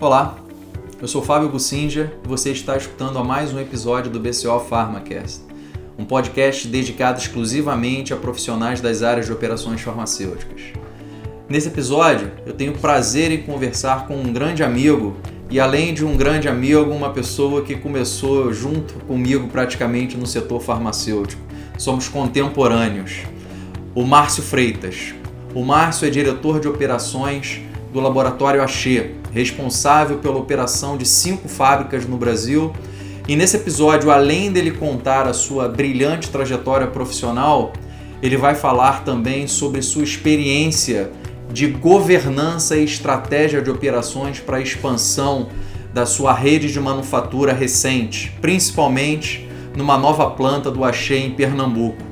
Olá, 0.00 0.38
eu 0.98 1.06
sou 1.06 1.20
Fábio 1.20 1.50
Bussinger 1.50 2.10
e 2.24 2.26
você 2.26 2.52
está 2.52 2.74
escutando 2.74 3.18
a 3.18 3.22
mais 3.22 3.52
um 3.52 3.60
episódio 3.60 4.10
do 4.10 4.18
BCO 4.18 4.58
PharmaCast, 4.60 5.42
um 5.98 6.06
podcast 6.06 6.66
dedicado 6.68 7.18
exclusivamente 7.18 8.14
a 8.14 8.16
profissionais 8.16 8.80
das 8.80 9.02
áreas 9.02 9.26
de 9.26 9.32
operações 9.32 9.82
farmacêuticas. 9.82 10.62
Nesse 11.46 11.68
episódio, 11.68 12.32
eu 12.46 12.54
tenho 12.54 12.72
prazer 12.78 13.30
em 13.30 13.42
conversar 13.42 14.06
com 14.06 14.16
um 14.16 14.32
grande 14.32 14.62
amigo 14.62 15.18
e, 15.50 15.60
além 15.60 15.92
de 15.92 16.02
um 16.02 16.16
grande 16.16 16.48
amigo, 16.48 16.90
uma 16.90 17.10
pessoa 17.10 17.60
que 17.60 17.74
começou 17.74 18.54
junto 18.54 18.94
comigo 19.04 19.48
praticamente 19.48 20.16
no 20.16 20.26
setor 20.26 20.62
farmacêutico. 20.62 21.42
Somos 21.76 22.08
contemporâneos. 22.08 23.18
O 23.94 24.02
Márcio 24.04 24.42
Freitas. 24.42 25.12
O 25.54 25.62
Márcio 25.62 26.08
é 26.08 26.10
diretor 26.10 26.58
de 26.58 26.68
operações 26.68 27.60
do 27.92 28.00
Laboratório 28.00 28.62
Axê, 28.62 29.12
responsável 29.32 30.18
pela 30.18 30.38
operação 30.38 30.96
de 30.96 31.06
cinco 31.06 31.48
fábricas 31.48 32.06
no 32.06 32.16
Brasil. 32.16 32.72
E 33.28 33.36
nesse 33.36 33.56
episódio, 33.56 34.10
além 34.10 34.50
dele 34.50 34.70
contar 34.70 35.26
a 35.26 35.32
sua 35.32 35.68
brilhante 35.68 36.30
trajetória 36.30 36.86
profissional, 36.86 37.72
ele 38.22 38.36
vai 38.36 38.54
falar 38.54 39.04
também 39.04 39.46
sobre 39.46 39.82
sua 39.82 40.04
experiência 40.04 41.10
de 41.52 41.66
governança 41.66 42.76
e 42.76 42.84
estratégia 42.84 43.60
de 43.60 43.70
operações 43.70 44.38
para 44.38 44.58
a 44.58 44.60
expansão 44.60 45.48
da 45.92 46.06
sua 46.06 46.32
rede 46.32 46.72
de 46.72 46.78
manufatura 46.78 47.52
recente, 47.52 48.36
principalmente 48.40 49.48
numa 49.76 49.98
nova 49.98 50.30
planta 50.30 50.70
do 50.70 50.84
Axê 50.84 51.16
em 51.16 51.30
Pernambuco. 51.30 52.02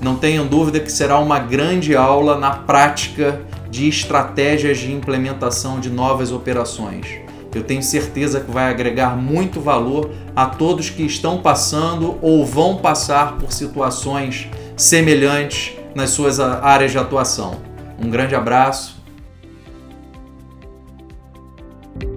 Não 0.00 0.14
tenham 0.14 0.46
dúvida 0.46 0.78
que 0.78 0.92
será 0.92 1.18
uma 1.18 1.40
grande 1.40 1.96
aula 1.96 2.38
na 2.38 2.50
prática 2.50 3.40
de 3.70 3.88
estratégias 3.88 4.78
de 4.78 4.92
implementação 4.92 5.80
de 5.80 5.90
novas 5.90 6.32
operações. 6.32 7.06
Eu 7.54 7.62
tenho 7.62 7.82
certeza 7.82 8.40
que 8.40 8.50
vai 8.50 8.70
agregar 8.70 9.16
muito 9.16 9.60
valor 9.60 10.10
a 10.36 10.46
todos 10.46 10.90
que 10.90 11.02
estão 11.02 11.38
passando 11.38 12.16
ou 12.20 12.44
vão 12.44 12.76
passar 12.76 13.36
por 13.38 13.52
situações 13.52 14.48
semelhantes 14.76 15.72
nas 15.94 16.10
suas 16.10 16.38
áreas 16.38 16.92
de 16.92 16.98
atuação. 16.98 17.56
Um 17.98 18.10
grande 18.10 18.34
abraço. 18.34 18.98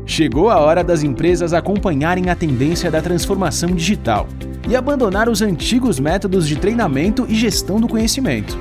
Chegou 0.06 0.50
a 0.50 0.60
hora 0.60 0.84
das 0.84 1.04
empresas 1.04 1.54
acompanharem 1.54 2.30
a 2.30 2.36
tendência 2.36 2.92
da 2.92 3.02
transformação 3.02 3.70
digital 3.72 4.28
e 4.68 4.76
abandonar 4.76 5.30
os 5.30 5.42
antigos 5.42 6.00
métodos 6.00 6.48
de 6.48 6.58
treinamento 6.58 7.26
e 7.30 7.34
gestão 7.34 7.80
do 7.80 7.88
conhecimento. 7.88 8.60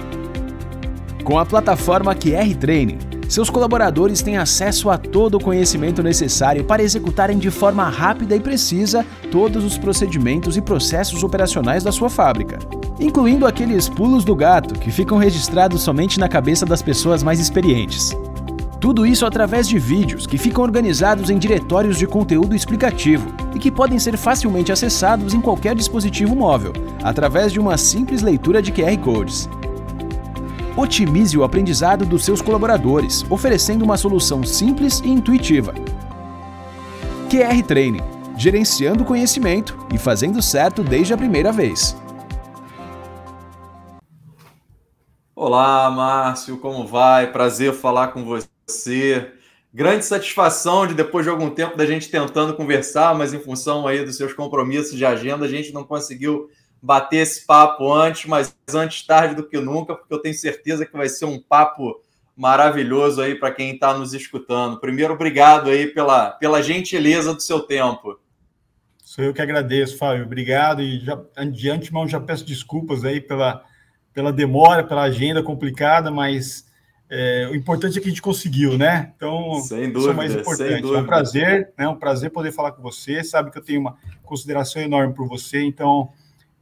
Com 1.24 1.38
a 1.38 1.46
plataforma 1.46 2.14
QR 2.14 2.54
Training, 2.56 2.98
seus 3.28 3.48
colaboradores 3.48 4.22
têm 4.22 4.36
acesso 4.36 4.90
a 4.90 4.98
todo 4.98 5.36
o 5.36 5.40
conhecimento 5.40 6.02
necessário 6.02 6.64
para 6.64 6.82
executarem 6.82 7.38
de 7.38 7.50
forma 7.50 7.88
rápida 7.88 8.34
e 8.34 8.40
precisa 8.40 9.06
todos 9.30 9.64
os 9.64 9.78
procedimentos 9.78 10.56
e 10.56 10.60
processos 10.60 11.22
operacionais 11.22 11.84
da 11.84 11.92
sua 11.92 12.10
fábrica 12.10 12.58
incluindo 13.00 13.46
aqueles 13.46 13.88
pulos 13.88 14.24
do 14.24 14.36
gato 14.36 14.78
que 14.78 14.91
ficam 14.91 15.16
registrados 15.16 15.82
somente 15.82 16.20
na 16.20 16.28
cabeça 16.28 16.66
das 16.66 16.82
pessoas 16.82 17.22
mais 17.22 17.41
experientes. 17.41 18.14
Tudo 18.78 19.06
isso 19.06 19.26
através 19.26 19.68
de 19.68 19.78
vídeos 19.78 20.26
que 20.26 20.38
ficam 20.38 20.62
organizados 20.62 21.28
em 21.30 21.38
diretórios 21.38 21.98
de 21.98 22.06
conteúdo 22.06 22.54
explicativo 22.54 23.28
e 23.54 23.58
que 23.58 23.70
podem 23.70 23.98
ser 23.98 24.16
facilmente 24.16 24.72
acessados 24.72 25.34
em 25.34 25.41
qualquer 25.41 25.74
dispositivo 25.74 26.34
móvel, 26.34 26.72
através 27.02 27.52
de 27.52 27.60
uma 27.60 27.76
simples 27.76 28.22
leitura 28.22 28.62
de 28.62 28.72
QR 28.72 28.96
Codes. 28.98 29.48
Otimize 30.80 31.36
o 31.36 31.44
aprendizado 31.44 32.06
dos 32.06 32.24
seus 32.24 32.40
colaboradores, 32.40 33.22
oferecendo 33.28 33.84
uma 33.84 33.98
solução 33.98 34.42
simples 34.42 35.00
e 35.00 35.10
intuitiva. 35.10 35.74
QR 37.28 37.62
Training 37.66 38.00
gerenciando 38.34 39.04
conhecimento 39.04 39.76
e 39.92 39.98
fazendo 39.98 40.40
certo 40.40 40.82
desde 40.82 41.12
a 41.12 41.19
primeira 41.19 41.52
vez. 41.52 41.94
Olá, 45.36 45.90
Márcio, 45.90 46.56
como 46.56 46.86
vai? 46.86 47.30
Prazer 47.30 47.74
falar 47.74 48.08
com 48.08 48.24
você. 48.24 49.30
Grande 49.74 50.06
satisfação 50.06 50.86
de 50.86 50.94
depois 50.94 51.26
de 51.26 51.30
algum 51.30 51.50
tempo 51.50 51.76
da 51.76 51.84
gente 51.84 52.10
tentando 52.10 52.56
conversar, 52.56 53.14
mas 53.14 53.34
em 53.34 53.38
função 53.38 53.86
aí 53.86 54.02
dos 54.02 54.16
seus 54.16 54.32
compromissos 54.32 54.96
de 54.96 55.04
agenda, 55.04 55.44
a 55.44 55.48
gente 55.48 55.74
não 55.74 55.84
conseguiu 55.84 56.48
bater 56.82 57.18
esse 57.18 57.46
papo 57.46 57.92
antes, 57.92 58.26
mas 58.26 58.56
antes 58.72 59.06
tarde 59.06 59.34
do 59.34 59.46
que 59.46 59.58
nunca, 59.58 59.94
porque 59.94 60.12
eu 60.12 60.20
tenho 60.20 60.34
certeza 60.34 60.86
que 60.86 60.96
vai 60.96 61.08
ser 61.08 61.26
um 61.26 61.41
papo 61.41 62.00
maravilhoso 62.36 63.20
aí 63.20 63.34
para 63.34 63.50
quem 63.50 63.74
está 63.74 63.92
nos 63.92 64.14
escutando. 64.14 64.80
Primeiro, 64.80 65.14
obrigado 65.14 65.69
aí 65.69 65.86
pela, 65.88 66.30
pela 66.30 66.62
gentileza 66.62 67.34
do 67.34 67.40
seu 67.42 67.60
tempo. 67.60 68.19
Sou 69.04 69.24
eu 69.24 69.34
que 69.34 69.42
agradeço, 69.42 69.98
Fábio. 69.98 70.24
Obrigado 70.24 70.80
e 70.80 71.00
já, 71.00 71.20
de 71.50 71.69
antemão 71.69 72.08
já 72.08 72.20
peço 72.20 72.44
desculpas 72.44 73.04
aí 73.04 73.20
pela 73.20 73.64
pela 74.12 74.32
demora, 74.32 74.84
pela 74.84 75.02
agenda 75.02 75.42
complicada, 75.42 76.10
mas 76.10 76.66
é, 77.08 77.48
o 77.50 77.54
importante 77.54 77.98
é 77.98 78.00
que 78.00 78.06
a 78.06 78.10
gente 78.10 78.22
conseguiu, 78.22 78.76
né? 78.76 79.12
Então, 79.16 79.60
sem 79.62 79.90
dúvida, 79.90 79.98
isso 79.98 80.10
é 80.10 80.14
mais 80.14 80.34
importante. 80.34 80.94
É 80.94 80.98
um 80.98 81.06
prazer, 81.06 81.72
né? 81.76 81.88
Um 81.88 81.96
prazer 81.96 82.30
poder 82.30 82.52
falar 82.52 82.72
com 82.72 82.82
você. 82.82 83.22
Sabe 83.24 83.50
que 83.50 83.58
eu 83.58 83.62
tenho 83.62 83.80
uma 83.80 83.96
consideração 84.22 84.80
enorme 84.82 85.14
por 85.14 85.28
você, 85.28 85.62
então 85.62 86.10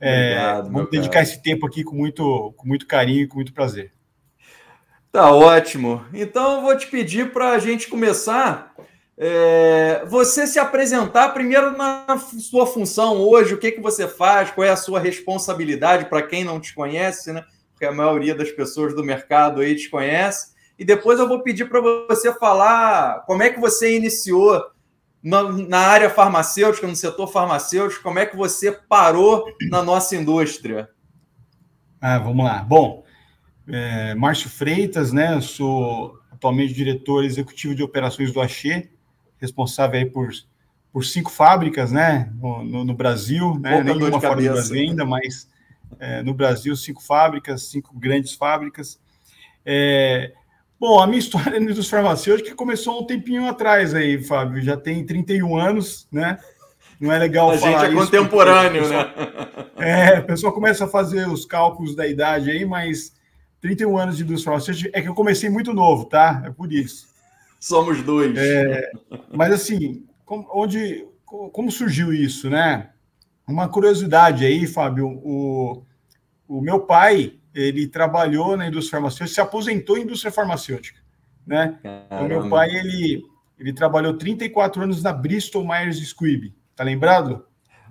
é, 0.01 0.33
Obrigado, 0.33 0.73
vamos 0.73 0.91
dedicar 0.91 1.13
cara. 1.15 1.23
esse 1.25 1.43
tempo 1.43 1.67
aqui 1.67 1.83
com 1.83 1.97
muito, 1.97 2.53
com 2.57 2.67
muito 2.67 2.87
carinho 2.87 3.23
e 3.23 3.27
com 3.27 3.37
muito 3.37 3.53
prazer. 3.53 3.93
Tá 5.11 5.33
ótimo. 5.33 6.05
Então, 6.13 6.57
eu 6.57 6.63
vou 6.63 6.77
te 6.77 6.87
pedir 6.87 7.33
para 7.33 7.53
a 7.53 7.59
gente 7.59 7.89
começar 7.89 8.75
é, 9.21 10.05
você 10.07 10.47
se 10.47 10.61
apresentar 10.61 11.31
primeiro 11.31 11.77
na 11.77 12.17
sua 12.39 12.67
função 12.67 13.17
hoje, 13.17 13.53
o 13.53 13.59
que, 13.59 13.73
que 13.73 13.81
você 13.81 14.07
faz, 14.07 14.53
qual 14.53 14.65
é 14.65 14.71
a 14.71 14.77
sua 14.77 15.01
responsabilidade 15.01 16.05
para 16.05 16.23
quem 16.23 16.45
não 16.45 16.61
te 16.61 16.73
conhece, 16.73 17.33
né? 17.33 17.45
Porque 17.73 17.85
a 17.85 17.93
maioria 17.93 18.35
das 18.35 18.51
pessoas 18.53 18.95
do 18.95 19.03
mercado 19.03 19.61
aí 19.61 19.75
te 19.75 19.91
conhece. 19.91 20.53
E 20.79 20.85
depois 20.85 21.19
eu 21.19 21.27
vou 21.27 21.43
pedir 21.43 21.69
para 21.69 21.81
você 21.81 22.33
falar 22.35 23.25
como 23.27 23.43
é 23.43 23.51
que 23.51 23.59
você 23.59 23.97
iniciou 23.97 24.63
na, 25.23 25.43
na, 25.53 25.79
área 25.79 26.11
farmacêutica, 26.11 26.87
no 26.87 26.97
setor 26.97 27.27
farmacêutico, 27.27 28.03
como 28.03 28.19
é 28.19 28.27
que 28.27 28.37
você 28.37 28.73
parou 28.73 29.45
na 29.71 29.83
nossa 29.83 30.17
indústria. 30.17 30.89
Ah, 32.01 32.19
vamos 32.19 32.45
lá. 32.45 32.63
Bom, 32.63 33.05
é, 33.67 34.15
Márcio 34.15 34.49
Freitas, 34.49 35.13
né? 35.13 35.35
Eu 35.35 35.43
sou 35.43 36.19
atualmente 36.31 36.73
diretor 36.73 37.25
executivo 37.25 37.75
de 37.75 37.83
operações 37.83 38.33
do 38.33 38.41
Axê 38.41 38.91
responsável 39.39 40.01
aí 40.01 40.07
por, 40.07 40.31
por 40.93 41.05
cinco 41.05 41.31
fábricas, 41.31 41.93
né, 41.93 42.31
no, 42.35 42.85
no 42.85 42.95
Brasil, 42.95 43.59
né, 43.59 43.83
nenhuma 43.83 44.21
fora 44.21 44.37
do 44.37 44.43
Brasil 44.43 44.81
ainda, 44.81 45.05
mas 45.05 45.49
é, 45.99 46.23
no 46.23 46.35
Brasil, 46.35 46.75
cinco 46.77 47.03
fábricas, 47.03 47.71
cinco 47.71 47.97
grandes 47.97 48.35
fábricas. 48.35 49.01
É, 49.65 50.33
bom, 50.79 51.01
a 51.01 51.07
minha 51.07 51.19
história 51.21 51.59
na 51.59 51.71
indústria 51.71 52.03
farmacêutica 52.03 52.55
começou 52.55 53.01
um 53.01 53.07
tempinho 53.07 53.47
atrás 53.47 53.95
aí, 53.95 54.23
Fábio, 54.23 54.63
já 54.63 54.77
tem 54.77 55.05
31 55.05 55.57
anos, 55.57 56.07
né, 56.11 56.39
não 57.01 57.13
é 57.13 57.19
legal 57.19 57.51
a 57.51 57.59
falar 57.59 57.87
gente 57.87 57.97
é 57.97 58.01
contemporâneo, 58.01 58.83
pessoa, 58.83 59.05
né? 59.05 59.67
É, 59.79 60.17
a 60.17 60.23
pessoa 60.23 60.53
começa 60.53 60.85
a 60.85 60.89
fazer 60.89 61.29
os 61.29 61.45
cálculos 61.45 61.95
da 61.95 62.07
idade 62.07 62.51
aí, 62.51 62.65
mas 62.65 63.13
31 63.61 63.97
anos 63.97 64.17
de 64.17 64.25
indústria 64.25 64.53
farmacêutica 64.53 64.91
é 64.93 65.01
que 65.01 65.09
eu 65.09 65.15
comecei 65.15 65.49
muito 65.49 65.73
novo, 65.73 66.07
tá? 66.07 66.43
É 66.45 66.51
por 66.51 66.73
isso. 66.73 67.07
Somos 67.61 68.03
dois. 68.03 68.37
É, 68.37 68.91
mas 69.33 69.53
assim, 69.53 70.05
como, 70.25 70.49
onde, 70.53 71.07
como 71.25 71.71
surgiu 71.71 72.13
isso, 72.13 72.51
né? 72.51 72.91
Uma 73.47 73.69
curiosidade 73.69 74.45
aí, 74.45 74.67
Fábio, 74.67 75.09
o, 75.09 75.83
o 76.49 76.61
meu 76.61 76.81
pai, 76.81 77.35
ele 77.59 77.89
trabalhou 77.89 78.57
na 78.57 78.69
indústria 78.69 78.93
farmacêutica, 78.93 79.35
se 79.35 79.41
aposentou 79.41 79.99
em 79.99 80.03
indústria 80.03 80.31
farmacêutica, 80.31 81.01
né? 81.47 81.77
O 82.11 82.25
meu 82.25 82.49
pai, 82.49 82.71
ele, 82.71 83.25
ele 83.59 83.73
trabalhou 83.73 84.15
34 84.15 84.83
anos 84.83 85.03
na 85.03 85.13
Bristol 85.13 85.67
Myers 85.67 85.99
Squibb, 85.99 86.55
tá 86.77 86.85
lembrado? 86.85 87.45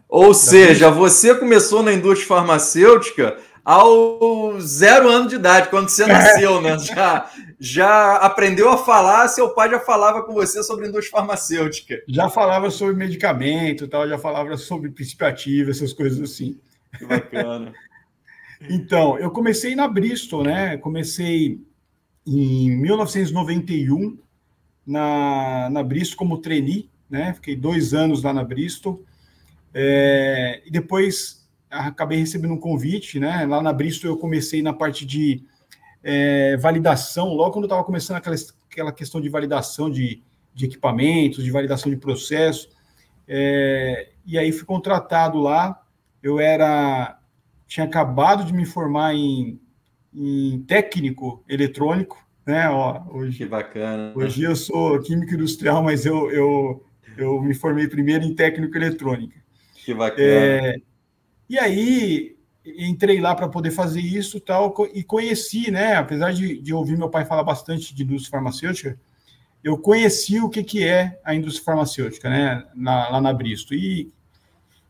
Ou 0.08 0.30
da 0.30 0.34
seja, 0.34 0.90
Bristol? 0.90 0.94
você 0.94 1.36
começou 1.36 1.84
na 1.84 1.92
indústria 1.92 2.28
farmacêutica 2.28 3.38
ao 3.66 4.58
zero 4.62 5.10
ano 5.10 5.28
de 5.28 5.36
idade, 5.36 5.68
quando 5.68 5.90
você 5.90 6.06
nasceu, 6.08 6.62
né? 6.62 6.80
Já, 6.80 7.30
já 7.60 8.16
aprendeu 8.16 8.70
a 8.70 8.78
falar, 8.78 9.28
seu 9.28 9.50
pai 9.50 9.70
já 9.70 9.82
falava 9.82 10.24
com 10.24 10.32
você 10.34 10.64
sobre 10.64 10.88
indústria 10.88 11.20
farmacêutica. 11.20 12.02
Já 12.08 12.30
falava 12.30 12.72
sobre 12.72 12.96
medicamento, 12.96 13.86
tal, 13.90 14.08
já 14.08 14.18
falava 14.18 14.56
sobre 14.56 14.92
princípio 14.92 15.28
ativo, 15.28 15.72
essas 15.72 15.92
coisas 15.92 16.22
assim. 16.22 16.58
Que 16.98 17.06
bacana. 17.06 17.74
Então, 18.62 19.18
eu 19.20 19.30
comecei 19.30 19.76
na 19.76 19.88
Bristol, 19.88 20.44
né? 20.44 20.78
Comecei 20.78 21.62
em 22.26 22.72
1991 22.78 24.18
na, 24.86 25.70
na 25.70 25.84
Bristol 25.84 26.18
como 26.18 26.40
trainee, 26.40 26.90
né? 27.10 27.34
Fiquei 27.34 27.56
dois 27.56 27.94
anos 27.94 28.24
lá 28.24 28.34
na 28.34 28.44
Bristol. 28.44 29.04
É, 29.74 30.62
e 30.66 30.72
depois 30.72 31.48
acabei 31.70 32.20
recebendo 32.20 32.54
um 32.54 32.60
convite, 32.60 33.20
né? 33.20 33.46
Lá 33.46 33.62
na 33.62 33.72
Bristol 33.72 34.10
eu 34.10 34.18
comecei 34.18 34.62
na 34.62 34.74
parte 34.74 35.06
de 35.06 35.44
é, 36.04 36.58
validação, 36.58 37.34
logo 37.34 37.52
quando 37.52 37.66
eu 37.66 37.68
estava 37.68 37.84
começando 37.84 38.18
aquela, 38.18 38.36
aquela 38.72 38.92
questão 38.92 39.22
de 39.22 39.30
validação 39.30 39.90
de, 39.90 40.24
de 40.54 40.66
equipamentos, 40.66 41.44
de 41.44 41.52
validação 41.52 41.92
de 41.92 41.98
processo. 41.98 42.70
É, 43.28 44.10
e 44.26 44.38
aí 44.38 44.52
fui 44.52 44.66
contratado 44.66 45.38
lá. 45.40 45.84
Eu 46.24 46.40
era 46.40 47.17
tinha 47.68 47.86
acabado 47.86 48.46
de 48.46 48.54
me 48.54 48.66
formar 48.66 49.14
em, 49.14 49.60
em 50.14 50.64
técnico 50.68 51.44
eletrônico, 51.48 52.18
né? 52.46 52.70
Ó, 52.70 53.04
hoje, 53.10 53.40
que 53.40 53.46
bacana. 53.46 54.14
Hoje 54.16 54.44
eu 54.44 54.56
sou 54.56 55.00
químico 55.02 55.34
industrial, 55.34 55.84
mas 55.84 56.06
eu, 56.06 56.32
eu, 56.32 56.86
eu 57.18 57.42
me 57.42 57.54
formei 57.54 57.88
primeiro 57.88 58.24
em 58.24 58.34
técnico 58.34 58.76
eletrônica. 58.76 59.36
Que 59.84 59.94
bacana. 59.94 60.24
É, 60.24 60.82
e 61.50 61.60
aí 61.60 62.38
entrei 62.66 63.20
lá 63.20 63.36
para 63.36 63.48
poder 63.48 63.72
fazer 63.72 64.02
isso 64.02 64.40
tal 64.40 64.74
e 64.94 65.04
conheci, 65.04 65.70
né? 65.70 65.96
Apesar 65.96 66.34
de, 66.34 66.62
de, 66.62 66.74
ouvir 66.74 66.98
meu 66.98 67.10
pai 67.10 67.26
falar 67.26 67.44
bastante 67.44 67.94
de 67.94 68.04
indústria 68.04 68.32
farmacêutica, 68.32 68.98
eu 69.64 69.78
conheci 69.78 70.40
o 70.40 70.50
que, 70.50 70.64
que 70.64 70.84
é 70.86 71.20
a 71.24 71.36
indústria 71.36 71.66
farmacêutica, 71.66 72.30
né? 72.30 72.66
Na, 72.76 73.10
lá 73.10 73.22
na 73.22 73.34
Bristo 73.34 73.74
e 73.74 74.12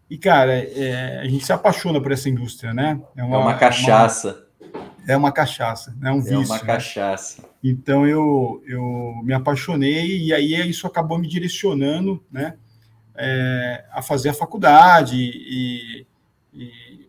e 0.10 0.18
cara, 0.18 0.54
é, 0.54 1.20
a 1.20 1.28
gente 1.28 1.46
se 1.46 1.52
apaixona 1.52 2.02
por 2.02 2.12
essa 2.12 2.30
indústria, 2.30 2.74
né? 2.74 3.00
É 3.16 3.24
uma, 3.24 3.36
é 3.36 3.40
uma 3.40 3.54
cachaça. 3.56 4.46
Uma, 4.74 4.84
é 5.08 5.18
uma 5.18 5.32
cachaça, 5.32 5.96
é 6.04 6.12
um 6.12 6.22
vício. 6.22 6.36
É 6.36 6.46
uma 6.46 6.58
né? 6.58 6.66
cachaça. 6.66 7.42
Né? 7.42 7.48
Então 7.64 8.08
eu 8.08 8.62
eu 8.66 9.22
me 9.24 9.34
apaixonei 9.34 10.26
e 10.26 10.34
aí 10.34 10.70
isso 10.70 10.88
acabou 10.88 11.18
me 11.18 11.28
direcionando, 11.28 12.24
né? 12.32 12.56
É, 13.16 13.86
a 13.92 14.02
fazer 14.02 14.30
a 14.30 14.34
faculdade 14.34 15.16
e, 15.18 16.06
e 16.54 17.08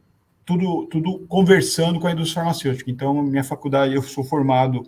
tudo, 0.49 0.87
tudo 0.87 1.19
conversando 1.29 2.01
com 2.01 2.06
a 2.06 2.12
indústria 2.12 2.43
farmacêutica. 2.43 2.91
Então, 2.91 3.23
minha 3.23 3.44
faculdade, 3.44 3.94
eu 3.94 4.01
sou 4.01 4.25
formado, 4.25 4.83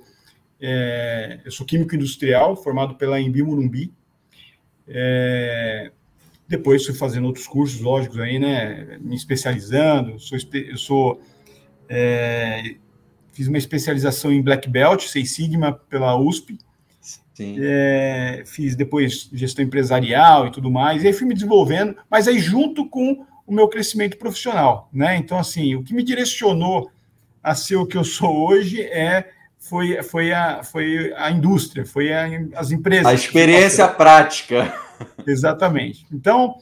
é, 0.59 1.39
eu 1.45 1.51
sou 1.51 1.67
químico 1.67 1.95
industrial, 1.95 2.57
formado 2.57 2.95
pela 2.95 3.21
Embi 3.21 3.43
Morumbi. 3.43 3.93
É, 4.89 5.93
depois 6.51 6.85
fui 6.85 6.95
fazendo 6.97 7.29
outros 7.29 7.47
cursos, 7.47 7.81
lógicos 7.81 8.19
aí, 8.19 8.37
né, 8.37 8.99
me 9.01 9.15
especializando. 9.15 10.19
Sou, 10.19 10.37
eu 10.53 10.77
sou, 10.77 11.23
é, 11.89 12.75
fiz 13.33 13.47
uma 13.47 13.57
especialização 13.57 14.33
em 14.33 14.43
Black 14.43 14.69
Belt, 14.69 15.07
Seis 15.07 15.33
Sigma, 15.33 15.73
pela 15.73 16.19
USP. 16.19 16.59
É, 17.39 18.43
fiz 18.45 18.75
depois 18.75 19.31
gestão 19.33 19.65
empresarial 19.65 20.49
e 20.49 20.51
tudo 20.51 20.71
mais, 20.71 21.03
e 21.03 21.07
aí 21.07 21.13
fui 21.15 21.27
me 21.27 21.33
desenvolvendo, 21.33 21.97
mas 22.11 22.29
aí 22.29 22.39
junto 22.39 22.87
com 22.87 23.25
o 23.47 23.55
meu 23.55 23.67
crescimento 23.67 24.19
profissional, 24.19 24.91
né? 24.93 25.17
Então, 25.17 25.39
assim, 25.39 25.75
o 25.75 25.83
que 25.83 25.95
me 25.95 26.03
direcionou 26.03 26.91
a 27.43 27.55
ser 27.55 27.77
o 27.77 27.87
que 27.87 27.97
eu 27.97 28.05
sou 28.05 28.47
hoje 28.47 28.83
é 28.83 29.31
foi, 29.59 30.03
foi, 30.03 30.33
a, 30.33 30.63
foi 30.63 31.15
a 31.17 31.31
indústria, 31.31 31.87
foi 31.87 32.13
a, 32.13 32.27
as 32.57 32.73
empresas. 32.73 33.07
A 33.07 33.15
experiência 33.15 33.89
prática. 33.89 34.90
Exatamente. 35.27 36.07
Então, 36.13 36.57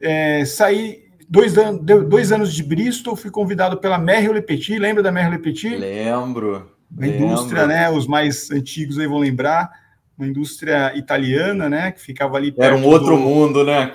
é, 0.00 0.44
saí 0.44 1.04
dois, 1.28 1.56
anos, 1.56 1.82
dois 2.06 2.32
anos 2.32 2.54
de 2.54 2.62
Bristol, 2.62 3.16
fui 3.16 3.30
convidado 3.30 3.78
pela 3.78 3.98
Merrill 3.98 4.32
Lepetit, 4.32 4.78
lembra 4.78 5.02
da 5.02 5.12
Merrill 5.12 5.32
Lepetit? 5.32 5.76
Lembro. 5.76 6.70
A 6.98 7.06
indústria, 7.06 7.66
né? 7.66 7.90
Os 7.90 8.06
mais 8.06 8.50
antigos 8.50 8.98
aí 8.98 9.06
vão 9.06 9.18
lembrar, 9.18 9.70
uma 10.16 10.26
indústria 10.26 10.96
italiana, 10.96 11.68
né? 11.68 11.92
Que 11.92 12.00
ficava 12.00 12.36
ali 12.36 12.54
Era 12.58 12.74
um 12.74 12.84
outro 12.84 13.16
do... 13.16 13.18
mundo, 13.18 13.64
né? 13.64 13.92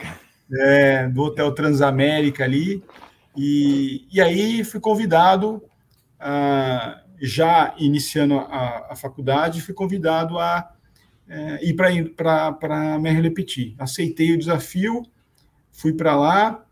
é, 0.59 1.07
do 1.07 1.23
Hotel 1.23 1.51
Transamérica 1.53 2.43
ali. 2.43 2.83
E, 3.35 4.07
e 4.11 4.21
aí 4.21 4.63
fui 4.63 4.79
convidado, 4.79 5.63
uh, 6.19 7.01
já 7.21 7.73
iniciando 7.77 8.37
a, 8.37 8.87
a, 8.91 8.95
faculdade, 8.95 9.61
fui 9.61 9.73
convidado 9.73 10.37
a 10.37 10.69
é, 11.33 11.65
ir 11.65 11.73
para 11.73 12.99
Merle 12.99 13.31
Petit. 13.31 13.75
Aceitei 13.79 14.31
o 14.33 14.37
desafio, 14.37 15.03
fui 15.71 15.93
para 15.93 16.15
lá, 16.15 16.63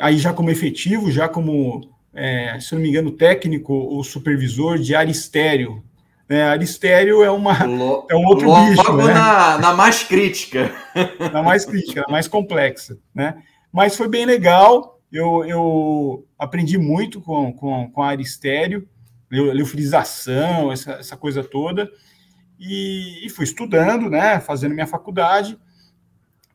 aí 0.00 0.18
já 0.18 0.32
como 0.32 0.50
efetivo, 0.50 1.10
já 1.10 1.28
como, 1.28 1.88
é, 2.12 2.58
se 2.60 2.74
não 2.74 2.82
me 2.82 2.88
engano, 2.88 3.12
técnico 3.12 3.72
ou 3.72 4.02
supervisor 4.02 4.78
de 4.78 4.94
aristério, 4.94 5.82
né? 6.28 6.44
Aristério 6.44 7.22
é, 7.22 7.30
uma, 7.30 7.52
é 8.10 8.16
um 8.16 8.24
outro 8.24 8.48
Logo 8.48 8.70
bicho. 8.70 8.96
Né? 8.96 9.12
Na, 9.12 9.58
na 9.58 9.74
mais 9.74 10.02
crítica. 10.02 10.72
na 11.30 11.42
mais 11.42 11.66
crítica, 11.66 12.00
na 12.00 12.08
mais 12.08 12.26
complexa. 12.26 12.96
Né? 13.14 13.34
Mas 13.70 13.96
foi 13.96 14.08
bem 14.08 14.24
legal. 14.24 14.98
Eu, 15.12 15.44
eu 15.44 16.26
aprendi 16.38 16.78
muito 16.78 17.20
com, 17.20 17.52
com, 17.52 17.90
com 17.90 18.02
a 18.02 18.08
Aristério, 18.08 18.88
leofilização, 19.30 20.72
essa, 20.72 20.92
essa 20.92 21.16
coisa 21.18 21.44
toda. 21.44 21.90
E, 22.64 23.26
e, 23.26 23.28
fui 23.28 23.44
estudando, 23.44 24.08
né? 24.08 24.38
Fazendo 24.38 24.72
minha 24.72 24.86
faculdade. 24.86 25.58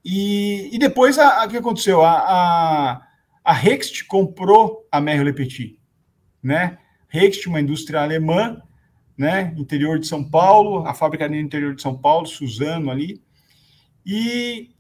E, 0.05 0.73
e 0.73 0.79
depois, 0.79 1.17
o 1.17 1.49
que 1.49 1.57
aconteceu? 1.57 2.01
A, 2.01 2.13
a, 2.17 3.07
a 3.43 3.51
Rext 3.51 4.05
comprou 4.05 4.87
a 4.89 5.01
Merrill 5.01 5.35
Petit, 5.35 5.77
né? 6.41 6.77
Rext, 7.09 7.45
uma 7.47 7.59
indústria 7.59 8.01
alemã, 8.01 8.61
né? 9.17 9.53
Interior 9.57 9.99
de 9.99 10.07
São 10.07 10.23
Paulo, 10.23 10.87
a 10.87 10.93
fábrica 10.93 11.27
no 11.27 11.35
interior 11.35 11.75
de 11.75 11.81
São 11.81 11.97
Paulo, 11.97 12.25
Suzano 12.25 12.89
ali. 12.89 13.21
E 14.05 14.71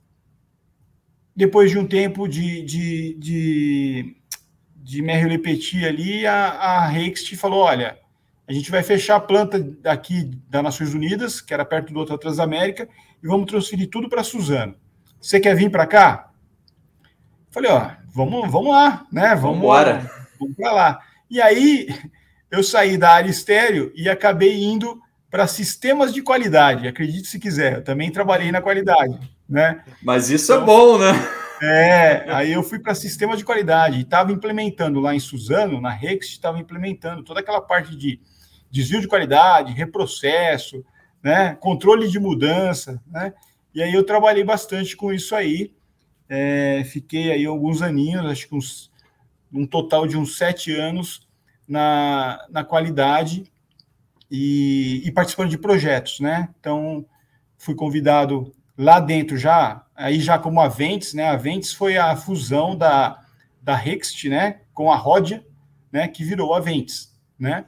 depois 1.35 1.71
de 1.71 1.77
um 1.77 1.85
tempo 1.85 2.25
de, 2.25 2.61
de, 2.61 3.13
de, 3.15 4.15
de 4.77 5.01
Merrill 5.01 5.41
Petit 5.41 5.85
ali, 5.85 6.25
a, 6.25 6.51
a 6.51 6.87
Rext 6.87 7.35
falou: 7.35 7.65
olha, 7.65 7.99
a 8.47 8.53
gente 8.53 8.71
vai 8.71 8.81
fechar 8.81 9.17
a 9.17 9.19
planta 9.19 9.59
daqui 9.59 10.31
das 10.49 10.63
Nações 10.63 10.93
Unidas, 10.93 11.41
que 11.41 11.53
era 11.53 11.65
perto 11.65 11.91
do 11.91 11.99
Hotel 11.99 12.17
Transamérica, 12.17 12.87
e 13.21 13.27
vamos 13.27 13.45
transferir 13.45 13.89
tudo 13.89 14.07
para 14.07 14.23
Suzano. 14.23 14.75
Você 15.19 15.39
quer 15.39 15.55
vir 15.55 15.69
para 15.69 15.85
cá? 15.85 16.29
Falei, 17.51 17.69
ó, 17.69 17.91
vamos, 18.13 18.49
vamos 18.49 18.69
lá, 18.69 19.05
né? 19.11 19.35
Vamos, 19.35 19.57
Vambora. 19.57 20.09
vamos 20.39 20.55
para 20.55 20.71
lá. 20.71 20.99
E 21.29 21.41
aí 21.41 21.87
eu 22.49 22.63
saí 22.63 22.97
da 22.97 23.11
área 23.11 23.29
estéreo 23.29 23.91
e 23.93 24.07
acabei 24.07 24.63
indo 24.63 25.01
para 25.29 25.45
sistemas 25.45 26.13
de 26.13 26.21
qualidade. 26.21 26.87
Acredite 26.87 27.27
se 27.27 27.39
quiser, 27.39 27.75
eu 27.75 27.83
também 27.83 28.11
trabalhei 28.11 28.51
na 28.51 28.61
qualidade, 28.61 29.19
né? 29.49 29.83
Mas 30.01 30.29
isso 30.29 30.53
é 30.53 30.55
então, 30.55 30.63
é 30.63 30.65
bom, 30.65 30.97
né? 30.97 31.11
É, 31.61 32.31
aí 32.31 32.53
eu 32.53 32.63
fui 32.63 32.79
para 32.79 32.93
sistema 32.95 33.35
de 33.35 33.43
qualidade 33.43 33.97
e 33.97 34.01
estava 34.01 34.31
implementando 34.31 35.01
lá 35.01 35.13
em 35.13 35.19
Suzano, 35.19 35.81
na 35.81 35.89
Rex, 35.89 36.27
estava 36.27 36.59
implementando 36.59 37.23
toda 37.23 37.39
aquela 37.39 37.59
parte 37.59 37.95
de 37.95 38.21
desvio 38.69 39.01
de 39.01 39.07
qualidade, 39.07 39.73
reprocesso, 39.73 40.83
né, 41.23 41.55
controle 41.55 42.07
de 42.07 42.19
mudança, 42.19 43.01
né? 43.07 43.33
E 43.73 43.81
aí 43.83 43.93
eu 43.93 44.03
trabalhei 44.03 44.43
bastante 44.43 44.95
com 44.95 45.13
isso 45.13 45.35
aí. 45.35 45.73
É, 46.29 46.83
fiquei 46.85 47.31
aí 47.31 47.45
alguns 47.45 47.81
aninhos, 47.81 48.25
acho 48.25 48.47
que 48.47 48.55
uns, 48.55 48.91
um 49.53 49.65
total 49.65 50.07
de 50.07 50.17
uns 50.17 50.37
sete 50.37 50.73
anos 50.73 51.27
na, 51.67 52.45
na 52.49 52.63
qualidade 52.63 53.51
e, 54.31 55.01
e, 55.05 55.11
participando 55.11 55.49
de 55.49 55.57
projetos, 55.57 56.19
né? 56.19 56.49
Então, 56.59 57.05
fui 57.57 57.75
convidado 57.75 58.53
lá 58.77 58.99
dentro 58.99 59.37
já, 59.37 59.85
aí 59.95 60.19
já 60.19 60.37
como 60.37 60.59
Aventes, 60.59 61.13
né? 61.13 61.29
Aventes 61.29 61.71
foi 61.71 61.97
a 61.97 62.15
fusão 62.15 62.75
da, 62.75 63.23
da 63.61 63.75
Rext, 63.75 64.27
né? 64.27 64.61
Com 64.73 64.91
a 64.91 64.95
Rodia, 64.95 65.45
né? 65.91 66.07
Que 66.07 66.23
virou 66.23 66.53
Aventes, 66.53 67.15
né? 67.39 67.65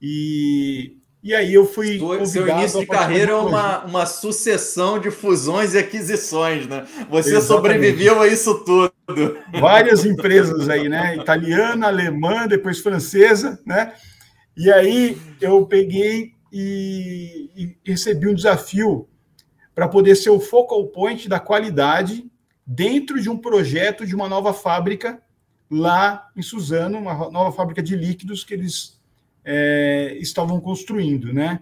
E, 0.00 0.96
e 1.22 1.34
aí 1.34 1.52
eu 1.54 1.66
fui. 1.66 1.98
Seu 2.26 2.48
início 2.48 2.80
de 2.80 2.86
carreira 2.86 3.32
é 3.32 3.34
uma, 3.34 3.84
uma 3.84 4.06
sucessão 4.06 4.98
de 4.98 5.10
fusões 5.10 5.74
e 5.74 5.78
aquisições, 5.78 6.66
né? 6.66 6.86
Você 7.10 7.36
Exatamente. 7.36 7.46
sobreviveu 7.46 8.20
a 8.20 8.28
isso 8.28 8.64
tudo. 8.64 8.92
Várias 9.60 10.04
empresas 10.04 10.68
aí, 10.68 10.88
né? 10.88 11.16
Italiana, 11.16 11.88
alemã, 11.88 12.46
depois 12.46 12.78
francesa, 12.80 13.60
né? 13.66 13.92
E 14.56 14.70
aí 14.70 15.16
eu 15.40 15.66
peguei 15.66 16.32
e, 16.52 17.50
e 17.56 17.76
recebi 17.84 18.28
um 18.28 18.34
desafio 18.34 19.08
para 19.74 19.88
poder 19.88 20.16
ser 20.16 20.30
o 20.30 20.40
focal 20.40 20.86
point 20.88 21.28
da 21.28 21.38
qualidade 21.38 22.28
dentro 22.66 23.20
de 23.20 23.30
um 23.30 23.38
projeto 23.38 24.04
de 24.04 24.14
uma 24.14 24.28
nova 24.28 24.52
fábrica 24.52 25.22
lá 25.70 26.28
em 26.36 26.42
Suzano, 26.42 26.98
uma 26.98 27.30
nova 27.30 27.52
fábrica 27.52 27.82
de 27.82 27.94
líquidos 27.94 28.44
que 28.44 28.54
eles 28.54 28.97
é, 29.50 30.14
estavam 30.20 30.60
construindo, 30.60 31.32
né? 31.32 31.60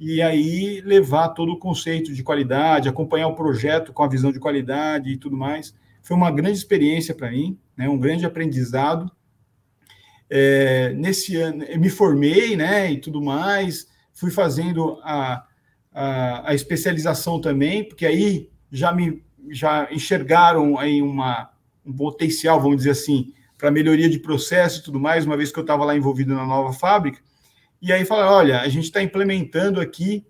E 0.00 0.22
aí 0.22 0.80
levar 0.80 1.28
todo 1.28 1.52
o 1.52 1.58
conceito 1.58 2.14
de 2.14 2.22
qualidade, 2.22 2.88
acompanhar 2.88 3.28
o 3.28 3.34
projeto 3.34 3.92
com 3.92 4.02
a 4.02 4.08
visão 4.08 4.32
de 4.32 4.40
qualidade 4.40 5.10
e 5.10 5.16
tudo 5.18 5.36
mais. 5.36 5.74
Foi 6.02 6.16
uma 6.16 6.30
grande 6.30 6.56
experiência 6.56 7.14
para 7.14 7.30
mim, 7.30 7.58
né? 7.76 7.86
um 7.86 7.98
grande 7.98 8.24
aprendizado. 8.24 9.10
É, 10.30 10.94
nesse 10.94 11.36
ano, 11.36 11.64
eu 11.64 11.78
me 11.78 11.90
formei, 11.90 12.56
né, 12.56 12.92
e 12.92 12.98
tudo 12.98 13.20
mais, 13.22 13.86
fui 14.12 14.30
fazendo 14.30 14.98
a, 15.02 15.46
a, 15.92 16.50
a, 16.50 16.54
especialização 16.54 17.40
também, 17.40 17.82
porque 17.82 18.04
aí 18.04 18.50
já 18.70 18.92
me 18.92 19.22
já 19.50 19.88
enxergaram 19.90 20.78
aí 20.78 21.00
uma, 21.00 21.50
um 21.84 21.94
potencial, 21.94 22.60
vamos 22.60 22.76
dizer 22.78 22.90
assim, 22.90 23.32
para 23.58 23.72
melhoria 23.72 24.08
de 24.08 24.20
processo 24.20 24.80
e 24.80 24.82
tudo 24.84 25.00
mais, 25.00 25.26
uma 25.26 25.36
vez 25.36 25.50
que 25.50 25.58
eu 25.58 25.62
estava 25.62 25.84
lá 25.84 25.96
envolvido 25.96 26.32
na 26.32 26.46
nova 26.46 26.72
fábrica. 26.72 27.20
E 27.82 27.92
aí 27.92 28.04
falaram, 28.04 28.32
olha, 28.32 28.60
a 28.60 28.68
gente 28.68 28.84
está 28.84 29.02
implementando 29.02 29.80
aqui 29.80 30.24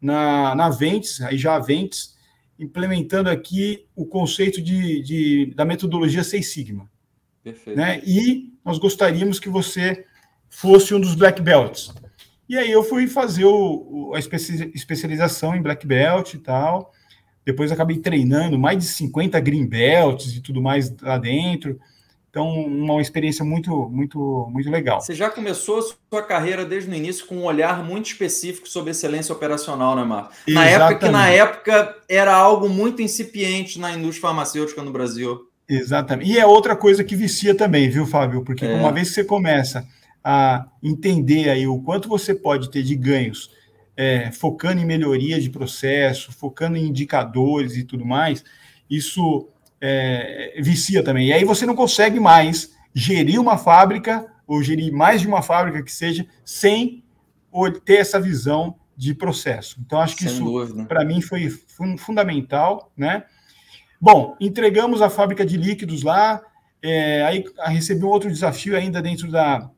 na, 0.00 0.54
na 0.54 0.70
Ventes, 0.70 1.20
aí 1.20 1.36
já 1.36 1.54
a 1.54 1.58
Ventes, 1.58 2.16
implementando 2.58 3.28
aqui 3.28 3.86
o 3.94 4.06
conceito 4.06 4.60
de, 4.60 5.02
de, 5.02 5.54
da 5.54 5.64
metodologia 5.64 6.24
Seis 6.24 6.52
Sigma. 6.52 6.90
Perfeito. 7.44 7.76
Né? 7.76 8.02
E 8.04 8.52
nós 8.64 8.78
gostaríamos 8.78 9.38
que 9.38 9.48
você 9.48 10.04
fosse 10.48 10.94
um 10.94 11.00
dos 11.00 11.14
Black 11.14 11.40
Belts. 11.40 11.92
E 12.48 12.56
aí 12.56 12.70
eu 12.70 12.82
fui 12.82 13.06
fazer 13.06 13.44
o, 13.44 14.12
a 14.14 14.18
especialização 14.18 15.54
em 15.54 15.62
Black 15.62 15.86
Belt 15.86 16.34
e 16.34 16.38
tal. 16.38 16.92
Depois 17.44 17.72
acabei 17.72 17.98
treinando 17.98 18.58
mais 18.58 18.78
de 18.78 18.84
50 18.84 19.38
Green 19.40 19.66
Belts 19.66 20.36
e 20.36 20.40
tudo 20.40 20.60
mais 20.60 20.94
lá 21.00 21.16
dentro. 21.16 21.78
Então, 22.30 22.48
uma 22.48 23.02
experiência 23.02 23.44
muito, 23.44 23.88
muito, 23.88 24.48
muito 24.52 24.70
legal. 24.70 25.00
Você 25.00 25.14
já 25.14 25.28
começou 25.28 25.80
a 25.80 25.82
sua 25.82 26.22
carreira 26.22 26.64
desde 26.64 26.88
o 26.88 26.94
início 26.94 27.26
com 27.26 27.38
um 27.38 27.44
olhar 27.44 27.84
muito 27.84 28.06
específico 28.06 28.68
sobre 28.68 28.92
excelência 28.92 29.34
operacional, 29.34 29.96
né, 29.96 30.04
Marco? 30.04 30.32
Na 30.48 30.64
época 30.64 30.94
que 30.94 31.08
na 31.08 31.28
época 31.28 31.96
era 32.08 32.32
algo 32.32 32.68
muito 32.68 33.02
incipiente 33.02 33.80
na 33.80 33.92
indústria 33.92 34.28
farmacêutica 34.28 34.80
no 34.80 34.92
Brasil. 34.92 35.40
Exatamente. 35.68 36.30
E 36.30 36.38
é 36.38 36.46
outra 36.46 36.76
coisa 36.76 37.02
que 37.02 37.16
vicia 37.16 37.52
também, 37.52 37.88
viu, 37.90 38.06
Fábio? 38.06 38.44
Porque 38.44 38.64
é. 38.64 38.74
uma 38.74 38.92
vez 38.92 39.08
que 39.08 39.14
você 39.14 39.24
começa 39.24 39.84
a 40.22 40.66
entender 40.80 41.48
aí 41.48 41.66
o 41.66 41.80
quanto 41.80 42.08
você 42.08 42.32
pode 42.32 42.70
ter 42.70 42.84
de 42.84 42.94
ganhos 42.94 43.50
é, 43.96 44.30
focando 44.30 44.80
em 44.80 44.84
melhoria 44.84 45.40
de 45.40 45.50
processo, 45.50 46.32
focando 46.32 46.76
em 46.76 46.86
indicadores 46.86 47.76
e 47.76 47.84
tudo 47.84 48.04
mais, 48.04 48.44
isso 48.88 49.48
é, 49.80 50.60
vicia 50.60 51.02
também. 51.02 51.28
E 51.28 51.32
aí 51.32 51.44
você 51.44 51.64
não 51.64 51.74
consegue 51.74 52.20
mais 52.20 52.74
gerir 52.94 53.40
uma 53.40 53.56
fábrica 53.56 54.26
ou 54.46 54.62
gerir 54.62 54.92
mais 54.92 55.20
de 55.20 55.28
uma 55.28 55.42
fábrica 55.42 55.82
que 55.82 55.92
seja 55.92 56.26
sem 56.44 57.04
ter 57.84 57.96
essa 57.96 58.20
visão 58.20 58.76
de 58.96 59.14
processo. 59.14 59.80
Então 59.84 60.00
acho 60.00 60.16
que 60.16 60.28
Sem 60.28 60.34
isso 60.34 60.86
para 60.86 61.04
mim 61.04 61.20
foi 61.20 61.48
fundamental, 61.96 62.92
né? 62.96 63.24
Bom, 64.00 64.36
entregamos 64.40 65.00
a 65.02 65.10
fábrica 65.10 65.44
de 65.44 65.56
líquidos 65.56 66.02
lá, 66.02 66.42
é, 66.82 67.22
aí 67.24 67.44
recebi 67.66 68.04
um 68.04 68.08
outro 68.08 68.30
desafio 68.30 68.76
ainda 68.76 69.00
dentro 69.00 69.30
da, 69.30 69.70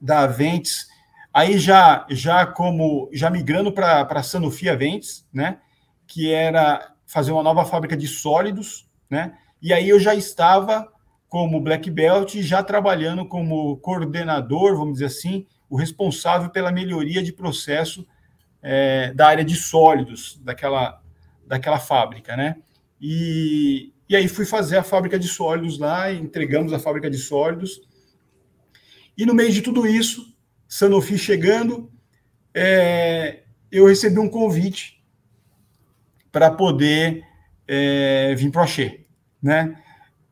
da 0.00 0.20
Aventes, 0.20 0.86
aí 1.32 1.58
já 1.58 2.06
já 2.08 2.46
como 2.46 3.10
já 3.12 3.30
migrando 3.30 3.72
para 3.72 4.02
a 4.02 4.22
Sanofi 4.22 4.68
Aventes, 4.68 5.26
né? 5.32 5.58
Que 6.06 6.32
era 6.32 6.92
fazer 7.06 7.32
uma 7.32 7.42
nova 7.42 7.64
fábrica 7.64 7.96
de 7.96 8.06
sólidos, 8.06 8.85
né? 9.08 9.36
E 9.60 9.72
aí 9.72 9.88
eu 9.88 9.98
já 9.98 10.14
estava 10.14 10.92
como 11.28 11.60
black 11.60 11.90
belt, 11.90 12.40
já 12.40 12.62
trabalhando 12.62 13.26
como 13.26 13.76
coordenador, 13.78 14.76
vamos 14.76 14.94
dizer 14.94 15.06
assim, 15.06 15.46
o 15.68 15.76
responsável 15.76 16.50
pela 16.50 16.70
melhoria 16.70 17.22
de 17.22 17.32
processo 17.32 18.06
é, 18.62 19.12
da 19.12 19.26
área 19.26 19.44
de 19.44 19.54
sólidos 19.54 20.40
daquela, 20.42 21.02
daquela 21.46 21.78
fábrica, 21.78 22.36
né? 22.36 22.56
E, 23.00 23.92
e 24.08 24.16
aí 24.16 24.28
fui 24.28 24.46
fazer 24.46 24.78
a 24.78 24.82
fábrica 24.82 25.18
de 25.18 25.28
sólidos 25.28 25.78
lá, 25.78 26.12
entregamos 26.12 26.72
a 26.72 26.78
fábrica 26.78 27.10
de 27.10 27.18
sólidos. 27.18 27.82
E 29.16 29.26
no 29.26 29.34
meio 29.34 29.52
de 29.52 29.62
tudo 29.62 29.86
isso, 29.86 30.34
Sanofi 30.68 31.18
chegando, 31.18 31.90
é, 32.54 33.42
eu 33.70 33.86
recebi 33.86 34.18
um 34.18 34.28
convite 34.28 35.02
para 36.30 36.50
poder 36.50 37.25
é, 37.68 38.34
vir 38.36 38.50
para 38.50 38.62
o 38.62 38.64
Axê 38.64 39.06
né? 39.42 39.76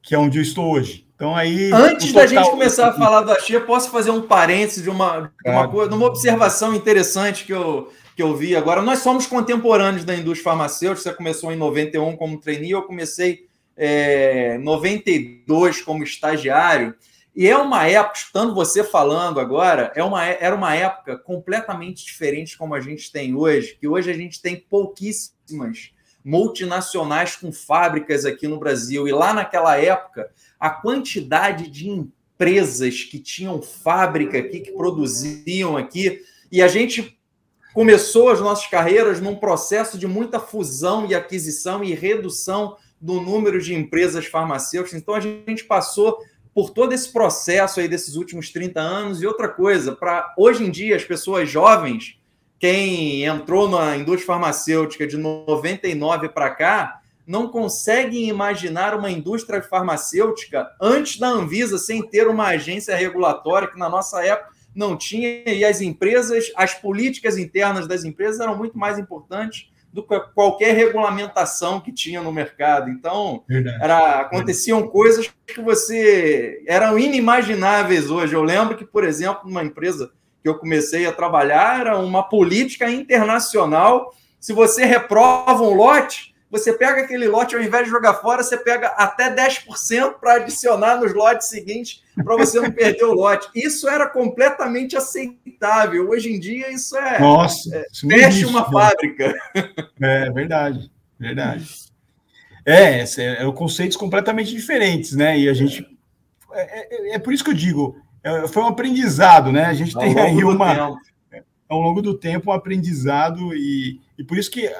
Que 0.03 0.15
é 0.15 0.19
onde 0.19 0.39
eu 0.39 0.43
estou 0.43 0.73
hoje. 0.73 1.07
Então 1.15 1.35
aí. 1.35 1.71
Antes 1.73 2.09
total... 2.09 2.23
da 2.23 2.27
gente 2.27 2.51
começar 2.51 2.89
a 2.89 2.93
falar 2.93 3.23
do 3.23 3.33
Axia, 3.33 3.61
posso 3.61 3.91
fazer 3.91 4.11
um 4.11 4.23
parênteses 4.23 4.83
de 4.83 4.91
uma, 4.91 5.33
uma, 5.47 5.69
coisa, 5.69 5.89
de 5.89 5.95
uma 5.95 6.07
observação 6.07 6.75
interessante 6.75 7.45
que 7.45 7.53
eu, 7.53 7.93
que 8.17 8.23
eu 8.23 8.37
vi 8.37 8.57
agora. 8.57 8.83
Nós 8.83 8.99
somos 8.99 9.27
contemporâneos 9.27 10.05
da 10.05 10.15
indústria 10.15 10.51
farmacêutica. 10.51 11.11
Você 11.11 11.17
começou 11.17 11.53
em 11.53 11.57
91 11.57 12.17
como 12.17 12.41
trainee, 12.41 12.73
eu 12.73 12.83
comecei 12.83 13.47
é, 13.77 14.57
em 14.57 14.63
92 14.63 15.81
como 15.83 16.03
estagiário. 16.03 16.95
E 17.37 17.49
é 17.49 17.57
uma 17.57 17.85
época, 17.87 18.19
estando 18.19 18.55
você 18.55 18.85
falando 18.85 19.41
agora, 19.41 19.93
é 19.97 20.05
uma, 20.05 20.25
era 20.25 20.55
uma 20.55 20.75
época 20.75 21.19
completamente 21.19 22.05
diferente 22.05 22.57
como 22.57 22.75
a 22.75 22.81
gente 22.81 23.11
tem 23.11 23.35
hoje, 23.35 23.77
que 23.81 23.89
hoje 23.89 24.09
a 24.09 24.15
gente 24.15 24.41
tem 24.41 24.55
pouquíssimas 24.55 25.94
multinacionais 26.25 27.37
com 27.37 27.53
fábricas 27.53 28.25
aqui 28.25 28.49
no 28.49 28.59
Brasil. 28.59 29.07
E 29.07 29.13
lá 29.13 29.35
naquela 29.35 29.77
época, 29.77 30.31
a 30.59 30.71
quantidade 30.71 31.69
de 31.69 31.91
empresas 31.91 33.03
que 33.03 33.19
tinham 33.19 33.61
fábrica 33.61 34.39
aqui, 34.39 34.61
que 34.61 34.73
produziam 34.73 35.77
aqui, 35.77 36.23
e 36.51 36.63
a 36.63 36.69
gente 36.69 37.19
começou 37.75 38.31
as 38.31 38.41
nossas 38.41 38.67
carreiras 38.69 39.21
num 39.21 39.37
processo 39.37 39.99
de 39.99 40.07
muita 40.07 40.41
fusão 40.41 41.07
e 41.07 41.15
aquisição 41.15 41.85
e 41.85 41.93
redução 41.93 42.77
do 43.01 43.21
número 43.21 43.61
de 43.61 43.75
empresas 43.75 44.25
farmacêuticas. 44.27 44.99
Então 44.99 45.15
a 45.15 45.21
gente 45.21 45.65
passou 45.65 46.19
por 46.55 46.71
todo 46.71 46.93
esse 46.93 47.13
processo 47.13 47.81
aí 47.81 47.89
desses 47.89 48.15
últimos 48.15 48.51
30 48.51 48.81
anos 48.81 49.21
e 49.21 49.27
outra 49.27 49.49
coisa, 49.49 49.93
para 49.93 50.33
hoje 50.39 50.65
em 50.65 50.71
dia 50.71 50.95
as 50.95 51.05
pessoas 51.05 51.51
jovens 51.51 52.17
quem 52.59 53.25
entrou 53.25 53.69
na 53.69 53.97
indústria 53.97 54.27
farmacêutica 54.27 55.07
de 55.07 55.17
99 55.17 56.29
para 56.29 56.51
cá 56.51 57.01
não 57.27 57.49
consegue 57.49 58.29
imaginar 58.29 58.95
uma 58.95 59.11
indústria 59.11 59.63
farmacêutica 59.63 60.71
antes 60.81 61.19
da 61.19 61.29
Anvisa, 61.29 61.79
sem 61.79 62.03
ter 62.03 62.29
uma 62.29 62.49
agência 62.49 62.95
regulatória, 62.95 63.69
que 63.69 63.79
na 63.79 63.89
nossa 63.89 64.25
época 64.25 64.53
não 64.75 64.97
tinha, 64.97 65.45
e 65.47 65.65
as 65.65 65.81
empresas, 65.81 66.53
as 66.57 66.75
políticas 66.75 67.39
internas 67.39 67.87
das 67.87 68.05
empresas 68.05 68.41
eram 68.41 68.57
muito 68.57 68.77
mais 68.77 68.99
importantes 68.99 69.71
do 69.93 70.03
que 70.03 70.19
qualquer 70.35 70.75
regulamentação 70.75 71.81
que 71.81 71.93
tinha 71.93 72.21
no 72.21 72.33
mercado. 72.33 72.91
Então, 72.91 73.45
era, 73.81 74.23
aconteciam 74.23 74.89
coisas 74.89 75.33
que 75.47 75.61
você 75.61 76.65
eram 76.67 76.99
inimagináveis 76.99 78.11
hoje. 78.11 78.35
Eu 78.35 78.43
lembro 78.43 78.77
que, 78.77 78.85
por 78.85 79.05
exemplo, 79.05 79.43
numa 79.45 79.63
empresa 79.63 80.11
que 80.45 80.49
eu 80.51 80.59
comecei 80.59 81.07
a 81.07 81.13
trabalhar 81.13 81.81
era 81.81 81.99
uma 81.99 82.23
política 82.23 82.91
internacional. 82.91 84.15
Se 84.39 84.53
você 84.53 84.85
reprova 84.85 85.65
um 85.65 85.73
lote, 85.73 86.35
você 86.51 86.75
pega 86.75 87.01
aquele 87.01 87.27
lote, 87.27 87.57
ao 87.57 87.63
invés 87.63 87.87
de 87.87 87.91
jogar 87.91 88.13
fora, 88.13 88.43
você 88.43 88.59
pega 88.59 88.89
até 88.89 89.35
10% 89.35 90.17
para 90.21 90.35
adicionar 90.35 91.01
nos 91.01 91.15
lotes 91.15 91.49
seguintes, 91.49 92.03
para 92.23 92.37
você 92.37 92.61
não 92.61 92.71
perder 92.71 93.05
o 93.05 93.15
lote. 93.15 93.49
Isso 93.55 93.89
era 93.89 94.07
completamente 94.07 94.95
aceitável. 94.99 96.11
Hoje 96.11 96.31
em 96.31 96.39
dia, 96.39 96.71
isso 96.71 96.95
é. 96.99 97.19
Nossa, 97.19 97.75
é, 97.75 97.87
fecha 98.07 98.47
uma 98.47 98.61
né? 98.61 98.69
fábrica. 98.71 99.35
É 100.03 100.31
verdade, 100.31 100.91
verdade. 101.19 101.67
É, 102.67 103.01
é, 103.01 103.47
é 103.49 103.53
conceitos 103.53 103.97
completamente 103.97 104.55
diferentes, 104.55 105.13
né? 105.13 105.39
E 105.39 105.49
a 105.49 105.55
gente. 105.55 105.87
É, 106.53 107.13
é, 107.13 107.15
é 107.15 107.19
por 107.19 107.33
isso 107.33 107.43
que 107.43 107.51
eu 107.51 107.55
digo, 107.55 107.97
é, 107.97 108.04
foi 108.49 108.63
um 108.63 108.67
aprendizado, 108.67 109.53
né? 109.53 109.65
A 109.67 109.75
gente 109.75 109.97
tem 109.97 110.19
aí 110.19 110.45
uma. 110.45 110.97
Ao 111.67 111.81
longo 111.81 112.03
do 112.03 112.15
tempo, 112.15 112.51
um 112.51 112.53
aprendizado, 112.53 113.55
e, 113.55 113.99
e 114.19 114.23
por 114.23 114.37
isso 114.37 114.51
que 114.51 114.71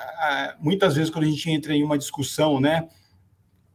muitas 0.61 0.95
vezes, 0.95 1.11
quando 1.11 1.25
a 1.25 1.29
gente 1.29 1.51
entra 1.51 1.75
em 1.75 1.83
uma 1.83 1.97
discussão, 1.97 2.61
né, 2.61 2.87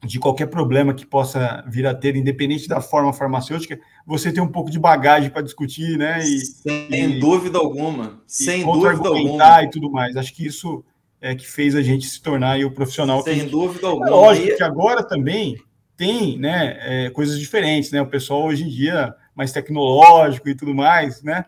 de 0.06 0.20
qualquer 0.20 0.46
problema 0.46 0.94
que 0.94 1.06
possa 1.06 1.64
vir 1.68 1.86
a 1.86 1.94
ter, 1.94 2.16
independente 2.16 2.68
da 2.68 2.80
forma 2.80 3.12
farmacêutica, 3.12 3.80
você 4.06 4.32
tem 4.32 4.42
um 4.42 4.48
pouco 4.48 4.72
de 4.72 4.80
bagagem 4.80 5.30
para 5.30 5.42
discutir, 5.42 5.98
né? 5.98 6.20
E, 6.24 6.40
sem 6.40 7.18
e, 7.18 7.20
dúvida 7.20 7.58
alguma. 7.58 8.22
Sem 8.26 8.64
dúvida 8.64 9.10
alguma. 9.10 9.64
E 9.64 9.70
tudo 9.70 9.92
mais. 9.92 10.16
Acho 10.16 10.34
que 10.34 10.46
isso 10.46 10.84
é 11.20 11.36
que 11.36 11.46
fez 11.46 11.76
a 11.76 11.82
gente 11.82 12.06
se 12.06 12.22
tornar 12.22 12.60
o 12.60 12.72
profissional. 12.72 13.22
Sem 13.24 13.42
gente... 13.42 13.52
dúvida 13.52 13.88
alguma. 13.88 14.08
É 14.08 14.12
lógico 14.12 14.56
que 14.56 14.64
agora 14.64 15.04
também 15.04 15.58
tem 15.98 16.40
né, 16.40 16.78
é, 16.80 17.10
coisas 17.10 17.38
diferentes, 17.38 17.92
né? 17.92 18.02
O 18.02 18.08
pessoal 18.08 18.46
hoje 18.46 18.64
em 18.64 18.70
dia 18.70 19.14
mais 19.40 19.54
tecnológico 19.54 20.50
e 20.50 20.54
tudo 20.56 20.76
mais, 20.76 21.24
né? 21.24 21.46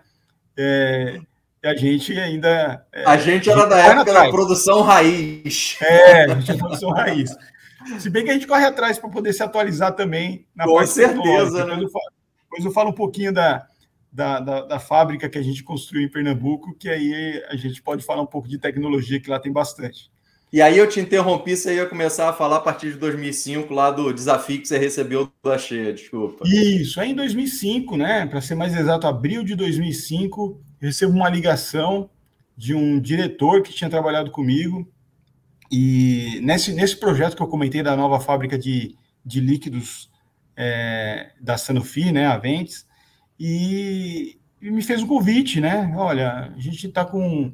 É, 0.57 1.19
e 1.61 1.67
a 1.67 1.75
gente 1.75 2.17
ainda. 2.17 2.85
É, 2.89 3.03
a 3.03 3.17
gente 3.17 3.49
era 3.49 3.65
da 3.65 3.77
época 3.77 4.13
da 4.13 4.29
produção 4.29 4.81
raiz. 4.81 5.77
É, 5.81 6.23
a 6.23 6.39
gente 6.39 6.51
é 6.51 6.57
produção 6.57 6.91
raiz. 6.91 7.35
Se 7.99 8.09
bem 8.09 8.23
que 8.23 8.29
a 8.29 8.33
gente 8.33 8.47
corre 8.47 8.65
atrás 8.65 8.97
para 8.97 9.09
poder 9.09 9.33
se 9.33 9.43
atualizar 9.43 9.93
também 9.93 10.47
na 10.55 10.63
Com 10.63 10.87
certeza, 10.87 11.65
né? 11.65 11.75
Depois 11.75 11.81
eu, 11.81 11.91
falo, 11.91 12.11
depois 12.43 12.65
eu 12.65 12.71
falo 12.71 12.89
um 12.91 12.93
pouquinho 12.93 13.33
da, 13.33 13.67
da, 14.09 14.39
da, 14.39 14.61
da, 14.61 14.79
fábrica 14.79 15.27
que 15.27 15.37
a 15.37 15.41
gente 15.41 15.61
construiu 15.61 16.05
em 16.05 16.09
Pernambuco, 16.09 16.73
que 16.77 16.87
aí 16.87 17.43
a 17.49 17.57
gente 17.57 17.81
pode 17.81 18.05
falar 18.05 18.21
um 18.21 18.27
pouco 18.27 18.47
de 18.47 18.57
tecnologia, 18.57 19.19
que 19.19 19.29
lá 19.29 19.37
tem 19.37 19.51
bastante. 19.51 20.09
E 20.51 20.61
aí 20.61 20.77
eu 20.77 20.89
te 20.89 20.99
interrompi, 20.99 21.55
você 21.55 21.75
ia 21.75 21.85
começar 21.85 22.27
a 22.27 22.33
falar 22.33 22.57
a 22.57 22.61
partir 22.61 22.91
de 22.91 22.97
2005, 22.97 23.73
lá 23.73 23.89
do 23.89 24.13
desafio 24.13 24.59
que 24.59 24.67
você 24.67 24.77
recebeu 24.77 25.31
da 25.41 25.57
Cheia, 25.57 25.93
desculpa. 25.93 26.43
Isso, 26.45 26.99
é 26.99 27.07
em 27.07 27.15
2005, 27.15 27.95
né? 27.95 28.25
Para 28.25 28.41
ser 28.41 28.55
mais 28.55 28.75
exato, 28.75 29.07
abril 29.07 29.45
de 29.45 29.55
2005, 29.55 30.61
eu 30.81 30.87
recebo 30.87 31.13
uma 31.13 31.29
ligação 31.29 32.09
de 32.57 32.75
um 32.75 32.99
diretor 32.99 33.61
que 33.61 33.71
tinha 33.71 33.89
trabalhado 33.89 34.29
comigo. 34.29 34.85
E 35.71 36.41
nesse, 36.43 36.73
nesse 36.73 36.97
projeto 36.97 37.37
que 37.37 37.41
eu 37.41 37.47
comentei 37.47 37.81
da 37.81 37.95
nova 37.95 38.19
fábrica 38.19 38.59
de, 38.59 38.93
de 39.25 39.39
líquidos 39.39 40.11
é, 40.57 41.31
da 41.39 41.57
Sanofi, 41.57 42.11
né, 42.11 42.37
Ventes, 42.37 42.85
e, 43.39 44.37
e 44.61 44.69
me 44.69 44.81
fez 44.81 45.01
um 45.01 45.07
convite, 45.07 45.61
né? 45.61 45.93
Olha, 45.95 46.53
a 46.53 46.59
gente 46.59 46.87
está 46.87 47.05
com 47.05 47.53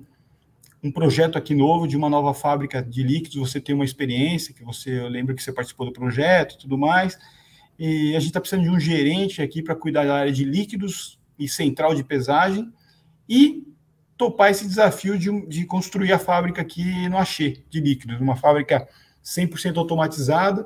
um 0.84 0.91
projeto 0.91 1.38
aqui 1.38 1.55
novo 1.55 1.88
de 1.88 1.98
uma 1.98 2.10
nova 2.10 2.34
fábrica 2.34 2.81
de 2.81 3.03
líquidos, 3.03 3.36
você 3.36 3.60
tem 3.60 3.74
uma 3.74 3.86
experiência, 3.86 4.53
que 4.53 4.63
você, 4.63 5.00
eu 5.00 5.07
lembro 5.07 5.36
que 5.36 5.43
você 5.43 5.51
participou 5.51 5.86
do 5.86 5.91
projeto 5.91 6.55
e 6.55 6.57
tudo 6.57 6.77
mais, 6.77 7.17
e 7.79 8.15
a 8.15 8.19
gente 8.19 8.29
está 8.29 8.39
precisando 8.39 8.63
de 8.63 8.69
um 8.69 8.79
gerente 8.79 9.41
aqui 9.41 9.62
para 9.62 9.75
cuidar 9.75 10.05
da 10.05 10.15
área 10.15 10.31
de 10.31 10.43
líquidos 10.43 11.19
e 11.38 11.48
central 11.48 11.96
de 11.96 12.03
pesagem, 12.03 12.72
e 13.27 13.63
topar 14.17 14.51
esse 14.51 14.67
desafio 14.67 15.17
de, 15.17 15.46
de 15.48 15.65
construir 15.65 16.12
a 16.12 16.19
fábrica 16.19 16.62
aqui 16.62 17.07
no 17.07 17.17
Axê, 17.17 17.63
de 17.69 17.79
líquidos, 17.79 18.19
uma 18.19 18.36
fábrica 18.36 18.88
100% 19.24 19.77
automatizada. 19.77 20.65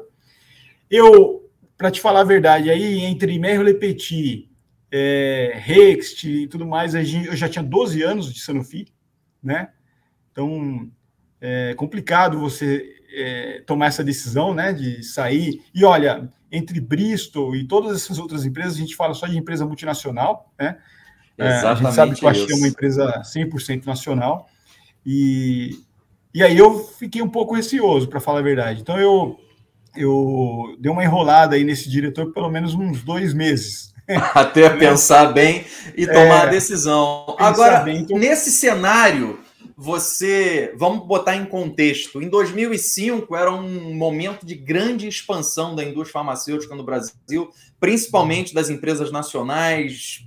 Eu, 0.89 1.49
para 1.77 1.91
te 1.91 1.99
falar 1.99 2.21
a 2.21 2.25
verdade, 2.25 2.69
aí 2.69 3.01
entre 3.01 3.37
Merro 3.39 3.73
Petit, 3.75 4.49
é, 4.91 5.61
e 6.23 6.47
tudo 6.47 6.65
mais, 6.65 6.93
eu 6.93 7.35
já 7.35 7.47
tinha 7.47 7.63
12 7.63 8.03
anos 8.03 8.33
de 8.33 8.41
Sanofi, 8.41 8.87
né? 9.41 9.69
Então, 10.31 10.89
é 11.39 11.73
complicado 11.75 12.39
você 12.39 12.95
é, 13.13 13.63
tomar 13.65 13.87
essa 13.87 14.03
decisão, 14.03 14.53
né, 14.53 14.73
de 14.73 15.03
sair. 15.03 15.61
E 15.73 15.83
olha, 15.83 16.29
entre 16.51 16.79
Bristol 16.79 17.55
e 17.55 17.65
todas 17.65 17.95
essas 17.95 18.19
outras 18.19 18.45
empresas, 18.45 18.75
a 18.75 18.79
gente 18.79 18.95
fala 18.95 19.13
só 19.13 19.27
de 19.27 19.37
empresa 19.37 19.65
multinacional, 19.65 20.51
né? 20.59 20.77
Exatamente 21.37 21.65
é, 21.65 21.67
a 21.67 21.75
gente 21.75 21.95
sabe 21.95 22.15
que 22.15 22.25
o 22.25 22.27
Axi 22.27 22.51
é 22.51 22.55
uma 22.55 22.67
empresa 22.67 23.21
100% 23.23 23.85
nacional. 23.85 24.47
E, 25.05 25.79
e 26.33 26.43
aí 26.43 26.57
eu 26.57 26.79
fiquei 26.79 27.21
um 27.21 27.29
pouco 27.29 27.55
receoso, 27.55 28.07
para 28.07 28.19
falar 28.19 28.39
a 28.39 28.43
verdade. 28.43 28.81
Então 28.81 28.99
eu, 28.99 29.39
eu 29.95 30.75
dei 30.79 30.91
uma 30.91 31.03
enrolada 31.03 31.55
aí 31.55 31.63
nesse 31.63 31.89
diretor 31.89 32.31
pelo 32.33 32.49
menos 32.49 32.73
uns 32.73 33.01
dois 33.01 33.33
meses. 33.33 33.91
Até 34.35 34.69
pensar 34.77 35.27
bem 35.27 35.65
e 35.95 36.05
tomar 36.05 36.21
é, 36.21 36.41
a 36.41 36.45
decisão. 36.47 37.35
Agora, 37.39 37.79
bem, 37.79 38.01
então... 38.01 38.17
nesse 38.17 38.51
cenário, 38.51 39.39
você. 39.81 40.75
Vamos 40.77 41.07
botar 41.07 41.35
em 41.35 41.43
contexto. 41.43 42.21
Em 42.21 42.29
2005 42.29 43.35
era 43.35 43.51
um 43.51 43.95
momento 43.95 44.45
de 44.45 44.53
grande 44.53 45.07
expansão 45.07 45.73
da 45.75 45.83
indústria 45.83 46.13
farmacêutica 46.13 46.75
no 46.75 46.83
Brasil, 46.83 47.49
principalmente 47.79 48.53
das 48.53 48.69
empresas 48.69 49.11
nacionais, 49.11 50.23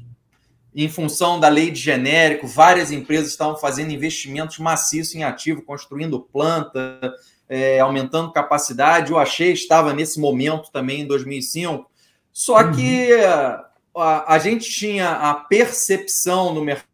em 0.74 0.88
função 0.88 1.38
da 1.38 1.48
lei 1.48 1.70
de 1.70 1.80
genérico, 1.80 2.48
várias 2.48 2.90
empresas 2.90 3.30
estavam 3.30 3.56
fazendo 3.56 3.92
investimentos 3.92 4.58
maciços 4.58 5.14
em 5.14 5.22
ativo, 5.22 5.62
construindo 5.62 6.18
planta, 6.18 7.14
é, 7.48 7.78
aumentando 7.78 8.32
capacidade. 8.32 9.12
O 9.12 9.18
Achei 9.18 9.52
estava 9.52 9.92
nesse 9.92 10.18
momento 10.18 10.72
também 10.72 11.02
em 11.02 11.06
2005. 11.06 11.88
Só 12.32 12.56
uhum. 12.58 12.72
que 12.72 13.12
a, 13.94 14.34
a 14.34 14.38
gente 14.40 14.68
tinha 14.68 15.10
a 15.10 15.34
percepção 15.34 16.52
no 16.52 16.64
mercado 16.64 16.93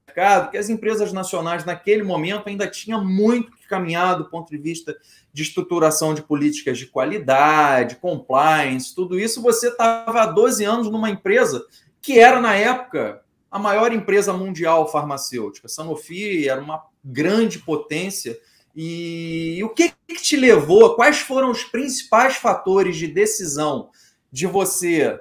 que 0.50 0.58
as 0.58 0.68
empresas 0.68 1.12
nacionais, 1.12 1.64
naquele 1.64 2.02
momento, 2.02 2.48
ainda 2.48 2.66
tinham 2.66 3.04
muito 3.04 3.52
que 3.52 3.66
caminhar 3.66 4.16
do 4.16 4.28
ponto 4.28 4.50
de 4.50 4.58
vista 4.58 4.96
de 5.32 5.42
estruturação 5.42 6.14
de 6.14 6.22
políticas 6.22 6.78
de 6.78 6.86
qualidade, 6.86 7.96
compliance, 7.96 8.94
tudo 8.94 9.18
isso. 9.18 9.42
Você 9.42 9.68
estava 9.68 10.22
há 10.22 10.26
12 10.26 10.64
anos 10.64 10.90
numa 10.90 11.10
empresa 11.10 11.64
que 12.02 12.18
era, 12.18 12.40
na 12.40 12.54
época, 12.54 13.22
a 13.50 13.58
maior 13.58 13.92
empresa 13.92 14.32
mundial 14.32 14.90
farmacêutica. 14.90 15.68
Sanofi 15.68 16.48
era 16.48 16.60
uma 16.60 16.84
grande 17.04 17.58
potência. 17.58 18.38
E 18.74 19.60
o 19.64 19.70
que, 19.70 19.92
que 20.06 20.22
te 20.22 20.36
levou? 20.36 20.94
Quais 20.94 21.18
foram 21.18 21.50
os 21.50 21.64
principais 21.64 22.36
fatores 22.36 22.96
de 22.96 23.06
decisão 23.06 23.90
de 24.30 24.46
você 24.46 25.20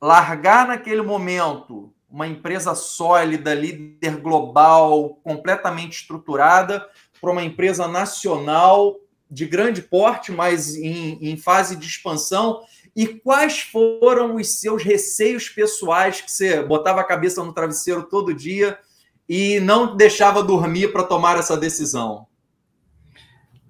largar 0.00 0.66
naquele 0.66 1.02
momento 1.02 1.91
uma 2.12 2.28
empresa 2.28 2.74
sólida, 2.74 3.54
líder 3.54 4.18
global, 4.18 5.18
completamente 5.24 6.00
estruturada, 6.00 6.86
para 7.20 7.30
uma 7.30 7.42
empresa 7.42 7.88
nacional 7.88 8.96
de 9.30 9.46
grande 9.46 9.80
porte, 9.80 10.30
mas 10.30 10.74
em, 10.76 11.18
em 11.22 11.36
fase 11.38 11.74
de 11.74 11.86
expansão 11.86 12.60
e 12.94 13.06
quais 13.06 13.60
foram 13.60 14.36
os 14.36 14.60
seus 14.60 14.82
receios 14.82 15.48
pessoais 15.48 16.20
que 16.20 16.30
você 16.30 16.62
botava 16.62 17.00
a 17.00 17.04
cabeça 17.04 17.42
no 17.42 17.54
travesseiro 17.54 18.02
todo 18.02 18.34
dia 18.34 18.78
e 19.26 19.58
não 19.60 19.96
deixava 19.96 20.42
dormir 20.42 20.92
para 20.92 21.04
tomar 21.04 21.38
essa 21.38 21.56
decisão? 21.56 22.26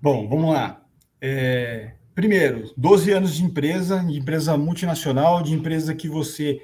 Bom, 0.01 0.29
vamos 0.29 0.53
lá. 0.53 0.83
É, 1.21 1.93
primeiro, 2.17 2.73
12 2.77 3.13
anos 3.13 3.37
de 3.37 3.45
empresa, 3.45 4.01
de 4.01 4.19
empresa 4.19 4.57
multinacional, 4.57 5.41
de 5.41 5.53
empresa 5.53 5.95
que 5.95 6.09
você 6.09 6.61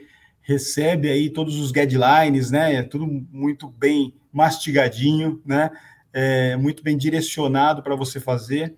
recebe 0.49 1.11
aí 1.11 1.29
todos 1.29 1.57
os 1.61 1.71
guidelines, 1.71 2.51
né? 2.51 2.77
É 2.77 2.83
tudo 2.83 3.07
muito 3.31 3.69
bem 3.69 4.15
mastigadinho, 4.33 5.43
né? 5.45 5.71
É, 6.11 6.57
muito 6.57 6.83
bem 6.83 6.97
direcionado 6.97 7.83
para 7.83 7.95
você 7.95 8.19
fazer. 8.19 8.75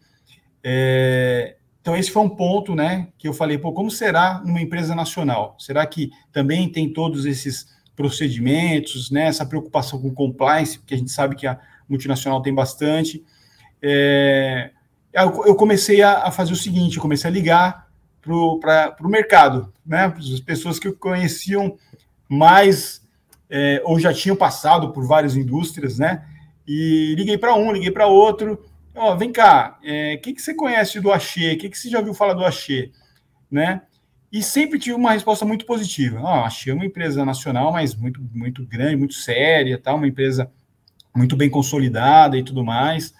É, 0.65 1.57
então, 1.81 1.97
esse 1.97 2.11
foi 2.11 2.23
um 2.23 2.29
ponto, 2.29 2.75
né, 2.75 3.09
que 3.17 3.27
eu 3.27 3.33
falei, 3.33 3.57
pô, 3.57 3.73
como 3.73 3.91
será 3.91 4.43
numa 4.45 4.61
empresa 4.61 4.95
nacional? 4.95 5.57
Será 5.59 5.87
que 5.87 6.11
também 6.31 6.69
tem 6.69 6.93
todos 6.93 7.25
esses 7.25 7.69
procedimentos, 7.95 9.11
né, 9.11 9.29
essa 9.29 9.47
preocupação 9.47 10.03
com 10.03 10.13
compliance, 10.13 10.79
porque 10.79 10.95
a 10.95 10.99
gente 10.99 11.13
sabe 11.13 11.37
que 11.37 11.47
a 11.47 11.59
multinacional 11.89 12.43
tem 12.43 12.53
bastante. 12.53 13.25
É, 13.81 14.73
eu 15.13 15.55
comecei 15.55 16.03
a, 16.03 16.31
fazer 16.33 16.53
o 16.53 16.57
seguinte, 16.57 16.99
comecei 16.99 17.31
a 17.31 17.33
ligar 17.33 17.90
para 18.23 18.97
o 19.01 19.09
mercado, 19.09 19.73
né, 19.85 20.13
as 20.17 20.41
pessoas 20.41 20.79
que 20.79 20.93
conheciam 20.93 21.77
mais 22.29 23.03
é, 23.49 23.83
ou 23.85 23.99
já 23.99 24.13
tinham 24.13 24.37
passado 24.37 24.93
por 24.93 25.07
várias 25.07 25.37
indústrias, 25.37 25.99
né, 25.99 26.25
e 26.67 27.15
liguei 27.17 27.39
para 27.39 27.55
um, 27.55 27.73
liguei 27.73 27.91
para 27.91 28.07
outro, 28.07 28.63
Ó, 28.95 29.17
vem 29.17 29.31
cá, 29.31 29.79
o 29.83 29.87
é, 29.87 30.17
que, 30.17 30.33
que 30.33 30.43
você 30.43 30.53
conhece 30.53 31.01
do 31.01 31.13
Axê? 31.13 31.53
O 31.53 31.59
que, 31.59 31.69
que 31.69 31.79
você 31.79 31.89
já 31.89 31.99
ouviu 31.99 32.13
falar 32.13 32.35
do 32.35 32.45
Axê? 32.45 32.91
Né? 33.51 33.83
E 34.33 34.43
sempre 34.43 34.79
tive 34.79 34.95
uma 34.95 35.13
resposta 35.13 35.45
muito 35.45 35.65
positiva. 35.65 36.21
Ó, 36.21 36.27
a 36.27 36.47
Axê 36.47 36.71
é 36.71 36.75
uma 36.75 36.85
empresa 36.85 37.25
nacional, 37.25 37.73
mas 37.73 37.95
muito, 37.95 38.21
muito 38.35 38.65
grande, 38.67 38.97
muito 38.97 39.15
séria, 39.15 39.79
tá? 39.79 39.95
uma 39.95 40.09
empresa 40.09 40.51
muito 41.15 41.37
bem 41.37 41.49
consolidada 41.49 42.37
e 42.37 42.43
tudo 42.43 42.65
mais. 42.65 43.15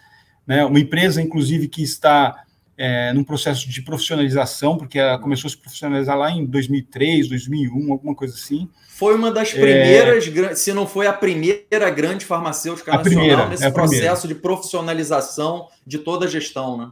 Né? 0.47 0.65
Uma 0.65 0.81
empresa, 0.81 1.23
inclusive, 1.23 1.69
que 1.69 1.83
está 1.83 2.45
é, 2.83 3.13
num 3.13 3.23
processo 3.23 3.69
de 3.69 3.83
profissionalização, 3.83 4.79
porque 4.79 4.99
ela 4.99 5.19
começou 5.19 5.49
a 5.49 5.51
se 5.51 5.57
profissionalizar 5.59 6.17
lá 6.17 6.31
em 6.31 6.47
2003, 6.47 7.29
2001, 7.29 7.93
alguma 7.93 8.15
coisa 8.15 8.35
assim. 8.35 8.71
Foi 8.89 9.15
uma 9.15 9.31
das 9.31 9.53
primeiras, 9.53 10.27
é... 10.27 10.55
se 10.55 10.73
não 10.73 10.87
foi 10.87 11.07
a 11.07 11.13
primeira 11.13 11.91
grande 11.91 12.25
farmacêutica 12.25 12.91
a 12.91 12.97
nacional 12.97 13.19
primeira, 13.19 13.49
nesse 13.51 13.67
é 13.67 13.71
processo 13.71 14.27
de 14.27 14.35
profissionalização 14.35 15.69
de 15.87 15.99
toda 15.99 16.25
a 16.25 16.29
gestão, 16.29 16.79
né? 16.79 16.91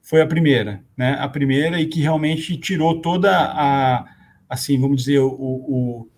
Foi 0.00 0.22
a 0.22 0.26
primeira, 0.26 0.82
né? 0.96 1.18
A 1.20 1.28
primeira 1.28 1.78
e 1.78 1.86
que 1.86 2.00
realmente 2.00 2.56
tirou 2.56 3.02
toda 3.02 3.30
a, 3.30 4.06
assim, 4.48 4.80
vamos 4.80 4.96
dizer, 4.96 5.18
o, 5.18 5.28
o, 5.28 6.08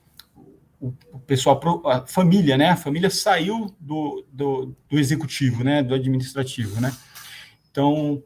o, 0.80 0.94
o 1.14 1.18
pessoal, 1.26 1.60
a 1.84 2.06
família, 2.06 2.56
né? 2.56 2.68
A 2.68 2.76
família 2.76 3.10
saiu 3.10 3.74
do, 3.80 4.24
do, 4.32 4.72
do 4.88 5.00
executivo, 5.00 5.64
né? 5.64 5.82
Do 5.82 5.96
administrativo, 5.96 6.80
né? 6.80 6.92
Então, 7.72 8.22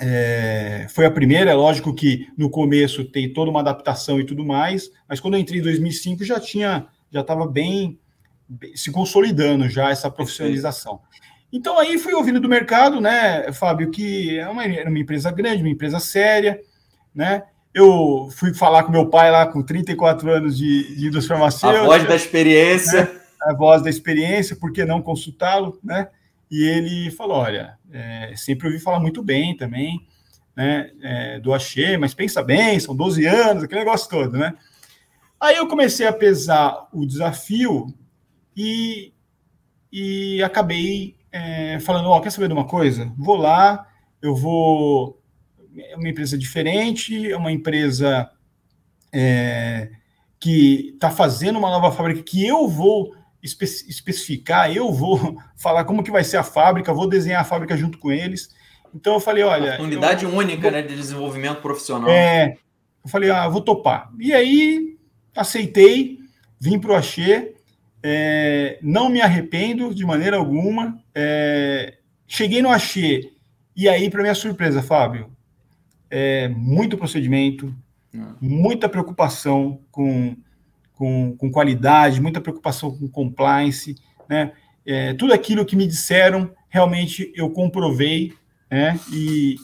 é, 0.00 0.86
foi 0.90 1.06
a 1.06 1.10
primeira, 1.10 1.50
é 1.50 1.54
lógico 1.54 1.94
que 1.94 2.28
no 2.36 2.50
começo 2.50 3.04
tem 3.04 3.32
toda 3.32 3.50
uma 3.50 3.60
adaptação 3.60 4.18
e 4.18 4.24
tudo 4.24 4.44
mais, 4.44 4.90
mas 5.08 5.20
quando 5.20 5.34
eu 5.34 5.40
entrei 5.40 5.60
em 5.60 5.62
2005 5.62 6.24
já 6.24 6.40
tinha, 6.40 6.86
já 7.10 7.20
estava 7.20 7.46
bem, 7.46 7.98
bem, 8.48 8.76
se 8.76 8.90
consolidando 8.90 9.68
já 9.68 9.90
essa 9.90 10.10
profissionalização. 10.10 11.00
Então 11.52 11.78
aí 11.78 11.98
fui 11.98 12.14
ouvindo 12.14 12.40
do 12.40 12.48
mercado, 12.48 13.00
né, 13.00 13.52
Fábio, 13.52 13.90
que 13.90 14.38
é 14.38 14.48
uma, 14.48 14.64
era 14.64 14.88
uma 14.88 14.98
empresa 14.98 15.30
grande, 15.30 15.62
uma 15.62 15.70
empresa 15.70 16.00
séria, 16.00 16.60
né, 17.14 17.42
eu 17.74 18.28
fui 18.36 18.52
falar 18.52 18.82
com 18.84 18.92
meu 18.92 19.08
pai 19.08 19.30
lá 19.30 19.46
com 19.46 19.62
34 19.62 20.30
anos 20.30 20.56
de, 20.56 20.96
de 20.96 21.06
indústria 21.06 21.36
farmacêutica. 21.36 21.82
A 21.82 21.86
voz 21.86 22.06
da 22.06 22.16
experiência. 22.16 23.04
Né, 23.04 23.22
a 23.42 23.54
voz 23.54 23.82
da 23.82 23.90
experiência, 23.90 24.56
por 24.56 24.72
que 24.72 24.84
não 24.84 25.02
consultá-lo, 25.02 25.78
né? 25.82 26.08
E 26.52 26.64
ele 26.64 27.10
falou: 27.10 27.38
olha, 27.38 27.78
é, 27.90 28.34
sempre 28.36 28.66
ouvi 28.66 28.78
falar 28.78 29.00
muito 29.00 29.22
bem 29.22 29.56
também, 29.56 30.06
né, 30.54 30.90
é, 31.00 31.40
do 31.40 31.54
Axê, 31.54 31.96
mas 31.96 32.12
pensa 32.12 32.42
bem, 32.42 32.78
são 32.78 32.94
12 32.94 33.24
anos, 33.24 33.64
aquele 33.64 33.80
negócio 33.80 34.10
todo, 34.10 34.36
né? 34.36 34.52
Aí 35.40 35.56
eu 35.56 35.66
comecei 35.66 36.06
a 36.06 36.12
pesar 36.12 36.88
o 36.92 37.06
desafio 37.06 37.86
e, 38.54 39.14
e 39.90 40.42
acabei 40.42 41.16
é, 41.32 41.80
falando: 41.80 42.10
ó, 42.10 42.20
quer 42.20 42.30
saber 42.30 42.48
de 42.48 42.52
uma 42.52 42.66
coisa? 42.66 43.10
Vou 43.16 43.36
lá, 43.36 43.88
eu 44.20 44.36
vou. 44.36 45.18
É 45.74 45.96
uma 45.96 46.10
empresa 46.10 46.36
diferente, 46.36 47.32
é 47.32 47.36
uma 47.36 47.50
empresa 47.50 48.30
é, 49.10 49.90
que 50.38 50.90
está 50.92 51.10
fazendo 51.10 51.58
uma 51.58 51.70
nova 51.70 51.90
fábrica 51.90 52.22
que 52.22 52.46
eu 52.46 52.68
vou 52.68 53.14
espe 53.42 53.64
especificar, 53.64 54.72
eu 54.72 54.92
vou 54.92 55.38
falar 55.56 55.84
como 55.84 56.02
que 56.02 56.10
vai 56.10 56.24
ser 56.24 56.36
a 56.36 56.42
fábrica, 56.42 56.94
vou 56.94 57.08
desenhar 57.08 57.40
a 57.40 57.44
fábrica 57.44 57.76
junto 57.76 57.98
com 57.98 58.10
eles. 58.10 58.50
Então 58.94 59.14
eu 59.14 59.20
falei, 59.20 59.42
olha... 59.42 59.74
Oportunidade 59.74 60.24
eu, 60.24 60.30
única, 60.30 60.70
né, 60.70 60.82
de 60.82 60.94
desenvolvimento 60.94 61.60
profissional. 61.60 62.10
É, 62.10 62.56
eu 63.04 63.10
falei, 63.10 63.30
ah, 63.30 63.48
vou 63.48 63.62
topar. 63.62 64.10
E 64.18 64.32
aí, 64.32 64.96
aceitei, 65.34 66.18
vim 66.60 66.78
para 66.78 66.92
o 66.92 66.94
Axê, 66.94 67.54
é, 68.02 68.78
não 68.82 69.08
me 69.08 69.20
arrependo 69.20 69.94
de 69.94 70.04
maneira 70.04 70.36
alguma. 70.36 71.02
É, 71.14 71.98
cheguei 72.26 72.60
no 72.60 72.70
Axê, 72.70 73.32
e 73.74 73.88
aí, 73.88 74.10
para 74.10 74.22
minha 74.22 74.34
surpresa, 74.34 74.82
Fábio, 74.82 75.30
é, 76.10 76.48
muito 76.48 76.98
procedimento, 76.98 77.74
ah. 78.14 78.34
muita 78.40 78.88
preocupação 78.88 79.80
com, 79.90 80.36
com, 81.02 81.34
com, 81.36 81.50
qualidade, 81.50 82.20
muita 82.20 82.40
preocupação 82.40 82.96
com 82.96 83.08
compliance, 83.08 83.96
né? 84.28 84.52
É, 84.86 85.12
tudo 85.14 85.32
aquilo 85.32 85.64
que 85.64 85.74
me 85.74 85.84
disseram, 85.84 86.52
realmente 86.68 87.32
eu 87.34 87.50
comprovei, 87.50 88.32
né? 88.70 89.00
E, 89.12 89.56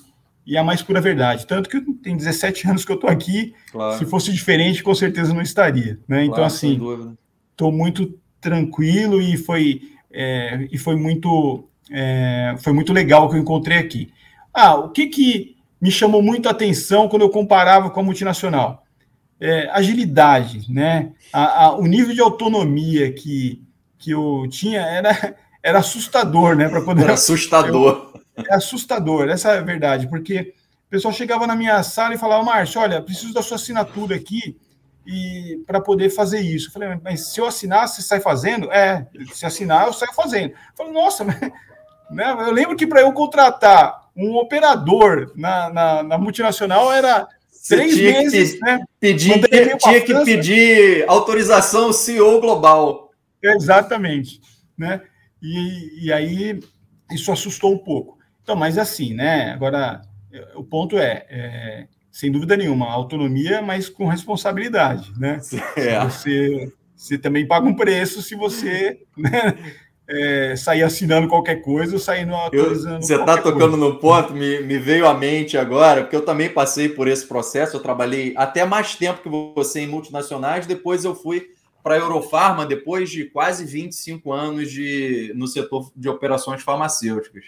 e 0.44 0.56
a 0.56 0.64
mais 0.64 0.82
pura 0.82 1.00
verdade. 1.00 1.46
Tanto 1.46 1.70
que 1.70 1.80
tem 2.02 2.16
17 2.16 2.66
anos 2.68 2.84
que 2.84 2.90
eu 2.90 2.96
estou 2.96 3.08
aqui, 3.08 3.54
claro. 3.70 3.96
se 3.96 4.04
fosse 4.04 4.32
diferente, 4.32 4.82
com 4.82 4.92
certeza 4.96 5.32
não 5.32 5.40
estaria. 5.40 6.00
Né? 6.08 6.24
Então, 6.24 6.38
claro, 6.38 6.42
então, 6.42 6.44
assim, 6.44 7.16
estou 7.52 7.70
muito 7.70 8.18
tranquilo 8.40 9.22
e 9.22 9.36
foi, 9.36 9.82
é, 10.10 10.66
e 10.72 10.76
foi 10.76 10.96
muito 10.96 11.68
é, 11.88 12.56
foi 12.58 12.72
muito 12.72 12.92
legal 12.92 13.26
o 13.26 13.30
que 13.30 13.36
eu 13.36 13.40
encontrei 13.40 13.78
aqui. 13.78 14.12
Ah, 14.52 14.74
o 14.74 14.88
que, 14.88 15.06
que 15.06 15.56
me 15.80 15.92
chamou 15.92 16.20
muito 16.20 16.48
a 16.48 16.50
atenção 16.50 17.08
quando 17.08 17.22
eu 17.22 17.30
comparava 17.30 17.90
com 17.90 18.00
a 18.00 18.02
multinacional? 18.02 18.82
É, 19.40 19.68
agilidade, 19.70 20.72
né? 20.72 21.12
A, 21.32 21.66
a, 21.66 21.76
o 21.76 21.86
nível 21.86 22.12
de 22.12 22.20
autonomia 22.20 23.12
que, 23.12 23.62
que 23.96 24.10
eu 24.10 24.46
tinha 24.50 24.80
era, 24.80 25.36
era 25.62 25.78
assustador, 25.78 26.56
né? 26.56 26.68
Para 26.68 26.80
poder. 26.80 27.04
Era 27.04 27.14
assustador. 27.14 28.12
Eu, 28.36 28.44
é 28.50 28.54
assustador, 28.54 29.28
essa 29.28 29.52
é 29.52 29.58
a 29.58 29.62
verdade, 29.62 30.08
porque 30.08 30.54
o 30.86 30.90
pessoal 30.90 31.12
chegava 31.12 31.46
na 31.46 31.56
minha 31.56 31.82
sala 31.82 32.14
e 32.14 32.18
falava, 32.18 32.44
Márcio, 32.44 32.80
olha, 32.80 33.02
preciso 33.02 33.34
da 33.34 33.42
sua 33.42 33.56
assinatura 33.56 34.16
aqui 34.16 34.56
e 35.06 35.62
para 35.66 35.80
poder 35.80 36.10
fazer 36.10 36.40
isso. 36.40 36.68
Eu 36.68 36.72
falei, 36.72 37.00
mas 37.02 37.28
se 37.32 37.40
eu 37.40 37.46
assinar, 37.46 37.88
você 37.88 38.02
sai 38.02 38.20
fazendo? 38.20 38.70
É, 38.70 39.06
se 39.32 39.46
assinar, 39.46 39.86
eu 39.86 39.92
saio 39.92 40.12
fazendo. 40.12 40.50
Eu 40.50 40.76
falei, 40.76 40.92
nossa, 40.92 41.24
mas, 41.24 41.40
né? 42.10 42.30
eu 42.46 42.52
lembro 42.52 42.76
que 42.76 42.86
para 42.86 43.00
eu 43.00 43.12
contratar 43.12 44.08
um 44.14 44.36
operador 44.36 45.32
na, 45.34 45.70
na, 45.70 46.02
na 46.02 46.18
multinacional 46.18 46.92
era 46.92 47.26
você 47.68 47.76
três 47.76 47.96
meses, 47.96 48.54
que, 48.54 48.60
né? 48.60 48.80
Pedir, 48.98 49.76
tinha 49.78 50.00
que 50.00 50.24
pedir 50.24 51.04
autorização 51.08 51.92
CEO 51.92 52.40
global. 52.40 53.10
Exatamente, 53.42 54.40
né? 54.76 55.02
E, 55.42 56.06
e 56.06 56.12
aí 56.12 56.58
isso 57.12 57.30
assustou 57.30 57.72
um 57.72 57.78
pouco. 57.78 58.18
Então, 58.42 58.56
mas 58.56 58.78
assim, 58.78 59.12
né? 59.14 59.52
Agora, 59.52 60.00
o 60.54 60.64
ponto 60.64 60.98
é, 60.98 61.26
é 61.28 61.86
sem 62.10 62.32
dúvida 62.32 62.56
nenhuma, 62.56 62.90
autonomia, 62.90 63.60
mas 63.62 63.88
com 63.88 64.06
responsabilidade, 64.06 65.12
né? 65.18 65.38
É. 65.76 66.02
Você, 66.04 66.72
você 66.96 67.18
também 67.18 67.46
paga 67.46 67.66
um 67.66 67.76
preço 67.76 68.22
se 68.22 68.34
você 68.34 68.98
né, 69.16 69.56
é, 70.08 70.56
sair 70.56 70.82
assinando 70.82 71.28
qualquer 71.28 71.56
coisa 71.56 71.92
ou 71.92 71.98
sair 71.98 72.28
atualizando. 72.28 73.04
você 73.04 73.14
está 73.14 73.36
tocando 73.36 73.76
coisa. 73.76 73.76
no 73.76 73.98
ponto, 73.98 74.32
me, 74.32 74.60
me 74.62 74.78
veio 74.78 75.06
à 75.06 75.12
mente 75.12 75.58
agora, 75.58 76.02
porque 76.02 76.16
eu 76.16 76.24
também 76.24 76.48
passei 76.48 76.88
por 76.88 77.06
esse 77.06 77.26
processo, 77.26 77.76
eu 77.76 77.80
trabalhei 77.80 78.32
até 78.36 78.64
mais 78.64 78.94
tempo 78.94 79.22
que 79.22 79.28
você 79.54 79.80
em 79.80 79.86
multinacionais, 79.86 80.66
depois 80.66 81.04
eu 81.04 81.14
fui 81.14 81.50
para 81.82 81.94
a 81.94 81.98
Eurofarma, 81.98 82.66
depois 82.66 83.10
de 83.10 83.26
quase 83.26 83.64
25 83.64 84.32
anos 84.32 84.70
de, 84.70 85.32
no 85.36 85.46
setor 85.46 85.90
de 85.94 86.08
operações 86.08 86.62
farmacêuticas. 86.62 87.44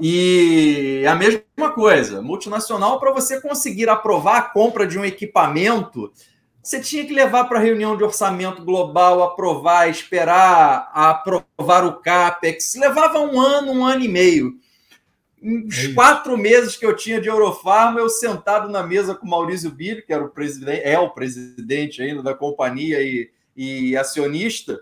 E 0.00 1.04
a 1.06 1.14
mesma 1.14 1.72
coisa, 1.74 2.22
multinacional, 2.22 3.00
para 3.00 3.12
você 3.12 3.40
conseguir 3.40 3.88
aprovar 3.88 4.38
a 4.38 4.42
compra 4.42 4.86
de 4.86 4.98
um 4.98 5.04
equipamento, 5.04 6.12
você 6.68 6.80
tinha 6.80 7.06
que 7.06 7.14
levar 7.14 7.44
para 7.44 7.58
a 7.58 7.62
reunião 7.62 7.96
de 7.96 8.04
orçamento 8.04 8.62
global, 8.62 9.22
aprovar, 9.22 9.88
esperar 9.88 10.90
aprovar 10.92 11.86
o 11.86 11.94
CAPEX. 12.02 12.74
Levava 12.74 13.20
um 13.20 13.40
ano, 13.40 13.72
um 13.72 13.86
ano 13.86 14.04
e 14.04 14.08
meio. 14.08 14.52
Uns 15.42 15.84
é 15.84 15.94
quatro 15.94 16.36
meses 16.36 16.76
que 16.76 16.84
eu 16.84 16.94
tinha 16.94 17.22
de 17.22 17.28
Eurofarma, 17.28 18.00
eu 18.00 18.10
sentado 18.10 18.68
na 18.68 18.82
mesa 18.82 19.14
com 19.14 19.26
o 19.26 19.30
Maurício 19.30 19.70
Bilho, 19.70 20.04
que 20.04 20.12
era 20.12 20.22
o 20.22 20.28
presidente, 20.28 20.82
é 20.84 20.98
o 20.98 21.08
presidente 21.08 22.02
ainda 22.02 22.22
da 22.22 22.34
companhia 22.34 23.00
e, 23.00 23.30
e 23.56 23.96
acionista, 23.96 24.78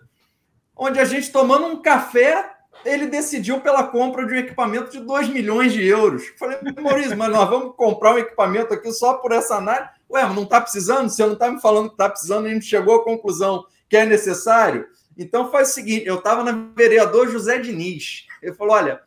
onde 0.74 0.98
a 0.98 1.04
gente 1.04 1.30
tomando 1.30 1.66
um 1.66 1.80
café 1.80 2.50
ele 2.84 3.06
decidiu 3.06 3.60
pela 3.60 3.84
compra 3.84 4.26
de 4.26 4.34
um 4.34 4.38
equipamento 4.38 4.90
de 4.90 4.98
2 4.98 5.28
milhões 5.28 5.72
de 5.72 5.86
euros. 5.86 6.24
Falei, 6.36 6.58
Maurício, 6.80 7.16
mas 7.16 7.30
nós 7.30 7.48
vamos 7.48 7.76
comprar 7.76 8.14
um 8.14 8.18
equipamento 8.18 8.74
aqui 8.74 8.90
só 8.92 9.14
por 9.14 9.30
essa 9.30 9.54
análise? 9.54 9.95
Ué, 10.10 10.24
mas 10.24 10.34
não 10.34 10.44
está 10.44 10.60
precisando? 10.60 11.08
Você 11.08 11.24
não 11.24 11.32
está 11.32 11.50
me 11.50 11.60
falando 11.60 11.88
que 11.88 11.94
está 11.94 12.08
precisando, 12.08 12.46
a 12.46 12.50
gente 12.50 12.64
chegou 12.64 12.96
à 12.96 13.04
conclusão 13.04 13.64
que 13.88 13.96
é 13.96 14.06
necessário? 14.06 14.86
Então 15.16 15.50
faz 15.50 15.70
o 15.70 15.74
seguinte: 15.74 16.06
eu 16.06 16.16
estava 16.16 16.44
na 16.44 16.70
vereador 16.76 17.28
José 17.28 17.58
Diniz. 17.58 18.26
Ele 18.42 18.54
falou: 18.54 18.74
olha, 18.74 19.00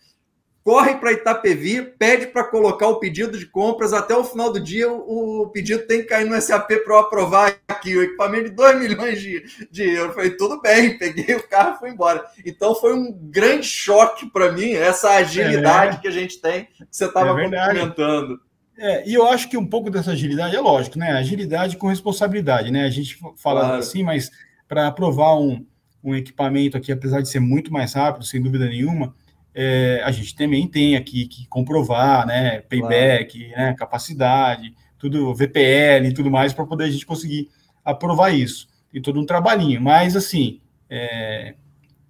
corre 0.63 0.95
para 0.95 1.12
Itapevi, 1.12 1.81
pede 1.81 2.27
para 2.27 2.43
colocar 2.43 2.88
o 2.88 2.99
pedido 2.99 3.38
de 3.38 3.45
compras 3.45 3.93
até 3.93 4.15
o 4.15 4.23
final 4.23 4.51
do 4.51 4.59
dia. 4.59 4.91
O, 4.91 5.49
pedido 5.53 5.85
tem 5.88 6.01
que 6.01 6.07
cair 6.07 6.25
no 6.25 6.39
SAP 6.39 6.67
para 6.83 6.93
eu 6.93 6.99
aprovar 6.99 7.55
aqui 7.67 7.95
o 7.95 8.03
equipamento 8.03 8.49
de 8.49 8.55
2 8.55 8.77
milhões 8.79 9.21
de, 9.21 9.67
de 9.71 9.83
euros. 9.83 10.09
Eu 10.09 10.13
falei, 10.13 10.31
tudo 10.31 10.62
bem, 10.62 10.97
peguei 10.99 11.35
o 11.35 11.47
carro 11.47 11.75
e 11.75 11.79
fui 11.79 11.89
embora. 11.89 12.25
Então 12.45 12.75
foi 12.75 12.93
um 12.93 13.12
grande 13.12 13.67
choque 13.67 14.29
para 14.29 14.51
mim, 14.51 14.73
essa 14.73 15.12
agilidade 15.12 15.97
é, 15.97 15.99
que 16.01 16.07
a 16.07 16.12
gente 16.12 16.39
tem, 16.41 16.65
que 16.65 16.88
você 16.91 17.05
estava 17.05 17.29
é 17.29 17.43
comentando. 17.43 18.39
É, 18.82 19.08
e 19.08 19.13
eu 19.13 19.28
acho 19.28 19.50
que 19.50 19.58
um 19.58 19.65
pouco 19.65 19.89
dessa 19.89 20.12
agilidade 20.12 20.56
é 20.56 20.62
lógico, 20.62 20.98
né? 20.98 21.12
Agilidade 21.12 21.76
com 21.76 21.88
responsabilidade, 21.88 22.72
né? 22.72 22.86
A 22.86 22.89
gente 22.89 23.20
fala 23.36 23.60
claro. 23.60 23.76
assim, 23.76 24.04
mas 24.04 24.32
para 24.70 24.88
aprovar 24.88 25.38
um, 25.38 25.65
um 26.02 26.15
equipamento 26.15 26.78
aqui, 26.78 26.89
apesar 26.89 27.20
de 27.22 27.28
ser 27.28 27.42
muito 27.42 27.74
mais 27.74 27.94
rápido, 27.94 28.26
sem 28.26 28.42
dúvida 28.42 28.68
nenhuma, 28.68 29.13
é, 29.54 30.02
a 30.06 30.12
gente 30.12 30.34
também 30.34 30.65
tem 30.65 30.96
aqui 30.96 31.28
que 31.28 31.46
comprovar, 31.48 32.26
né, 32.26 32.62
payback, 32.62 33.50
claro. 33.50 33.62
né, 33.62 33.76
capacidade, 33.78 34.74
tudo, 34.98 35.36
VPL 35.36 36.08
e 36.08 36.13
tudo 36.13 36.32
mais, 36.32 36.54
para 36.54 36.65
poder 36.65 36.86
a 36.86 36.89
gente 36.89 37.06
conseguir 37.06 37.50
aprovar 37.84 38.34
isso. 38.34 38.70
E 38.94 39.02
todo 39.02 39.20
um 39.20 39.26
trabalhinho, 39.26 39.82
mas 39.82 40.15
assim, 40.15 40.62
é, 40.89 41.54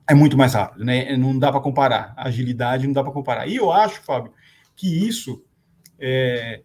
é 0.07 0.13
muito 0.13 0.37
mais 0.37 0.53
rápido, 0.53 0.85
né? 0.85 1.17
Não 1.17 1.37
dá 1.37 1.51
para 1.51 1.61
comparar. 1.61 2.13
A 2.15 2.27
agilidade 2.27 2.85
não 2.85 2.93
dá 2.93 3.03
para 3.03 3.11
comparar. 3.11 3.47
E 3.47 3.55
eu 3.55 3.71
acho, 3.71 4.01
Fábio, 4.01 4.31
que 4.75 5.07
isso 5.07 5.43
é, 5.99 6.61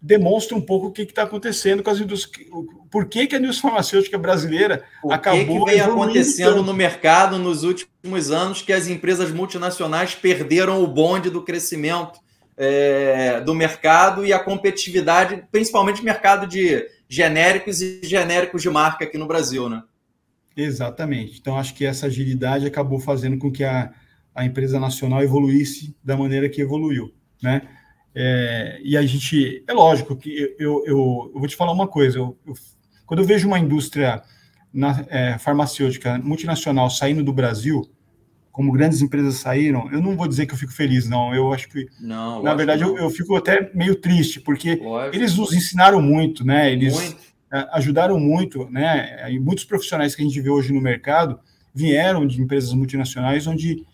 demonstra 0.00 0.56
um 0.56 0.60
pouco 0.60 0.88
o 0.88 0.92
que 0.92 1.02
está 1.02 1.22
acontecendo 1.22 1.82
com 1.82 1.90
as 1.90 2.00
indústrias. 2.00 2.48
Por 2.90 3.06
que, 3.06 3.26
que 3.26 3.36
a 3.36 3.38
indústria 3.38 3.70
farmacêutica 3.70 4.18
brasileira 4.18 4.82
o 5.04 5.12
acabou. 5.12 5.62
O 5.62 5.64
que, 5.64 5.70
vem 5.72 5.80
acontecendo 5.80 6.56
tanto? 6.56 6.64
no 6.64 6.74
mercado 6.74 7.38
nos 7.38 7.62
últimos 7.64 8.30
anos 8.30 8.62
que 8.62 8.72
as 8.72 8.88
empresas 8.88 9.30
multinacionais 9.30 10.14
perderam 10.14 10.82
o 10.82 10.86
bonde 10.86 11.30
do 11.30 11.42
crescimento 11.42 12.18
é, 12.56 13.40
do 13.40 13.54
mercado 13.54 14.26
e 14.26 14.32
a 14.32 14.38
competitividade, 14.38 15.44
principalmente 15.52 16.04
mercado 16.04 16.46
de 16.46 16.84
genéricos 17.08 17.80
e 17.80 18.00
genéricos 18.02 18.62
de 18.62 18.68
marca 18.68 19.04
aqui 19.04 19.16
no 19.16 19.28
Brasil, 19.28 19.68
né? 19.68 19.82
Exatamente. 20.56 21.38
Então, 21.38 21.56
acho 21.56 21.72
que 21.72 21.86
essa 21.86 22.06
agilidade 22.06 22.66
acabou 22.66 22.98
fazendo 22.98 23.38
com 23.38 23.50
que 23.50 23.62
a, 23.62 23.92
a 24.34 24.44
empresa 24.44 24.80
nacional 24.80 25.22
evoluísse 25.22 25.96
da 26.02 26.16
maneira 26.16 26.48
que 26.48 26.60
evoluiu, 26.60 27.14
né? 27.40 27.62
É, 28.14 28.80
e 28.82 28.96
a 28.96 29.02
gente, 29.02 29.62
é 29.66 29.72
lógico 29.72 30.16
que 30.16 30.54
eu, 30.58 30.84
eu, 30.86 31.30
eu 31.34 31.38
vou 31.38 31.46
te 31.46 31.56
falar 31.56 31.72
uma 31.72 31.86
coisa, 31.86 32.18
eu, 32.18 32.36
eu, 32.46 32.54
quando 33.06 33.20
eu 33.20 33.26
vejo 33.26 33.46
uma 33.46 33.58
indústria 33.58 34.22
na, 34.72 35.04
é, 35.08 35.38
farmacêutica 35.38 36.18
multinacional 36.18 36.90
saindo 36.90 37.22
do 37.22 37.32
Brasil, 37.32 37.88
como 38.58 38.72
grandes 38.72 39.00
empresas 39.00 39.36
saíram, 39.36 39.88
eu 39.92 40.02
não 40.02 40.16
vou 40.16 40.26
dizer 40.26 40.44
que 40.44 40.52
eu 40.52 40.58
fico 40.58 40.72
feliz, 40.72 41.08
não. 41.08 41.32
Eu 41.32 41.52
acho 41.52 41.68
que, 41.68 41.86
não, 42.00 42.42
na 42.42 42.54
verdade, 42.54 42.82
eu, 42.82 42.96
eu, 42.98 43.08
fico 43.08 43.36
até 43.36 43.70
meio 43.72 43.94
triste, 43.94 44.40
porque 44.40 44.74
lógico. 44.74 45.14
eles 45.14 45.36
nos 45.36 45.52
ensinaram 45.52 46.02
muito, 46.02 46.44
né? 46.44 46.72
Eles 46.72 46.94
muito. 46.94 47.28
Ajudaram 47.72 48.18
muito, 48.18 48.68
né? 48.68 49.32
E 49.32 49.38
muitos 49.38 49.64
profissionais 49.64 50.14
que 50.14 50.22
a 50.22 50.24
gente 50.24 50.40
vê 50.40 50.50
hoje 50.50 50.72
no 50.72 50.80
mercado 50.80 51.38
vieram 51.72 52.26
de 52.26 52.42
empresas 52.42 52.72
multinacionais 52.74 53.46
onde 53.46 53.86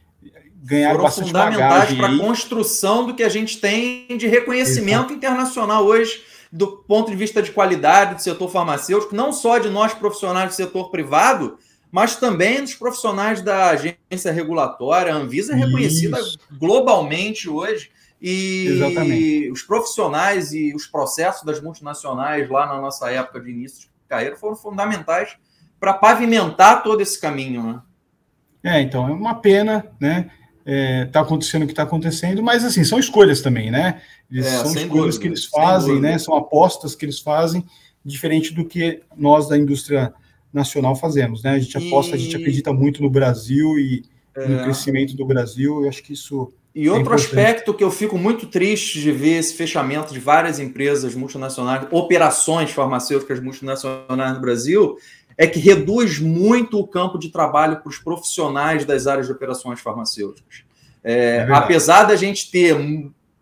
ganharam 0.65 0.95
foram 0.95 1.05
bastante 1.05 1.27
fundamentais 1.27 1.93
para 1.93 2.09
a 2.09 2.19
construção 2.19 3.07
do 3.07 3.15
que 3.15 3.23
a 3.23 3.29
gente 3.29 3.61
tem 3.61 4.17
de 4.17 4.27
reconhecimento 4.27 4.99
Exato. 5.01 5.13
internacional 5.13 5.85
hoje, 5.85 6.23
do 6.51 6.79
ponto 6.79 7.11
de 7.11 7.17
vista 7.17 7.43
de 7.43 7.53
qualidade 7.53 8.15
do 8.15 8.23
setor 8.23 8.51
farmacêutico, 8.51 9.15
não 9.15 9.31
só 9.31 9.59
de 9.59 9.69
nós 9.69 9.93
profissionais 9.93 10.49
do 10.49 10.55
setor 10.55 10.91
privado, 10.91 11.59
mas 11.93 12.17
também 12.17 12.63
dos 12.63 12.75
profissionais 12.75 13.43
da 13.43 13.71
agência 13.71 14.33
regulatória. 14.33 15.13
A 15.13 15.17
Anvisa 15.17 15.53
é 15.53 15.57
reconhecida 15.57 16.19
Isso. 16.19 16.39
globalmente 16.59 17.49
hoje. 17.49 17.91
E 18.21 18.69
Exatamente. 18.69 19.51
os 19.53 19.63
profissionais 19.63 20.55
e 20.55 20.73
os 20.75 20.87
processos 20.87 21.43
das 21.43 21.61
multinacionais 21.61 22.49
lá 22.49 22.67
na 22.67 22.81
nossa 22.81 23.11
época 23.11 23.39
de 23.39 23.51
início 23.51 23.83
de 23.83 23.89
carreira 24.09 24.35
foram 24.35 24.57
fundamentais 24.57 25.37
para 25.79 25.93
pavimentar 25.93 26.83
todo 26.83 27.03
esse 27.03 27.21
caminho. 27.21 27.63
Né? 27.63 27.83
É, 28.65 28.81
então, 28.81 29.07
é 29.07 29.13
uma 29.13 29.35
pena, 29.35 29.87
né? 30.01 30.31
Está 30.67 30.73
é, 30.73 31.05
tá 31.05 31.21
acontecendo 31.21 31.63
o 31.63 31.67
que 31.67 31.73
está 31.73 31.83
acontecendo, 31.83 32.43
mas 32.43 32.65
assim, 32.65 32.85
são 32.85 32.99
escolhas 32.99 33.43
também, 33.43 33.71
né? 33.71 34.01
Eles, 34.31 34.47
é, 34.47 34.51
são 34.59 34.75
escolhas 34.75 34.89
dúvida, 34.89 35.19
que 35.21 35.29
eles 35.29 35.45
fazem, 35.45 36.01
né? 36.01 36.19
São 36.19 36.35
apostas 36.35 36.95
que 36.95 37.05
eles 37.05 37.19
fazem, 37.19 37.65
diferente 38.05 38.53
do 38.53 38.65
que 38.65 39.03
nós 39.17 39.49
da 39.49 39.59
indústria 39.59 40.13
nacional 40.53 40.97
fazemos, 40.97 41.43
né? 41.43 41.51
A 41.51 41.59
gente 41.59 41.77
aposta, 41.77 42.13
e... 42.13 42.15
a 42.15 42.19
gente 42.19 42.37
acredita 42.37 42.73
muito 42.73 43.03
no 43.03 43.11
Brasil 43.11 43.79
e 43.79 44.05
é. 44.35 44.47
no 44.47 44.63
crescimento 44.63 45.15
do 45.15 45.25
Brasil, 45.27 45.83
eu 45.83 45.89
acho 45.89 46.03
que 46.03 46.13
isso. 46.13 46.53
E 46.75 46.89
outro 46.89 47.13
é 47.13 47.15
aspecto 47.15 47.73
que 47.73 47.85
eu 47.85 47.91
fico 47.91 48.19
muito 48.19 48.47
triste 48.47 49.01
de 49.01 49.13
ver 49.13 49.39
esse 49.39 49.55
fechamento 49.55 50.13
de 50.13 50.19
várias 50.19 50.59
empresas 50.59 51.15
multinacionais, 51.15 51.87
operações 51.91 52.73
farmacêuticas 52.73 53.39
multinacionais 53.39 54.35
no 54.35 54.41
Brasil, 54.41 54.97
é 55.37 55.47
que 55.47 55.59
reduz 55.59 56.19
muito 56.19 56.79
o 56.79 56.87
campo 56.87 57.19
de 57.19 57.31
trabalho 57.31 57.81
para 57.81 57.89
os 57.89 57.99
profissionais 57.99 58.85
das 58.85 59.07
áreas 59.07 59.27
de 59.27 59.33
operações 59.33 59.81
farmacêuticas. 59.81 60.65
É, 61.03 61.47
é 61.49 61.53
apesar 61.53 62.05
da 62.05 62.17
gente 62.17 62.51
ter 62.51 62.77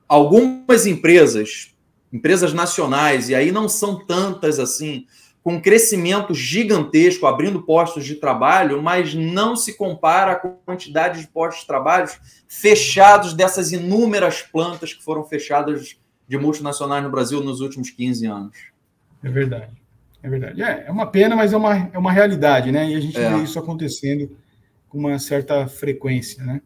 algumas 0.09 0.87
empresas, 0.87 1.75
empresas 2.13 2.53
nacionais, 2.53 3.29
e 3.29 3.35
aí 3.35 3.53
não 3.53 3.69
são 3.69 4.05
tantas 4.05 4.59
assim, 4.59 5.07
com 5.43 5.61
crescimento 5.61 6.33
gigantesco, 6.33 7.27
abrindo 7.27 7.63
postos 7.63 8.05
de 8.05 8.15
trabalho, 8.15 8.81
mas 8.81 9.15
não 9.15 9.57
se 9.57 9.77
compara 9.77 10.37
com 10.37 10.49
a 10.49 10.67
quantidade 10.67 11.21
de 11.21 11.27
postos 11.27 11.63
de 11.63 11.67
trabalho 11.67 12.09
fechados 12.49 13.35
dessas 13.35 13.73
inúmeras 13.73 14.41
plantas 14.41 14.93
que 14.95 15.03
foram 15.03 15.25
fechadas 15.25 15.97
de 16.29 16.39
multinacionais 16.39 17.03
no 17.03 17.11
Brasil 17.11 17.43
nos 17.43 17.61
últimos 17.61 17.91
15 17.91 18.27
anos. 18.27 18.57
É 19.23 19.29
verdade. 19.29 19.82
É 20.23 20.29
verdade. 20.29 20.63
É, 20.63 20.85
é 20.87 20.91
uma 20.91 21.07
pena, 21.07 21.35
mas 21.35 21.53
é 21.53 21.57
uma, 21.57 21.91
é 21.93 21.99
uma 21.99 22.13
realidade, 22.13 22.71
né? 22.71 22.89
E 22.91 22.95
a 22.95 23.01
gente 23.01 23.19
é. 23.19 23.35
vê 23.35 23.43
isso 23.43 23.59
acontecendo 23.59 24.37
com 24.89 24.99
uma 24.99 25.19
certa 25.19 25.67
frequência, 25.67 26.45
né? 26.45 26.61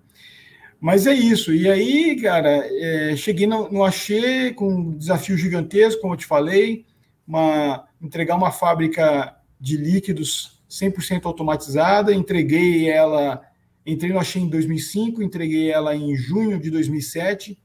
Mas 0.80 1.06
é 1.06 1.14
isso. 1.14 1.54
E 1.54 1.68
aí, 1.68 2.20
cara, 2.20 2.66
é, 2.70 3.16
cheguei 3.16 3.46
no, 3.46 3.70
no 3.70 3.82
Axê 3.82 4.52
com 4.52 4.68
um 4.68 4.96
desafio 4.96 5.36
gigantesco, 5.36 6.02
como 6.02 6.12
eu 6.12 6.18
te 6.18 6.26
falei, 6.26 6.84
uma, 7.26 7.88
entregar 8.00 8.36
uma 8.36 8.52
fábrica 8.52 9.34
de 9.58 9.76
líquidos 9.76 10.60
100% 10.68 11.24
automatizada. 11.24 12.12
Entreguei 12.12 12.90
ela, 12.90 13.42
entrei 13.86 14.12
no 14.12 14.18
Axê 14.18 14.38
em 14.38 14.48
2005, 14.48 15.22
entreguei 15.22 15.70
ela 15.70 15.96
em 15.96 16.14
junho 16.14 16.60
de 16.60 16.70
2007. 16.70 17.58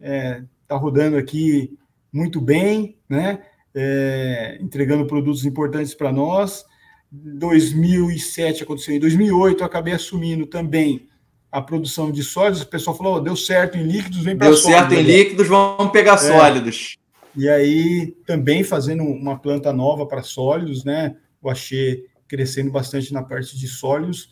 É, 0.00 0.42
tá 0.66 0.76
rodando 0.76 1.16
aqui 1.16 1.78
muito 2.12 2.40
bem, 2.40 2.98
né? 3.08 3.42
É, 3.74 4.58
entregando 4.60 5.06
produtos 5.06 5.44
importantes 5.44 5.94
para 5.94 6.12
nós. 6.12 6.64
2007 7.10 8.62
aconteceu, 8.62 8.94
em 8.94 9.00
2008 9.00 9.60
eu 9.60 9.66
acabei 9.66 9.92
assumindo 9.92 10.46
também 10.46 11.08
a 11.50 11.60
produção 11.60 12.12
de 12.12 12.22
sólidos. 12.22 12.62
O 12.62 12.66
pessoal 12.66 12.96
falou: 12.96 13.16
oh, 13.16 13.20
deu 13.20 13.34
certo 13.34 13.76
em 13.76 13.82
líquidos, 13.82 14.22
vem 14.22 14.36
para 14.36 14.46
sólidos. 14.46 14.64
Deu 14.64 14.78
certo 14.78 14.94
em 14.94 15.02
líquidos, 15.02 15.48
vamos 15.48 15.90
pegar 15.90 16.14
é. 16.14 16.18
sólidos. 16.18 16.96
E 17.36 17.48
aí 17.48 18.14
também 18.26 18.62
fazendo 18.62 19.02
uma 19.02 19.38
planta 19.38 19.72
nova 19.72 20.06
para 20.06 20.22
sólidos, 20.22 20.84
né? 20.84 21.16
Eu 21.42 21.50
achei 21.50 22.04
crescendo 22.28 22.70
bastante 22.70 23.12
na 23.12 23.22
parte 23.22 23.58
de 23.58 23.66
sólidos. 23.66 24.30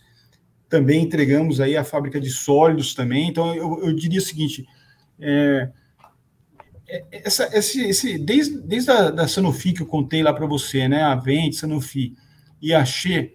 Também 0.68 1.03
entregamos 1.03 1.61
aí 1.61 1.77
a 1.77 1.85
fábrica 1.85 2.20
de 2.20 2.31
sólidos 2.31 2.94
também. 2.94 3.29
Então 3.29 3.55
eu, 3.55 3.81
eu 3.83 3.92
diria 3.92 4.18
o 4.18 4.22
seguinte: 4.22 4.64
é, 5.20 5.70
essa, 7.12 7.48
esse, 7.57 7.83
esse, 7.83 8.18
desde, 8.18 8.59
desde 8.61 8.90
a 8.90 9.11
da 9.11 9.29
Sanofi 9.29 9.72
que 9.72 9.83
eu 9.83 9.87
contei 9.87 10.22
lá 10.22 10.33
para 10.33 10.46
você, 10.46 10.88
né, 10.88 11.03
a 11.03 11.14
Vente, 11.14 11.57
Sanofi 11.57 12.14
e 12.61 12.72
a 12.72 12.85
Xê, 12.85 13.35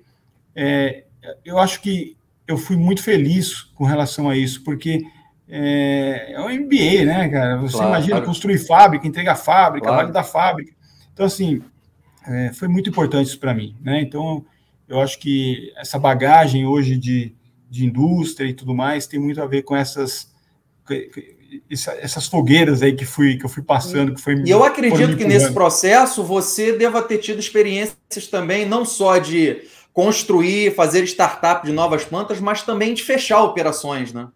é, 0.55 1.05
eu 1.45 1.59
acho 1.59 1.81
que 1.81 2.17
eu 2.47 2.57
fui 2.57 2.75
muito 2.75 3.01
feliz 3.01 3.61
com 3.75 3.85
relação 3.85 4.29
a 4.29 4.35
isso, 4.35 4.63
porque 4.63 5.03
é, 5.47 6.33
é 6.33 6.41
um 6.41 6.49
MBA, 6.49 7.05
né, 7.05 7.29
cara? 7.29 7.57
Você 7.57 7.75
claro, 7.75 7.89
imagina 7.89 8.15
claro. 8.15 8.25
construir 8.25 8.57
fábrica, 8.57 9.07
entregar 9.07 9.35
fábrica, 9.35 9.87
claro. 9.87 10.11
da 10.11 10.23
fábrica. 10.23 10.73
Então, 11.13 11.25
assim, 11.25 11.61
é, 12.27 12.51
foi 12.53 12.67
muito 12.67 12.89
importante 12.89 13.27
isso 13.27 13.39
para 13.39 13.53
mim, 13.53 13.75
né? 13.81 14.01
Então, 14.01 14.45
eu 14.87 14.99
acho 14.99 15.19
que 15.19 15.71
essa 15.77 15.99
bagagem 15.99 16.65
hoje 16.65 16.97
de, 16.97 17.35
de 17.69 17.85
indústria 17.85 18.47
e 18.47 18.53
tudo 18.53 18.73
mais 18.73 19.07
tem 19.07 19.19
muito 19.19 19.41
a 19.41 19.45
ver 19.45 19.61
com 19.63 19.75
essas 19.75 20.32
essas 21.99 22.27
fogueiras 22.27 22.81
aí 22.81 22.93
que 22.93 23.05
fui 23.05 23.37
que 23.37 23.45
eu 23.45 23.49
fui 23.49 23.63
passando, 23.63 24.13
que 24.13 24.21
foi 24.21 24.35
E 24.43 24.49
eu 24.49 24.63
acredito 24.63 25.15
que 25.15 25.25
nesse 25.25 25.51
processo 25.51 26.23
você 26.23 26.73
deva 26.73 27.01
ter 27.01 27.19
tido 27.19 27.39
experiências 27.39 28.27
também 28.29 28.65
não 28.65 28.85
só 28.85 29.17
de 29.17 29.61
construir, 29.93 30.73
fazer 30.73 31.03
startup 31.03 31.65
de 31.65 31.71
novas 31.71 32.03
plantas, 32.03 32.39
mas 32.39 32.63
também 32.63 32.93
de 32.93 33.03
fechar 33.03 33.43
operações, 33.43 34.11
né? 34.11 34.27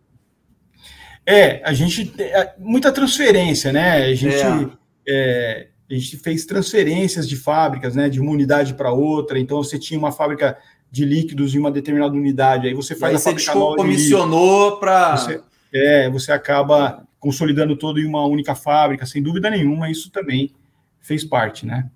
É, 1.25 1.61
a 1.65 1.73
gente 1.73 2.13
é, 2.19 2.53
muita 2.59 2.91
transferência, 2.91 3.73
né? 3.73 4.05
A 4.05 4.15
gente 4.15 4.35
é. 4.35 4.69
É, 5.09 5.67
a 5.89 5.93
gente 5.93 6.17
fez 6.17 6.45
transferências 6.45 7.27
de 7.27 7.35
fábricas, 7.35 7.95
né? 7.95 8.07
De 8.07 8.21
uma 8.21 8.31
unidade 8.31 8.75
para 8.75 8.91
outra. 8.91 9.39
Então 9.39 9.57
você 9.57 9.79
tinha 9.79 9.99
uma 9.99 10.11
fábrica 10.11 10.57
de 10.89 11.03
líquidos 11.03 11.53
em 11.53 11.59
uma 11.59 11.71
determinada 11.71 12.13
unidade, 12.13 12.67
aí 12.67 12.73
você 12.73 12.95
faz 12.95 13.25
e 13.25 13.29
aí 13.29 13.35
a 13.35 13.39
você 13.39 13.51
comissionou 13.51 14.77
para 14.79 15.41
é, 15.77 16.09
você 16.09 16.31
acaba 16.31 17.05
consolidando 17.19 17.75
todo 17.75 17.99
em 17.99 18.05
uma 18.05 18.25
única 18.25 18.55
fábrica, 18.55 19.05
sem 19.05 19.21
dúvida 19.21 19.49
nenhuma, 19.49 19.89
isso 19.89 20.11
também 20.11 20.53
fez 21.01 21.23
parte, 21.23 21.65
né? 21.65 21.89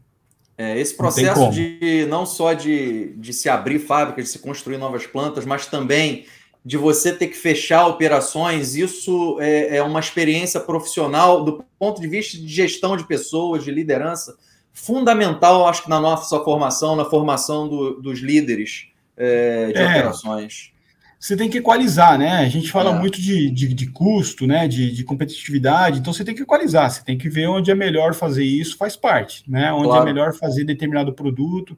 É, 0.57 0.77
esse 0.79 0.95
processo 0.95 1.39
não 1.39 1.49
de 1.49 2.05
não 2.07 2.25
só 2.25 2.53
de, 2.53 3.13
de 3.17 3.33
se 3.33 3.49
abrir 3.49 3.79
fábricas, 3.79 4.25
de 4.25 4.31
se 4.31 4.39
construir 4.39 4.77
novas 4.77 5.07
plantas, 5.07 5.45
mas 5.45 5.65
também 5.65 6.25
de 6.63 6.77
você 6.77 7.11
ter 7.11 7.27
que 7.27 7.35
fechar 7.35 7.87
operações, 7.87 8.75
isso 8.75 9.37
é, 9.39 9.77
é, 9.77 9.83
uma 9.83 9.99
experiência 9.99 10.59
profissional 10.59 11.43
do 11.43 11.65
ponto 11.79 11.99
de 11.99 12.07
vista 12.07 12.37
de 12.37 12.47
gestão 12.47 12.95
de 12.95 13.07
pessoas, 13.07 13.63
de 13.63 13.71
liderança, 13.71 14.37
fundamental, 14.71 15.67
acho 15.67 15.83
que 15.83 15.89
na 15.89 15.99
nossa 15.99 16.39
formação, 16.43 16.95
na 16.95 17.05
formação 17.05 17.67
do, 17.67 17.99
dos 17.99 18.19
líderes 18.19 18.89
é, 19.17 19.71
de 19.71 19.79
é, 19.79 19.85
operações 19.85 20.71
você 21.21 21.37
tem 21.37 21.47
que 21.47 21.59
equalizar, 21.59 22.17
né? 22.17 22.37
A 22.37 22.49
gente 22.49 22.71
fala 22.71 22.95
é. 22.95 22.99
muito 22.99 23.21
de, 23.21 23.51
de, 23.51 23.71
de, 23.71 23.85
custo, 23.91 24.47
né? 24.47 24.67
De, 24.67 24.91
de, 24.91 25.03
competitividade, 25.03 25.99
então 25.99 26.11
você 26.11 26.25
tem 26.25 26.33
que 26.33 26.41
equalizar, 26.41 26.89
você 26.89 27.03
tem 27.03 27.15
que 27.15 27.29
ver 27.29 27.45
onde 27.47 27.69
é 27.69 27.75
melhor 27.75 28.15
fazer 28.15 28.43
isso, 28.43 28.75
faz 28.75 28.95
parte, 28.95 29.43
né? 29.47 29.71
Onde 29.71 29.85
é 29.85 29.89
claro. 29.89 30.01
é 30.01 30.13
melhor 30.13 30.33
fazer 30.33 30.63
determinado 30.63 31.13
produto. 31.13 31.77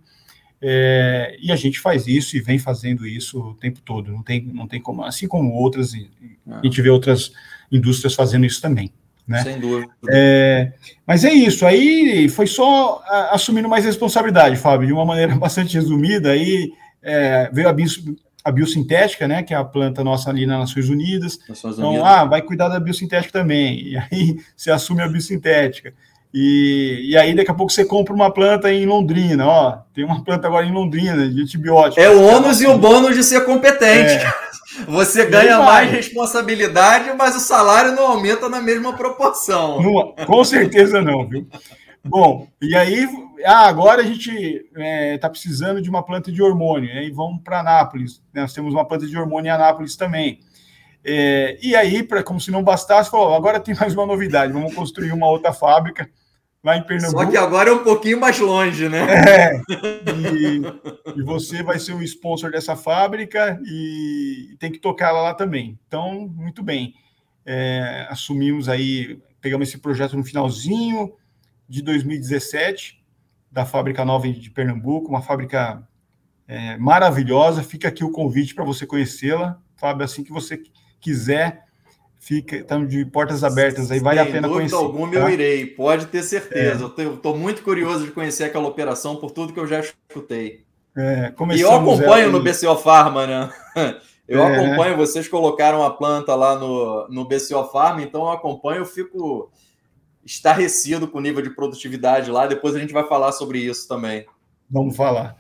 É, 0.61 1.35
e 1.41 1.51
a 1.51 1.57
gente 1.57 1.77
faz 1.77 2.07
isso 2.07 2.37
e 2.37 2.39
vem 2.39 2.57
fazendo 2.57 3.05
isso 3.05 3.37
o 3.37 3.53
tempo 3.55 3.81
todo, 3.81 4.13
não 4.13 4.23
tem, 4.23 4.45
não 4.45 4.65
tem 4.65 4.79
como, 4.79 5.03
assim 5.03 5.27
como 5.27 5.53
outras, 5.53 5.93
é. 5.93 6.05
a 6.49 6.61
gente 6.63 6.81
vê 6.81 6.89
outras 6.89 7.33
indústrias 7.69 8.13
fazendo 8.13 8.45
isso 8.45 8.61
também. 8.61 8.93
Né? 9.27 9.43
Sem 9.43 9.59
dúvida. 9.59 9.91
É, 10.07 10.71
mas 11.05 11.25
é 11.25 11.33
isso, 11.33 11.65
aí 11.65 12.29
foi 12.29 12.47
só 12.47 13.03
assumindo 13.31 13.67
mais 13.67 13.83
responsabilidade, 13.83 14.55
Fábio, 14.55 14.87
de 14.87 14.93
uma 14.93 15.05
maneira 15.05 15.35
bastante 15.35 15.73
resumida, 15.73 16.31
aí 16.31 16.71
é, 17.01 17.49
veio 17.51 17.67
a 17.67 17.73
a 18.43 18.51
biosintética, 18.51 19.27
né, 19.27 19.41
que 19.41 19.53
é 19.53 19.57
a 19.57 19.63
planta 19.63 20.03
nossa 20.03 20.29
ali 20.29 20.45
nas 20.45 20.59
Nações 20.59 20.89
Unidas. 20.89 21.39
Nações 21.47 21.77
então, 21.77 21.89
Unidas. 21.89 22.07
ah, 22.07 22.25
vai 22.25 22.41
cuidar 22.41 22.69
da 22.69 22.79
biosintética 22.79 23.31
também. 23.31 23.93
E 23.93 23.97
aí 23.97 24.37
você 24.55 24.71
assume 24.71 25.01
a 25.01 25.07
biosintética. 25.07 25.93
E, 26.33 27.09
e 27.11 27.17
aí 27.17 27.35
daqui 27.35 27.51
a 27.51 27.53
pouco 27.53 27.71
você 27.71 27.85
compra 27.85 28.13
uma 28.13 28.31
planta 28.31 28.71
em 28.73 28.87
Londrina, 28.87 29.45
ó, 29.47 29.77
tem 29.93 30.03
uma 30.03 30.23
planta 30.23 30.47
agora 30.47 30.65
em 30.65 30.71
Londrina 30.71 31.29
de 31.29 31.41
antibiótico. 31.41 32.01
É 32.01 32.09
o 32.09 32.23
ônus 32.23 32.59
e 32.59 32.65
o 32.65 32.75
bônus 32.77 33.15
de 33.15 33.23
ser 33.23 33.45
competente. 33.45 34.13
É. 34.13 34.33
Você 34.87 35.25
ganha 35.27 35.59
mais 35.59 35.91
responsabilidade, 35.91 37.11
mas 37.15 37.35
o 37.35 37.39
salário 37.39 37.91
não 37.91 38.07
aumenta 38.07 38.49
na 38.49 38.59
mesma 38.59 38.93
proporção. 38.93 39.79
Não, 39.79 40.25
com 40.25 40.43
certeza 40.43 40.99
não, 41.01 41.27
viu? 41.27 41.47
Bom, 42.05 42.47
e 42.61 42.75
aí, 42.75 43.07
ah, 43.45 43.67
agora 43.67 44.01
a 44.01 44.05
gente 44.05 44.29
está 44.29 44.81
é, 44.81 45.17
tá 45.17 45.29
precisando 45.29 45.81
de 45.81 45.89
uma 45.89 46.03
planta 46.03 46.31
de 46.31 46.41
hormônio, 46.41 46.91
aí 46.91 47.09
vamos 47.09 47.41
para 47.41 47.61
Anápolis. 47.61 48.21
Nós 48.33 48.51
temos 48.51 48.73
uma 48.73 48.85
planta 48.85 49.07
de 49.07 49.17
hormônio 49.17 49.47
em 49.47 49.53
Anápolis 49.53 49.95
também. 49.95 50.39
É, 51.05 51.57
e 51.61 51.75
aí, 51.75 52.03
pra, 52.03 52.21
como 52.21 52.41
se 52.41 52.51
não 52.51 52.61
bastasse, 52.61 53.09
falou: 53.09 53.33
agora 53.33 53.59
tem 53.59 53.73
mais 53.75 53.93
uma 53.93 54.05
novidade, 54.05 54.51
vamos 54.51 54.75
construir 54.75 55.13
uma 55.13 55.27
outra 55.27 55.53
fábrica 55.53 56.09
lá 56.61 56.75
em 56.75 56.83
Pernambuco. 56.83 57.23
Só 57.23 57.29
que 57.29 57.37
agora 57.37 57.69
é 57.69 57.73
um 57.73 57.83
pouquinho 57.83 58.19
mais 58.19 58.37
longe, 58.37 58.89
né? 58.89 59.05
É, 59.29 59.61
e, 60.11 61.19
e 61.19 61.23
você 61.23 61.63
vai 61.63 61.79
ser 61.79 61.93
o 61.93 62.03
sponsor 62.03 62.51
dessa 62.51 62.75
fábrica 62.75 63.59
e, 63.65 64.51
e 64.51 64.57
tem 64.57 64.71
que 64.71 64.79
tocar 64.79 65.09
ela 65.09 65.21
lá 65.21 65.33
também. 65.33 65.79
Então, 65.87 66.27
muito 66.35 66.61
bem. 66.61 66.95
É, 67.45 68.07
assumimos 68.09 68.67
aí, 68.67 69.19
pegamos 69.41 69.67
esse 69.69 69.77
projeto 69.77 70.15
no 70.15 70.23
finalzinho 70.23 71.13
de 71.73 71.81
2017, 71.81 73.03
da 73.51 73.65
fábrica 73.65 74.05
nova 74.05 74.29
de 74.31 74.51
Pernambuco, 74.51 75.09
uma 75.09 75.23
fábrica 75.23 75.81
é, 76.47 76.77
maravilhosa. 76.77 77.63
Fica 77.63 77.87
aqui 77.87 78.03
o 78.03 78.11
convite 78.11 78.53
para 78.53 78.63
você 78.63 78.85
conhecê-la, 78.85 79.59
Fábio, 79.75 80.05
assim 80.05 80.23
que 80.23 80.31
você 80.31 80.61
quiser. 81.01 81.63
Fica, 82.19 82.57
estamos 82.57 82.89
de 82.89 83.03
portas 83.05 83.43
abertas 83.43 83.89
aí, 83.89 83.99
vale 83.99 84.19
Sem 84.19 84.29
a 84.29 84.31
pena 84.31 84.47
conhecer. 84.47 84.75
alguma 84.75 85.11
tá? 85.11 85.17
eu 85.17 85.29
irei, 85.31 85.65
pode 85.65 86.05
ter 86.05 86.21
certeza. 86.21 86.93
É. 86.95 87.01
Eu 87.05 87.15
estou 87.15 87.35
muito 87.35 87.63
curioso 87.63 88.05
de 88.05 88.11
conhecer 88.11 88.43
aquela 88.43 88.67
operação 88.67 89.15
por 89.15 89.31
tudo 89.31 89.51
que 89.51 89.59
eu 89.59 89.65
já 89.65 89.79
escutei. 89.79 90.63
É, 90.95 91.33
e 91.55 91.59
eu 91.61 91.73
acompanho 91.73 92.31
no 92.31 92.39
BCO 92.39 92.77
Pharma, 92.77 93.25
né? 93.25 93.49
Eu 94.25 94.41
é. 94.41 94.55
acompanho, 94.55 94.95
vocês 94.95 95.27
colocaram 95.27 95.83
a 95.83 95.89
planta 95.91 96.33
lá 96.33 96.57
no, 96.57 97.09
no 97.09 97.25
BCO 97.25 97.65
Pharma, 97.65 98.01
então 98.01 98.21
eu 98.21 98.29
acompanho, 98.29 98.79
eu 98.79 98.85
fico 98.85 99.51
estarrecido 100.25 101.07
com 101.07 101.17
o 101.17 101.21
nível 101.21 101.41
de 101.41 101.49
produtividade 101.49 102.31
lá. 102.31 102.47
Depois 102.47 102.75
a 102.75 102.79
gente 102.79 102.93
vai 102.93 103.07
falar 103.07 103.31
sobre 103.31 103.59
isso 103.59 103.87
também. 103.87 104.25
Vamos 104.69 104.95
falar. 104.95 105.35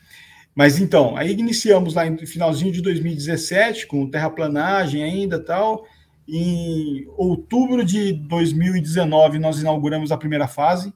Mas 0.55 0.79
então, 0.79 1.17
aí 1.17 1.31
iniciamos 1.33 1.95
lá 1.95 2.07
no 2.09 2.27
finalzinho 2.27 2.71
de 2.71 2.81
2017, 2.81 3.87
com 3.87 4.09
terraplanagem 4.09 5.03
ainda 5.03 5.43
tal. 5.43 5.85
Em 6.27 7.05
outubro 7.17 7.83
de 7.83 8.13
2019, 8.13 9.39
nós 9.39 9.59
inauguramos 9.59 10.11
a 10.11 10.17
primeira 10.17 10.47
fase. 10.47 10.93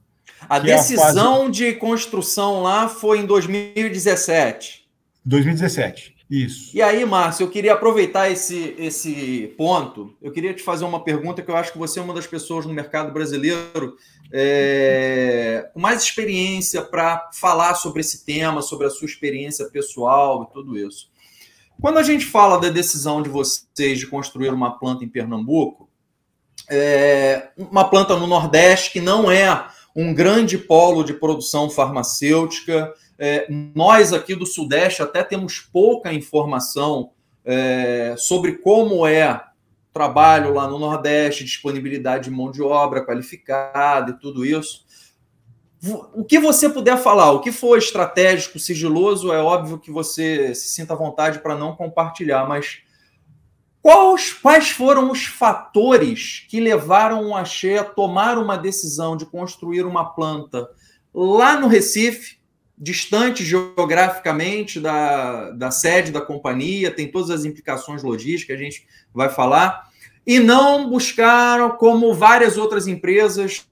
A 0.47 0.59
decisão 0.59 1.33
é 1.33 1.37
a 1.37 1.45
fase... 1.45 1.51
de 1.51 1.73
construção 1.73 2.61
lá 2.61 2.87
foi 2.87 3.19
em 3.19 3.25
2017. 3.25 4.87
2017. 5.25 6.16
Isso. 6.29 6.75
E 6.75 6.81
aí, 6.81 7.05
Márcio, 7.05 7.45
eu 7.45 7.49
queria 7.49 7.73
aproveitar 7.73 8.29
esse, 8.29 8.75
esse 8.77 9.53
ponto. 9.57 10.13
Eu 10.21 10.31
queria 10.31 10.53
te 10.53 10.61
fazer 10.61 10.83
uma 10.83 11.01
pergunta 11.01 11.41
que 11.41 11.49
eu 11.49 11.55
acho 11.55 11.71
que 11.71 11.77
você 11.77 11.99
é 11.99 12.03
uma 12.03 12.13
das 12.13 12.27
pessoas 12.27 12.65
no 12.65 12.73
mercado 12.73 13.13
brasileiro 13.13 13.95
é, 14.31 15.69
com 15.73 15.79
mais 15.79 16.03
experiência 16.03 16.81
para 16.81 17.29
falar 17.33 17.75
sobre 17.75 18.01
esse 18.01 18.25
tema, 18.25 18.61
sobre 18.61 18.87
a 18.87 18.89
sua 18.89 19.05
experiência 19.05 19.69
pessoal 19.69 20.43
e 20.43 20.53
tudo 20.53 20.77
isso. 20.77 21.09
Quando 21.79 21.97
a 21.97 22.03
gente 22.03 22.25
fala 22.25 22.59
da 22.59 22.69
decisão 22.69 23.21
de 23.21 23.29
vocês 23.29 23.99
de 23.99 24.07
construir 24.07 24.49
uma 24.49 24.77
planta 24.77 25.05
em 25.05 25.09
Pernambuco, 25.09 25.87
é, 26.69 27.49
uma 27.55 27.89
planta 27.89 28.17
no 28.17 28.27
Nordeste 28.27 28.91
que 28.91 28.99
não 28.99 29.31
é 29.31 29.67
um 29.95 30.13
grande 30.13 30.57
polo 30.57 31.03
de 31.03 31.13
produção 31.13 31.69
farmacêutica, 31.69 32.93
é, 33.19 33.47
nós 33.73 34.13
aqui 34.13 34.35
do 34.35 34.45
Sudeste 34.45 35.01
até 35.01 35.23
temos 35.23 35.59
pouca 35.59 36.13
informação 36.13 37.11
é, 37.43 38.15
sobre 38.17 38.53
como 38.53 39.07
é 39.07 39.43
trabalho 39.91 40.53
lá 40.53 40.67
no 40.67 40.77
Nordeste, 40.77 41.43
disponibilidade 41.43 42.25
de 42.25 42.31
mão 42.31 42.51
de 42.51 42.61
obra 42.61 43.03
qualificada 43.03 44.11
e 44.11 44.19
tudo 44.19 44.45
isso. 44.45 44.85
O 46.13 46.23
que 46.23 46.39
você 46.39 46.69
puder 46.69 46.97
falar, 46.97 47.31
o 47.31 47.39
que 47.39 47.51
for 47.51 47.77
estratégico, 47.77 48.59
sigiloso, 48.59 49.31
é 49.31 49.39
óbvio 49.39 49.79
que 49.79 49.91
você 49.91 50.53
se 50.53 50.69
sinta 50.69 50.93
à 50.93 50.97
vontade 50.97 51.39
para 51.39 51.55
não 51.55 51.75
compartilhar, 51.75 52.47
mas 52.47 52.79
quais, 53.81 54.33
quais 54.33 54.69
foram 54.69 55.09
os 55.09 55.25
fatores 55.25 56.45
que 56.49 56.59
levaram 56.59 57.29
o 57.29 57.35
Axé 57.35 57.77
a 57.79 57.83
tomar 57.83 58.37
uma 58.37 58.57
decisão 58.57 59.15
de 59.15 59.25
construir 59.25 59.83
uma 59.83 60.13
planta 60.13 60.67
lá 61.13 61.59
no 61.59 61.67
Recife, 61.67 62.36
distante 62.77 63.43
geograficamente 63.43 64.79
da, 64.79 65.49
da 65.51 65.71
sede 65.71 66.11
da 66.11 66.21
companhia, 66.21 66.91
tem 66.91 67.09
todas 67.09 67.31
as 67.31 67.43
implicações 67.43 68.03
logísticas 68.03 68.59
a 68.59 68.63
gente 68.63 68.85
vai 69.13 69.29
falar, 69.29 69.89
e 70.25 70.39
não 70.39 70.89
buscaram, 70.89 71.71
como 71.71 72.13
várias 72.13 72.57
outras 72.57 72.85
empresas, 72.85 73.65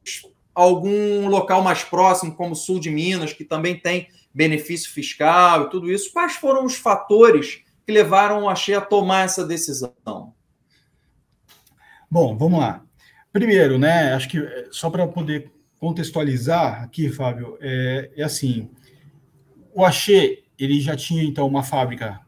algum 0.55 1.27
local 1.27 1.61
mais 1.61 1.83
próximo, 1.83 2.33
como 2.33 2.53
o 2.53 2.55
sul 2.55 2.79
de 2.79 2.89
Minas, 2.89 3.33
que 3.33 3.43
também 3.43 3.77
tem 3.77 4.07
benefício 4.33 4.89
fiscal 4.91 5.63
e 5.63 5.69
tudo 5.69 5.91
isso. 5.91 6.11
Quais 6.13 6.35
foram 6.35 6.65
os 6.65 6.75
fatores 6.75 7.61
que 7.85 7.91
levaram 7.91 8.49
a 8.49 8.55
Xê 8.55 8.73
a 8.73 8.81
tomar 8.81 9.25
essa 9.25 9.45
decisão? 9.45 9.93
Bom, 12.09 12.37
vamos 12.37 12.59
lá. 12.59 12.81
Primeiro, 13.33 13.77
né, 13.77 14.13
acho 14.13 14.29
que 14.29 14.37
eh, 14.39 14.67
só 14.71 14.89
para 14.89 15.05
poder 15.05 15.51
contextualizar 15.77 16.83
aqui, 16.83 17.09
Fábio, 17.09 17.57
é, 17.59 18.11
é 18.15 18.23
assim, 18.23 18.69
o 19.75 19.83
Axê, 19.83 20.43
ele 20.57 20.79
já 20.79 20.95
tinha, 20.95 21.21
então, 21.21 21.45
uma 21.45 21.61
fábrica, 21.61 22.21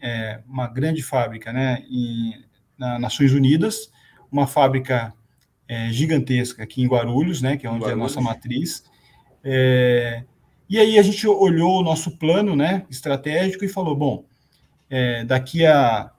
é, 0.00 0.40
uma 0.48 0.66
grande 0.66 1.02
fábrica, 1.02 1.52
né, 1.52 1.84
em, 1.90 2.42
na 2.78 2.98
Nações 2.98 3.30
Unidas, 3.34 3.92
uma 4.32 4.46
fábrica 4.46 5.12
é, 5.68 5.90
gigantesca 5.92 6.62
aqui 6.62 6.80
em 6.80 6.88
Guarulhos, 6.88 7.42
né, 7.42 7.58
que 7.58 7.66
é 7.66 7.70
onde 7.70 7.80
Guarulhos. 7.80 8.00
é 8.00 8.00
a 8.00 8.08
nossa 8.08 8.20
matriz. 8.22 8.84
É, 9.44 10.24
e 10.66 10.78
aí 10.78 10.98
a 10.98 11.02
gente 11.02 11.26
olhou 11.28 11.80
o 11.80 11.82
nosso 11.82 12.16
plano, 12.16 12.56
né, 12.56 12.86
estratégico 12.88 13.66
e 13.66 13.68
falou, 13.68 13.94
bom, 13.94 14.24
é, 14.88 15.24
daqui 15.24 15.66
a 15.66 16.10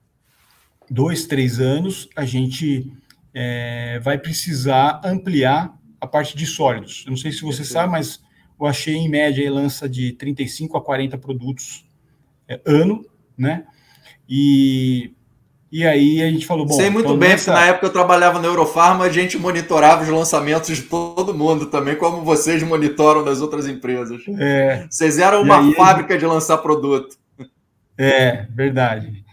dois, 0.88 1.26
três 1.26 1.60
anos, 1.60 2.08
a 2.16 2.26
gente 2.26 2.94
é, 3.34 4.00
vai 4.04 4.20
precisar 4.20 5.02
ampliar 5.04 5.76
a 6.00 6.06
parte 6.06 6.38
de 6.38 6.46
sólidos. 6.46 7.04
Eu 7.08 7.10
não 7.10 7.18
sei 7.18 7.32
se 7.32 7.42
você 7.42 7.64
sabe, 7.64 7.92
mas 7.92 8.24
eu 8.60 8.66
achei 8.66 8.96
em 8.96 9.10
média 9.10 9.42
ele 9.42 9.50
lança 9.50 9.88
de 9.88 10.14
35 10.14 10.78
a 10.78 10.82
40 10.82 11.18
produtos 11.18 11.86
é, 12.48 12.60
ano, 12.66 13.06
né? 13.38 13.66
E, 14.28 15.12
e 15.72 15.86
aí 15.86 16.22
a 16.22 16.30
gente 16.32 16.46
falou, 16.46 16.66
bom... 16.66 16.74
Sei 16.74 16.90
muito 16.90 17.06
então 17.06 17.18
bem, 17.18 17.36
porque 17.36 17.52
na 17.52 17.66
época 17.66 17.88
eu 17.88 17.94
trabalhava 17.94 18.40
na 18.40 18.48
Eurofarma, 18.48 19.06
a 19.06 19.10
gente 19.10 19.38
monitorava 19.38 20.04
os 20.04 20.10
lançamentos 20.10 20.76
de 20.76 20.84
todo 20.84 21.34
mundo 21.34 21.68
também, 21.68 21.96
como 21.96 22.22
vocês 22.22 22.64
monitoram 22.64 23.24
das 23.24 23.42
outras 23.42 23.68
empresas. 23.68 24.22
É, 24.40 24.88
vocês 24.90 25.20
eram 25.20 25.42
uma 25.42 25.60
aí, 25.60 25.74
fábrica 25.74 26.18
de 26.18 26.26
lançar 26.26 26.58
produto. 26.60 27.18
É, 27.98 28.48
verdade. 28.50 29.24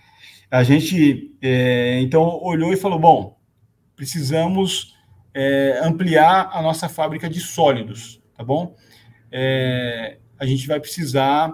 A 0.50 0.62
gente, 0.62 1.34
é, 1.40 2.00
então, 2.00 2.38
olhou 2.42 2.72
e 2.72 2.76
falou, 2.76 2.98
bom, 2.98 3.38
precisamos 3.96 4.94
é, 5.34 5.80
ampliar 5.82 6.50
a 6.52 6.60
nossa 6.60 6.88
fábrica 6.88 7.28
de 7.28 7.40
sólidos, 7.40 8.20
tá 8.36 8.44
bom? 8.44 8.74
É, 9.32 10.18
a 10.38 10.46
gente 10.46 10.66
vai 10.66 10.78
precisar 10.78 11.52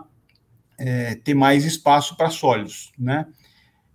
é, 0.78 1.14
ter 1.16 1.34
mais 1.34 1.64
espaço 1.64 2.16
para 2.16 2.30
sólidos, 2.30 2.92
né? 2.98 3.26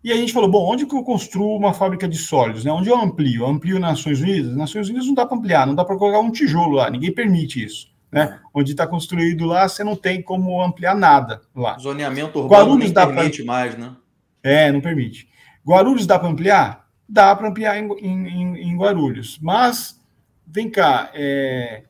E 0.04 0.12
a 0.12 0.18
gente 0.18 0.34
falou, 0.34 0.52
bom, 0.52 0.70
onde 0.70 0.86
que 0.86 0.94
eu 0.94 1.04
construo 1.04 1.56
uma 1.56 1.74
fábrica 1.74 2.08
de 2.10 2.18
sólidos, 2.18 2.66
né? 2.66 2.72
Onde 2.72 2.90
eu 2.90 2.98
amplio? 2.98 3.44
Eu 3.44 3.48
amplio 3.48 3.80
nas 3.80 3.92
Nações 3.92 4.20
Unidas? 4.20 4.48
Nas 4.50 4.58
Nações 4.58 4.90
Unidas 4.90 5.08
não 5.08 5.14
dá 5.14 5.26
para 5.26 5.38
ampliar, 5.38 5.66
não 5.66 5.76
dá 5.76 5.86
para 5.86 5.96
colocar 5.96 6.20
um 6.20 6.32
tijolo 6.32 6.76
lá, 6.76 6.90
ninguém 6.90 7.14
permite 7.14 7.64
isso, 7.64 7.88
né? 8.12 8.40
Onde 8.54 8.72
está 8.72 8.86
construído 8.86 9.46
lá, 9.46 9.68
você 9.68 9.84
não 9.84 9.96
tem 9.96 10.22
como 10.22 10.62
ampliar 10.62 10.94
nada 10.94 11.42
lá. 11.56 11.78
Zoneamento 11.78 12.40
urbano 12.40 12.64
Guarulhos 12.66 12.92
não 12.92 13.08
permite 13.08 13.44
pra... 13.44 13.54
mais, 13.54 13.78
né? 13.78 13.96
É, 14.44 14.72
não 14.72 14.82
permite. 14.82 15.30
Guarulhos 15.66 16.06
dá 16.06 16.20
para 16.20 16.28
ampliar? 16.28 16.90
Dá 17.08 17.34
para 17.34 17.48
ampliar 17.48 17.78
em, 17.78 17.90
em, 18.00 18.58
em, 18.72 18.78
Guarulhos, 18.78 19.40
mas 19.42 20.02
vem 20.46 20.70
cá, 20.70 21.12
é, 21.14 21.84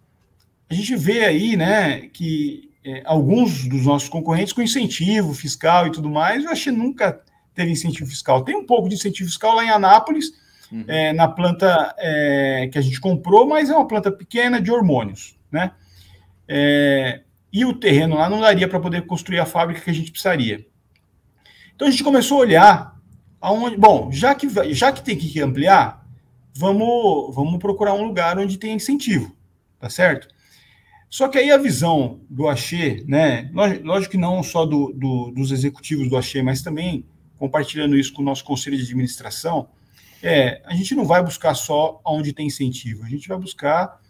a 0.73 0.75
gente 0.75 0.95
vê 0.95 1.23
aí, 1.23 1.55
né, 1.55 2.09
que 2.12 2.71
é, 2.83 3.03
alguns 3.05 3.65
dos 3.67 3.86
nossos 3.86 4.09
concorrentes 4.09 4.51
com 4.51 4.62
incentivo 4.62 5.33
fiscal 5.33 5.88
e 5.88 5.91
tudo 5.91 6.09
mais, 6.09 6.43
eu 6.43 6.51
que 6.51 6.71
nunca 6.71 7.21
teve 7.53 7.71
incentivo 7.71 8.09
fiscal. 8.09 8.43
Tem 8.43 8.55
um 8.55 8.65
pouco 8.65 8.89
de 8.89 8.95
incentivo 8.95 9.29
fiscal 9.29 9.55
lá 9.55 9.63
em 9.63 9.69
Anápolis, 9.69 10.31
uhum. 10.71 10.83
é, 10.88 11.13
na 11.13 11.27
planta 11.27 11.93
é, 11.99 12.67
que 12.71 12.77
a 12.77 12.81
gente 12.81 12.99
comprou, 12.99 13.47
mas 13.47 13.69
é 13.69 13.75
uma 13.75 13.88
planta 13.88 14.12
pequena 14.12 14.59
de 14.59 14.71
hormônios, 14.71 15.38
né? 15.51 15.71
É, 16.47 17.21
e 17.51 17.63
o 17.63 17.73
terreno 17.73 18.15
lá 18.15 18.27
não 18.27 18.41
daria 18.41 18.67
para 18.67 18.79
poder 18.79 19.05
construir 19.05 19.39
a 19.39 19.45
fábrica 19.45 19.81
que 19.81 19.89
a 19.89 19.93
gente 19.93 20.12
precisaria. 20.12 20.65
Então 21.75 21.88
a 21.88 21.91
gente 21.91 22.03
começou 22.03 22.38
a 22.38 22.41
olhar 22.41 22.99
aonde, 23.39 23.77
bom, 23.77 24.12
já 24.12 24.33
que 24.33 24.49
já 24.73 24.91
que 24.91 25.03
tem 25.03 25.15
que 25.15 25.39
ampliar, 25.39 26.03
vamos 26.55 27.33
vamos 27.36 27.59
procurar 27.59 27.93
um 27.93 28.03
lugar 28.03 28.39
onde 28.39 28.57
tem 28.57 28.73
incentivo, 28.73 29.36
tá 29.79 29.89
certo? 29.89 30.27
Só 31.13 31.28
que 31.28 31.38
aí 31.38 31.52
a 31.52 31.60
visão 31.60 32.21
do 32.28 32.47
Axê, 32.47 33.06
né? 33.08 33.47
Lógico 33.84 34.13
que 34.13 34.17
não 34.17 34.41
só 34.41 34.65
do, 34.65 34.91
do, 34.93 35.30
dos 35.30 35.52
executivos 35.52 36.10
do 36.10 36.17
Axê, 36.17 36.41
mas 36.41 36.63
também 36.63 37.06
compartilhando 37.38 37.95
isso 37.95 38.12
com 38.13 38.23
o 38.23 38.26
nosso 38.26 38.43
conselho 38.43 38.76
de 38.76 38.82
administração, 38.82 39.67
é 40.23 40.60
a 40.65 40.73
gente 40.73 40.95
não 40.95 41.06
vai 41.06 41.21
buscar 41.21 41.54
só 41.54 42.02
onde 42.04 42.34
tem 42.34 42.47
incentivo, 42.47 43.04
a 43.04 43.08
gente 43.08 43.28
vai 43.28 43.38
buscar. 43.38 44.02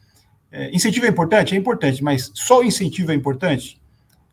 É, 0.50 0.74
incentivo 0.74 1.06
é 1.06 1.10
importante? 1.10 1.54
É 1.54 1.58
importante, 1.58 2.02
mas 2.02 2.32
só 2.36 2.62
o 2.62 2.63
incentivo 2.63 3.12
é 3.12 3.16
importante? 3.16 3.82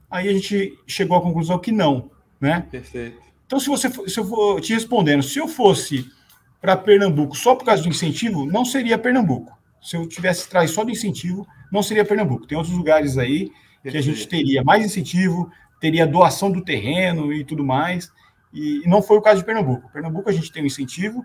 Aí 0.09 0.29
a 0.29 0.33
gente 0.33 0.79
chegou 0.87 1.17
à 1.17 1.21
conclusão 1.21 1.59
que 1.59 1.73
não, 1.73 2.09
né? 2.41 2.69
Perfeito. 2.71 3.19
Então, 3.47 3.59
se 3.59 3.69
você 3.69 3.91
se 4.09 4.21
eu 4.21 4.25
for 4.25 4.61
te 4.61 4.73
respondendo, 4.73 5.25
se 5.25 5.41
eu 5.41 5.49
fosse 5.49 6.09
para 6.61 6.77
Pernambuco 6.77 7.37
só 7.37 7.57
por 7.57 7.65
causa 7.65 7.83
do 7.83 7.89
incentivo, 7.89 8.47
não 8.47 8.65
seria 8.65 8.97
Pernambuco. 8.97 9.59
Se 9.81 9.97
eu 9.97 10.07
tivesse 10.07 10.49
trazido 10.49 10.75
só 10.75 10.85
do 10.85 10.91
incentivo, 10.91 11.47
não 11.73 11.83
seria 11.83 12.05
Pernambuco. 12.05 12.47
Tem 12.47 12.57
outros 12.57 12.77
lugares 12.77 13.17
aí 13.17 13.51
que 13.83 13.97
a 13.97 14.03
gente 14.03 14.29
teria 14.29 14.63
mais 14.63 14.85
incentivo, 14.85 15.51
teria 15.81 16.07
doação 16.07 16.51
do 16.51 16.63
terreno 16.63 17.33
e 17.33 17.45
tudo 17.45 17.65
mais. 17.65 18.13
E 18.53 18.83
não 18.87 19.03
foi 19.03 19.17
o 19.17 19.23
caso 19.23 19.41
de 19.41 19.47
Pernambuco. 19.47 19.91
Pernambuco 19.91 20.29
a 20.29 20.33
gente 20.33 20.53
tem 20.53 20.63
um 20.63 20.67
incentivo, 20.67 21.25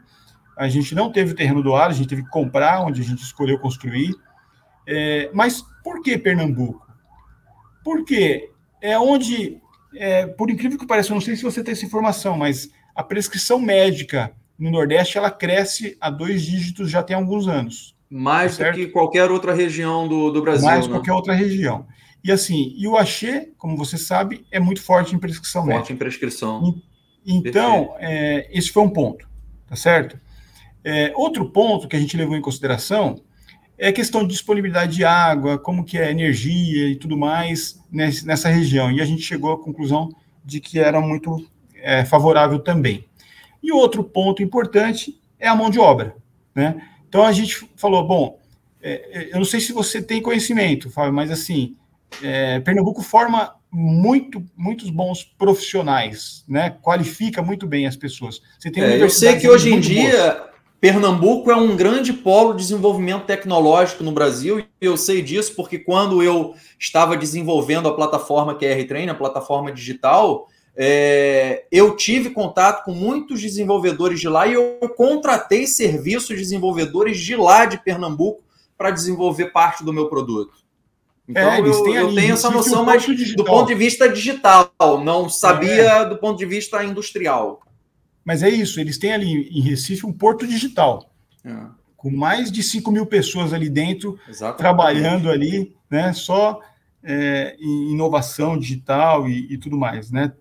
a 0.57 0.67
gente 0.69 0.95
não 0.95 1.11
teve 1.11 1.34
o 1.34 1.36
terreno 1.36 1.61
doado, 1.61 1.93
a 1.93 1.97
gente 1.97 2.07
teve 2.07 2.23
que 2.23 2.30
comprar 2.30 2.82
onde 2.82 3.01
a 3.01 3.03
gente 3.03 3.21
escolheu 3.21 3.59
construir. 3.59 4.15
É, 4.88 5.30
mas 5.34 5.63
por 5.84 6.01
que 6.01 6.17
Pernambuco? 6.17 6.86
Porque 7.84 8.51
é 8.82 8.97
onde, 8.97 9.59
é, 9.95 10.27
por 10.27 10.49
incrível 10.49 10.77
que 10.77 10.88
pareça, 10.88 11.11
eu 11.11 11.15
não 11.15 11.21
sei 11.21 11.36
se 11.36 11.43
você 11.43 11.63
tem 11.63 11.73
essa 11.73 11.86
informação, 11.86 12.38
mas 12.38 12.69
a 12.95 13.03
prescrição 13.03 13.59
médica 13.59 14.32
no 14.57 14.71
Nordeste 14.71 15.17
ela 15.17 15.30
cresce 15.30 15.97
a 15.99 16.09
dois 16.09 16.43
dígitos 16.43 16.89
já 16.89 17.03
tem 17.03 17.15
alguns 17.15 17.47
anos. 17.47 17.94
Mais 18.10 18.53
certo? 18.53 18.76
do 18.76 18.86
que 18.86 18.91
qualquer 18.91 19.32
outra 19.32 19.53
região 19.53 20.08
do, 20.08 20.32
do 20.32 20.41
Brasil. 20.41 20.66
Mais 20.66 20.88
né? 20.88 20.93
qualquer 20.93 21.14
outra 21.14 21.34
região. 21.34 21.86
E 22.24 22.32
assim, 22.32 22.74
e 22.76 22.88
o 22.88 22.97
axê, 22.97 23.51
como 23.58 23.78
você 23.78 23.97
sabe, 23.97 24.45
é 24.51 24.60
muito 24.60 24.82
forte 24.82 25.16
em 25.16 25.20
prescrição 25.20 25.64
forte 25.64 25.76
médica. 25.76 25.93
em 25.93 25.97
prescrição. 25.97 26.82
E, 27.24 27.36
então, 27.36 27.95
é, 27.99 28.47
esse 28.51 28.72
foi 28.72 28.84
um 28.84 28.89
ponto, 28.89 29.28
tá 29.68 29.76
certo? 29.76 30.20
É, 30.84 31.12
outro 31.16 31.49
ponto 31.49 31.88
que 31.88 31.95
a 31.95 31.99
gente 31.99 32.16
levou 32.16 32.36
em 32.36 32.41
consideração 32.41 33.22
é 33.78 33.89
a 33.89 33.93
questão 33.93 34.22
de 34.22 34.30
disponibilidade 34.30 34.95
de 34.95 35.03
água, 35.03 35.58
como 35.58 35.84
que 35.84 35.97
é 35.97 36.06
a 36.06 36.12
energia 36.12 36.88
e 36.88 36.95
tudo 36.95 37.18
mais 37.18 37.80
nessa 37.91 38.49
região. 38.49 38.91
E 38.91 39.01
a 39.01 39.06
gente 39.06 39.22
chegou 39.22 39.51
à 39.51 39.62
conclusão 39.62 40.10
de 40.43 40.60
que 40.60 40.80
era 40.80 41.01
muito 41.01 41.45
é, 41.76 42.06
favorável 42.06 42.60
também. 42.60 43.06
E 43.62 43.72
outro 43.72 44.03
ponto 44.03 44.41
importante 44.41 45.20
é 45.39 45.47
a 45.47 45.56
mão 45.56 45.70
de 45.70 45.80
obra. 45.80 46.16
Né? 46.53 46.82
Então 47.16 47.26
a 47.26 47.32
gente 47.32 47.66
falou, 47.78 48.05
bom, 48.05 48.38
é, 48.84 48.91
é 48.91 49.30
eu 49.32 49.38
não 49.38 49.45
sei 49.45 49.61
se 49.61 49.72
você 49.72 50.01
tem 50.01 50.22
conhecimento, 50.22 50.89
Fábio, 50.89 51.13
mas 51.13 51.32
assim, 51.32 51.78
é, 52.22 52.59
Pernambuco 52.59 53.01
forma 53.01 53.55
muito, 53.72 54.43
muitos 54.57 54.89
bons 54.89 55.24
profissionais, 55.24 56.43
né? 56.45 56.76
Qualifica 56.82 57.41
muito 57.41 57.66
bem 57.66 57.88
as 57.88 57.95
pessoas. 57.95 58.41
Você 58.59 58.70
tem 58.70 58.84
é, 58.84 59.01
eu 59.01 59.09
sei 59.09 59.38
que 59.38 59.47
hoje 59.47 59.74
em 59.74 59.80
dia 59.80 60.34
boas. 60.34 60.49
Pernambuco 60.82 61.49
é 61.49 61.55
um 61.55 61.74
grande 61.74 62.11
polo 62.11 62.51
de 62.51 62.63
desenvolvimento 62.63 63.24
tecnológico 63.24 64.03
no 64.03 64.11
Brasil, 64.11 64.59
e 64.59 64.66
eu 64.82 64.97
sei 64.97 65.22
disso 65.22 65.55
porque 65.55 65.80
quando 65.80 66.22
eu 66.22 66.53
estava 66.78 67.16
desenvolvendo 67.16 67.88
a 67.88 67.95
plataforma 67.95 68.55
QR 68.55 68.86
Train, 68.86 69.07
a 69.07 69.16
plataforma 69.16 69.72
digital, 69.72 70.49
é, 70.78 71.65
eu 71.71 71.95
tive 71.95 72.32
contato 72.32 72.84
com 72.84 72.91
muitos 72.91 73.41
desenvolvedores 73.41 74.19
de 74.19 74.28
lá 74.28 74.45
e 74.45 74.53
eu 74.53 74.78
contratei 74.95 75.65
serviços 75.67 76.30
de 76.30 76.38
desenvolvedores 76.38 77.17
de 77.19 77.36
lá 77.36 77.65
de 77.65 77.78
Pernambuco 77.78 78.43
para 78.78 78.91
desenvolver 78.91 79.51
parte 79.51 79.84
do 79.84 79.93
meu 79.93 80.09
produto. 80.09 80.65
Então 81.28 81.51
é, 81.51 81.59
eu, 81.59 81.93
eu 81.93 82.13
tenho 82.13 82.34
essa 82.34 82.51
noção, 82.51 82.84
um 82.84 82.86
mas 82.86 83.05
do 83.36 83.43
ponto 83.43 83.67
de 83.67 83.76
vista 83.76 84.07
digital, 84.07 84.69
não 85.03 85.28
sabia 85.28 85.84
é. 85.84 86.05
do 86.09 86.17
ponto 86.17 86.38
de 86.38 86.45
vista 86.45 86.84
industrial. 86.84 87.61
Mas 88.23 88.43
é 88.43 88.49
isso, 88.49 88.80
eles 88.80 88.97
têm 88.97 89.13
ali 89.13 89.49
em 89.49 89.61
Recife 89.61 90.05
um 90.05 90.13
porto 90.13 90.45
digital, 90.45 91.09
é. 91.43 91.55
com 91.95 92.11
mais 92.11 92.51
de 92.51 92.61
5 92.61 92.91
mil 92.91 93.05
pessoas 93.05 93.53
ali 93.53 93.69
dentro, 93.69 94.19
Exatamente. 94.28 94.57
trabalhando 94.57 95.30
ali, 95.30 95.76
né, 95.89 96.11
só 96.13 96.59
é, 97.03 97.55
em 97.59 97.91
inovação 97.91 98.57
digital 98.57 99.28
e, 99.30 99.53
e, 99.53 99.57
tudo 99.57 99.78
mais, 99.78 100.11
né? 100.11 100.34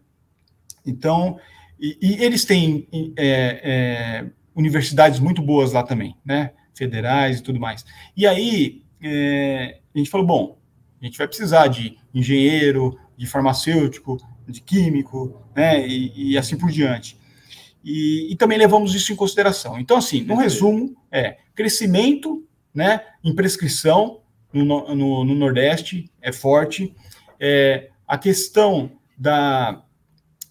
Então, 0.85 1.39
e, 1.81 1.99
e 2.01 2.25
eles 2.25 2.45
têm 2.45 2.89
é, 3.17 3.61
é, 3.63 4.27
universidades 4.55 5.19
muito 5.19 5.43
boas 5.43 5.73
lá 5.73 5.83
também, 5.83 6.17
né? 6.25 6.53
Federais 6.75 7.39
e 7.39 7.43
tudo 7.43 7.61
mais. 7.61 7.85
E 8.17 8.27
aí, 8.27 8.83
é, 9.03 9.79
a 9.95 9.99
gente 9.99 10.11
falou, 10.11 10.27
bom, 10.27 10.59
a 11.01 11.05
gente 11.05 11.19
vai 11.19 11.29
precisar 11.29 11.69
de 11.69 11.99
engenheiro, 12.13 12.99
de 13.17 13.27
farmacêutico, 13.27 14.19
de 14.49 14.61
químico, 14.61 15.43
né? 15.55 15.87
E, 15.87 16.33
e 16.33 16.39
assim 16.39 16.57
por 16.57 16.71
diante. 16.71 17.19
E, 17.85 18.33
e, 18.33 18.37
também 18.37 18.57
levamos 18.57 18.95
isso 18.95 19.13
em 19.13 19.17
consideração. 19.17 19.79
Então, 19.79 19.99
assim, 19.99 20.23
no 20.23 20.37
resumo, 20.37 20.97
é 21.13 21.37
crescimento 21.55 22.43
né, 22.73 23.03
em 23.23 23.35
prescrição 23.35 24.21
no, 24.53 24.65
no, 24.95 25.25
no 25.25 25.35
Nordeste 25.35 26.11
é 26.23 26.33
forte. 26.33 26.95
É, 27.39 27.91
a 28.09 28.17
questão 28.17 28.93
da, 29.19 29.85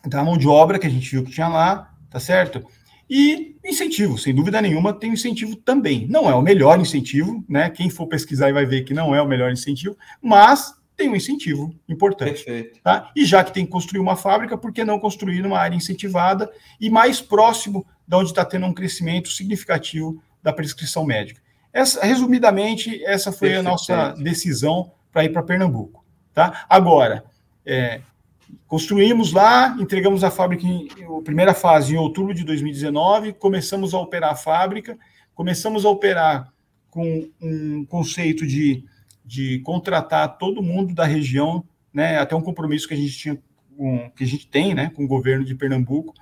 da 0.06 0.24
mão 0.24 0.38
de 0.38 0.48
obra 0.48 0.78
que 0.78 0.88
a 0.88 0.90
gente 0.90 1.10
viu 1.10 1.24
que 1.24 1.32
tinha 1.32 1.48
lá, 1.48 1.94
tá 2.10 2.20
certo? 2.20 2.66
E 3.10 3.56
incentivo, 3.64 4.18
sem 4.18 4.34
dúvida 4.34 4.62
nenhuma, 4.62 4.94
tem 4.94 5.12
incentivo 5.12 5.56
também. 5.56 6.08
Não 6.08 6.30
é 6.30 6.36
o 6.36 6.42
melhor 6.42 6.80
incentivo, 6.80 7.44
né? 7.48 7.70
Quem 7.70 7.90
for 7.90 8.08
pesquisar 8.08 8.52
vai 8.54 8.66
ver 8.66 8.84
que 8.84 8.94
não 8.94 9.14
é 9.14 9.22
o 9.22 9.28
melhor 9.28 9.52
incentivo, 9.52 9.98
mas 10.22 10.74
tem 10.96 11.10
um 11.10 11.16
incentivo 11.16 11.74
importante. 11.88 12.44
Perfeito. 12.44 12.80
Tá? 12.82 13.12
E 13.16 13.26
já 13.26 13.44
que 13.44 13.54
tem 13.54 13.66
que 13.66 13.72
construir 13.72 14.00
uma 14.00 14.16
fábrica, 14.16 14.58
por 14.58 14.72
que 14.72 14.84
não 14.84 15.00
construir 15.00 15.42
numa 15.42 15.60
área 15.60 15.76
incentivada 15.76 16.52
e 16.80 16.90
mais 16.90 17.20
próximo 17.20 17.86
de 18.08 18.16
onde 18.16 18.30
está 18.30 18.46
tendo 18.46 18.66
um 18.66 18.74
crescimento 18.74 19.30
significativo 19.30 20.22
da 20.42 20.54
prescrição 20.54 21.06
médica? 21.06 21.42
Essa, 21.72 22.06
resumidamente, 22.06 23.04
essa 23.04 23.32
foi 23.32 23.50
Perfeito. 23.50 23.68
a 23.68 23.72
nossa 23.72 24.10
decisão 24.22 24.92
para 25.12 25.24
ir 25.26 25.30
para 25.30 25.42
Pernambuco. 25.42 26.06
Tá? 26.34 26.66
Agora, 26.70 27.24
é, 27.66 28.02
construímos 28.68 29.32
lá, 29.32 29.76
entregamos 29.80 30.24
a 30.24 30.32
fábrica 30.32 30.66
em 30.66 30.88
a 31.04 31.22
primeira 31.24 31.54
fase 31.54 31.94
em 31.94 31.98
outubro 31.98 32.34
de 32.34 32.44
2019, 32.44 33.34
começamos 33.34 33.94
a 33.94 34.00
operar 34.00 34.32
a 34.32 34.36
fábrica, 34.36 34.98
começamos 35.34 35.86
a 35.86 35.90
operar 35.90 36.54
com 36.90 37.30
um 37.42 37.86
conceito 37.86 38.46
de 38.46 38.84
de 39.24 39.60
contratar 39.60 40.38
todo 40.38 40.62
mundo 40.62 40.94
da 40.94 41.06
região, 41.06 41.64
né, 41.94 42.18
até 42.18 42.36
um 42.36 42.42
compromisso 42.42 42.88
que 42.88 42.94
a 42.94 42.98
gente 42.98 43.18
tinha, 43.18 43.40
com, 43.78 44.12
que 44.12 44.24
a 44.24 44.28
gente 44.28 44.48
tem, 44.48 44.74
né, 44.74 44.92
com 44.94 45.06
o 45.06 45.08
governo 45.08 45.46
de 45.46 45.56
Pernambuco. 45.56 46.14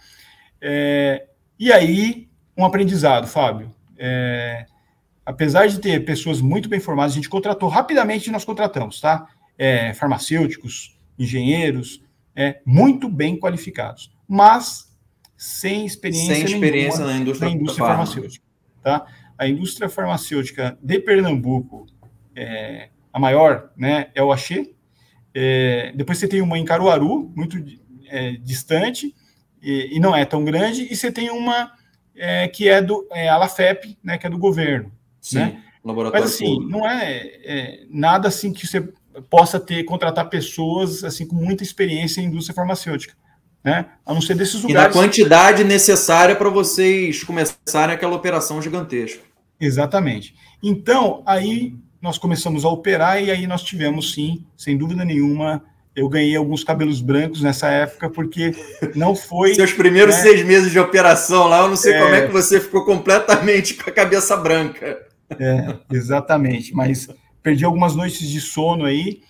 É, 0.61 1.27
e 1.59 1.71
aí, 1.71 2.29
um 2.55 2.63
aprendizado, 2.63 3.27
Fábio. 3.27 3.73
É, 3.97 4.65
apesar 5.25 5.67
de 5.67 5.79
ter 5.79 6.05
pessoas 6.05 6.41
muito 6.41 6.69
bem 6.69 6.79
formadas, 6.79 7.13
a 7.13 7.15
gente 7.15 7.29
contratou 7.29 7.69
rapidamente, 7.69 8.31
nós 8.31 8.45
contratamos, 8.45 9.01
tá? 9.01 9.27
É, 9.57 9.93
farmacêuticos, 9.93 10.97
engenheiros, 11.17 12.01
é, 12.35 12.61
muito 12.65 13.09
bem 13.09 13.37
qualificados, 13.37 14.11
mas 14.27 14.91
sem 15.37 15.85
experiência, 15.85 16.35
sem 16.35 16.45
experiência 16.45 17.05
na 17.05 17.17
indústria, 17.17 17.49
na 17.49 17.55
indústria 17.55 17.87
farmacêutica. 17.87 18.45
Tá? 18.83 19.05
A 19.37 19.47
indústria 19.47 19.89
farmacêutica 19.89 20.77
de 20.81 20.99
Pernambuco 20.99 21.87
é, 22.35 22.89
a 23.11 23.19
maior 23.19 23.71
né, 23.75 24.07
é 24.13 24.23
o 24.23 24.31
Axê. 24.31 24.73
É, 25.33 25.91
depois 25.95 26.17
você 26.17 26.27
tem 26.27 26.41
uma 26.41 26.57
em 26.57 26.65
Caruaru, 26.65 27.31
muito 27.35 27.57
é, 28.07 28.33
distante, 28.33 29.15
e, 29.61 29.95
e, 29.95 29.99
não 29.99 30.15
é 30.15 30.25
tão 30.25 30.43
grande, 30.43 30.87
e 30.91 30.95
você 30.95 31.11
tem 31.11 31.29
uma 31.29 31.71
é, 32.15 32.47
que 32.47 32.67
é 32.67 32.81
do 32.81 33.07
é, 33.11 33.29
a 33.29 33.37
LAFEP, 33.37 33.97
né, 34.03 34.17
que 34.17 34.27
é 34.27 34.29
do 34.29 34.37
governo. 34.37 34.91
Sim, 35.19 35.39
né? 35.39 35.63
laboratório 35.83 36.23
Mas 36.23 36.33
assim, 36.33 36.45
público. 36.45 36.71
não 36.71 36.87
é, 36.87 37.31
é, 37.43 37.85
nada 37.89 38.27
assim 38.27 38.51
que 38.51 38.65
você 38.67 38.87
possa 39.29 39.59
ter, 39.59 39.83
contratar 39.83 40.29
pessoas 40.29 41.03
assim 41.03 41.25
com 41.25 41.35
muita 41.35 41.63
experiência 41.63 42.21
em 42.21 42.25
indústria 42.25 42.55
farmacêutica. 42.55 43.13
Né? 43.63 43.85
A 44.05 44.13
não 44.13 44.21
ser 44.21 44.35
desses 44.35 44.61
lugares. 44.61 44.95
E 44.95 44.97
na 44.97 45.03
quantidade 45.03 45.63
necessária 45.63 46.35
para 46.35 46.49
vocês 46.49 47.23
começarem 47.23 47.93
aquela 47.93 48.15
operação 48.15 48.61
gigantesca. 48.61 49.21
Exatamente. 49.59 50.33
Então, 50.63 51.21
aí 51.25 51.75
nós 52.01 52.17
começamos 52.17 52.65
a 52.65 52.69
operar 52.69 53.21
e 53.21 53.29
aí 53.29 53.45
nós 53.45 53.61
tivemos, 53.61 54.13
sim, 54.13 54.43
sem 54.57 54.75
dúvida 54.75 55.05
nenhuma, 55.05 55.63
eu 55.95 56.09
ganhei 56.09 56.35
alguns 56.35 56.63
cabelos 56.63 57.01
brancos 57.01 57.41
nessa 57.41 57.67
época, 57.69 58.09
porque 58.09 58.55
não 58.95 59.15
foi. 59.15 59.53
Seus 59.55 59.73
primeiros 59.73 60.15
né? 60.15 60.21
seis 60.21 60.43
meses 60.43 60.71
de 60.71 60.79
operação 60.79 61.47
lá, 61.47 61.59
eu 61.59 61.69
não 61.69 61.75
sei 61.75 61.93
é... 61.93 61.99
como 61.99 62.15
é 62.15 62.25
que 62.25 62.31
você 62.31 62.59
ficou 62.59 62.85
completamente 62.85 63.75
com 63.75 63.89
a 63.89 63.93
cabeça 63.93 64.35
branca. 64.35 65.05
É, 65.39 65.75
exatamente, 65.91 66.73
mas 66.73 67.07
perdi 67.41 67.65
algumas 67.65 67.95
noites 67.95 68.27
de 68.29 68.39
sono 68.39 68.85
aí, 68.85 69.21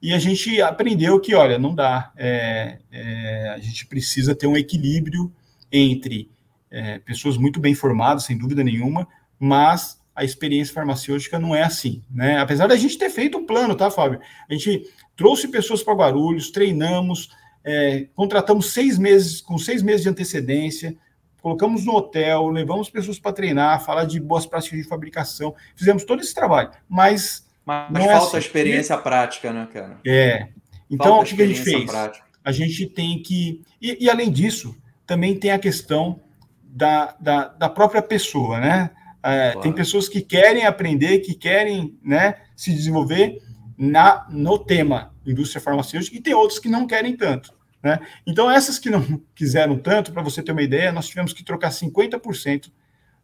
e 0.00 0.14
a 0.14 0.18
gente 0.18 0.60
aprendeu 0.62 1.18
que, 1.20 1.34
olha, 1.34 1.58
não 1.58 1.74
dá. 1.74 2.12
É, 2.16 2.78
é, 2.90 3.48
a 3.50 3.58
gente 3.58 3.86
precisa 3.86 4.34
ter 4.34 4.46
um 4.46 4.56
equilíbrio 4.56 5.32
entre 5.72 6.30
é, 6.70 6.98
pessoas 7.00 7.36
muito 7.36 7.58
bem 7.58 7.74
formadas, 7.74 8.24
sem 8.24 8.38
dúvida 8.38 8.62
nenhuma, 8.62 9.08
mas 9.38 10.00
a 10.14 10.24
experiência 10.24 10.74
farmacêutica 10.74 11.38
não 11.38 11.54
é 11.54 11.62
assim, 11.62 12.02
né? 12.10 12.38
Apesar 12.38 12.66
da 12.66 12.76
gente 12.76 12.98
ter 12.98 13.08
feito 13.08 13.38
um 13.38 13.46
plano, 13.46 13.76
tá, 13.76 13.90
Fábio? 13.90 14.20
A 14.50 14.52
gente 14.52 14.88
trouxe 15.16 15.46
pessoas 15.46 15.82
para 15.82 15.94
Guarulhos, 15.94 16.50
treinamos, 16.50 17.30
é, 17.64 18.08
contratamos 18.14 18.72
seis 18.72 18.98
meses, 18.98 19.40
com 19.40 19.56
seis 19.58 19.82
meses 19.82 20.02
de 20.02 20.08
antecedência, 20.08 20.96
colocamos 21.40 21.84
no 21.84 21.94
hotel, 21.94 22.48
levamos 22.48 22.90
pessoas 22.90 23.18
para 23.18 23.32
treinar, 23.32 23.84
falar 23.84 24.04
de 24.04 24.18
boas 24.18 24.44
práticas 24.44 24.78
de 24.78 24.88
fabricação, 24.88 25.54
fizemos 25.76 26.04
todo 26.04 26.20
esse 26.20 26.34
trabalho, 26.34 26.70
mas. 26.88 27.47
Mas, 27.90 28.06
falta 28.06 28.38
experiência 28.38 28.96
prática, 28.96 29.52
né, 29.52 29.68
cara? 29.70 29.98
É. 30.06 30.48
Então, 30.90 31.16
falta 31.16 31.32
o 31.32 31.36
que 31.36 31.42
a 31.42 31.46
gente 31.46 31.60
fez? 31.60 31.84
Prática. 31.84 32.24
A 32.42 32.50
gente 32.50 32.86
tem 32.86 33.22
que. 33.22 33.62
E, 33.80 34.04
e, 34.04 34.10
além 34.10 34.30
disso, 34.30 34.74
também 35.06 35.38
tem 35.38 35.50
a 35.50 35.58
questão 35.58 36.20
da, 36.62 37.14
da, 37.20 37.48
da 37.48 37.68
própria 37.68 38.00
pessoa, 38.00 38.58
né? 38.58 38.90
É, 39.22 39.50
claro. 39.50 39.60
Tem 39.60 39.72
pessoas 39.72 40.08
que 40.08 40.22
querem 40.22 40.64
aprender, 40.64 41.18
que 41.18 41.34
querem 41.34 41.98
né, 42.02 42.36
se 42.56 42.72
desenvolver 42.72 43.42
na, 43.76 44.26
no 44.30 44.58
tema 44.58 45.12
indústria 45.26 45.60
farmacêutica, 45.60 46.16
e 46.16 46.20
tem 46.20 46.32
outros 46.32 46.58
que 46.58 46.68
não 46.68 46.86
querem 46.86 47.14
tanto. 47.16 47.52
Né? 47.82 47.98
Então, 48.26 48.50
essas 48.50 48.78
que 48.78 48.88
não 48.88 49.02
quiseram 49.34 49.78
tanto, 49.78 50.12
para 50.12 50.22
você 50.22 50.42
ter 50.42 50.52
uma 50.52 50.62
ideia, 50.62 50.90
nós 50.90 51.06
tivemos 51.06 51.34
que 51.34 51.44
trocar 51.44 51.70
50% 51.70 52.70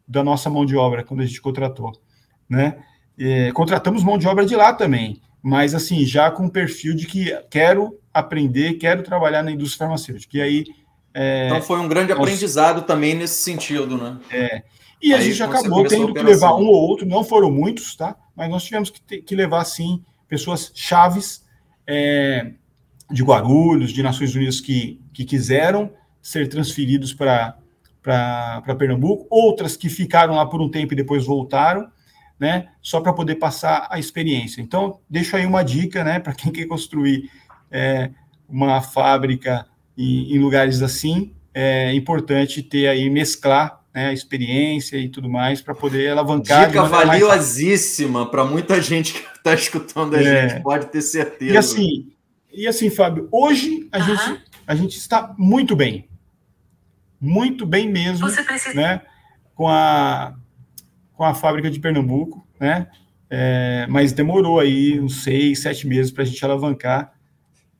da 0.07 0.23
nossa 0.23 0.49
mão 0.51 0.65
de 0.65 0.75
obra 0.75 1.03
quando 1.03 1.21
a 1.21 1.25
gente 1.25 1.41
contratou. 1.41 1.99
Né? 2.47 2.77
E, 3.17 3.51
contratamos 3.53 4.03
mão 4.03 4.17
de 4.17 4.27
obra 4.27 4.45
de 4.45 4.55
lá 4.55 4.73
também, 4.73 5.21
mas 5.41 5.75
assim, 5.75 6.05
já 6.05 6.31
com 6.31 6.45
o 6.45 6.51
perfil 6.51 6.95
de 6.95 7.05
que 7.05 7.31
quero 7.49 7.99
aprender, 8.13 8.73
quero 8.73 9.03
trabalhar 9.03 9.43
na 9.43 9.51
indústria 9.51 9.79
farmacêutica. 9.79 10.37
E 10.37 10.41
aí. 10.41 10.65
É, 11.13 11.47
então 11.47 11.61
foi 11.61 11.79
um 11.79 11.87
grande 11.87 12.13
nós, 12.13 12.19
aprendizado 12.19 12.81
também 12.81 13.15
nesse 13.15 13.43
sentido, 13.43 13.97
né? 13.97 14.17
É. 14.31 14.63
E 15.01 15.13
a 15.13 15.19
gente 15.19 15.41
acabou 15.43 15.85
tendo 15.85 16.13
que 16.13 16.23
levar 16.23 16.55
um 16.55 16.65
ou 16.65 16.73
outro, 16.73 17.05
não 17.05 17.23
foram 17.23 17.51
muitos, 17.51 17.95
tá? 17.95 18.15
Mas 18.35 18.49
nós 18.49 18.63
tivemos 18.63 18.89
que, 18.89 19.01
ter, 19.01 19.21
que 19.21 19.35
levar, 19.35 19.63
sim, 19.65 20.03
pessoas 20.27 20.71
chaves 20.73 21.43
é, 21.85 22.53
de 23.11 23.23
Guarulhos, 23.23 23.91
de 23.91 24.01
Nações 24.01 24.33
Unidas 24.35 24.59
que, 24.59 24.99
que 25.13 25.23
quiseram 25.23 25.91
ser 26.21 26.47
transferidos 26.49 27.13
para 27.13 27.55
Pernambuco, 28.79 29.27
outras 29.29 29.77
que 29.77 29.89
ficaram 29.89 30.35
lá 30.35 30.45
por 30.45 30.59
um 30.59 30.69
tempo 30.69 30.93
e 30.93 30.97
depois 30.97 31.23
voltaram, 31.23 31.87
né? 32.39 32.67
Só 32.81 32.99
para 33.01 33.13
poder 33.13 33.35
passar 33.35 33.87
a 33.89 33.99
experiência. 33.99 34.61
Então, 34.61 34.99
deixo 35.09 35.35
aí 35.35 35.45
uma 35.45 35.63
dica, 35.63 36.03
né, 36.03 36.19
para 36.19 36.33
quem 36.33 36.51
quer 36.53 36.65
construir 36.65 37.29
é, 37.71 38.11
uma 38.47 38.81
fábrica 38.81 39.65
em, 39.97 40.35
em 40.35 40.39
lugares 40.39 40.81
assim, 40.81 41.33
é 41.53 41.93
importante 41.93 42.61
ter 42.61 42.87
aí, 42.87 43.09
mesclar 43.09 43.81
né, 43.93 44.07
a 44.07 44.13
experiência 44.13 44.97
e 44.97 45.07
tudo 45.07 45.29
mais 45.29 45.61
para 45.61 45.73
poder 45.73 46.11
alavancar. 46.11 46.67
Dica 46.67 46.83
valiosíssima 46.83 48.29
para 48.29 48.43
muita 48.43 48.81
gente 48.81 49.13
que 49.13 49.37
está 49.37 49.53
escutando 49.53 50.15
a 50.15 50.21
é. 50.21 50.49
gente, 50.49 50.61
pode 50.61 50.87
ter 50.87 51.01
certeza. 51.01 51.53
E 51.53 51.57
assim, 51.57 52.11
e 52.51 52.67
assim, 52.67 52.89
Fábio, 52.89 53.29
hoje 53.31 53.87
a, 53.91 53.99
gente, 53.99 54.43
a 54.67 54.75
gente 54.75 54.97
está 54.97 55.33
muito 55.37 55.75
bem. 55.75 56.09
Muito 57.19 57.65
bem 57.65 57.89
mesmo, 57.89 58.27
precisa... 58.29 58.73
né? 58.73 59.01
Com 59.55 59.69
a, 59.69 60.35
com 61.15 61.23
a 61.23 61.33
fábrica 61.33 61.69
de 61.69 61.79
Pernambuco, 61.79 62.45
né? 62.59 62.87
É, 63.29 63.87
mas 63.89 64.13
demorou 64.13 64.59
aí 64.59 64.99
uns 64.99 65.23
seis, 65.23 65.61
sete 65.61 65.87
meses 65.87 66.11
para 66.11 66.23
a 66.23 66.25
gente 66.25 66.43
alavancar. 66.45 67.13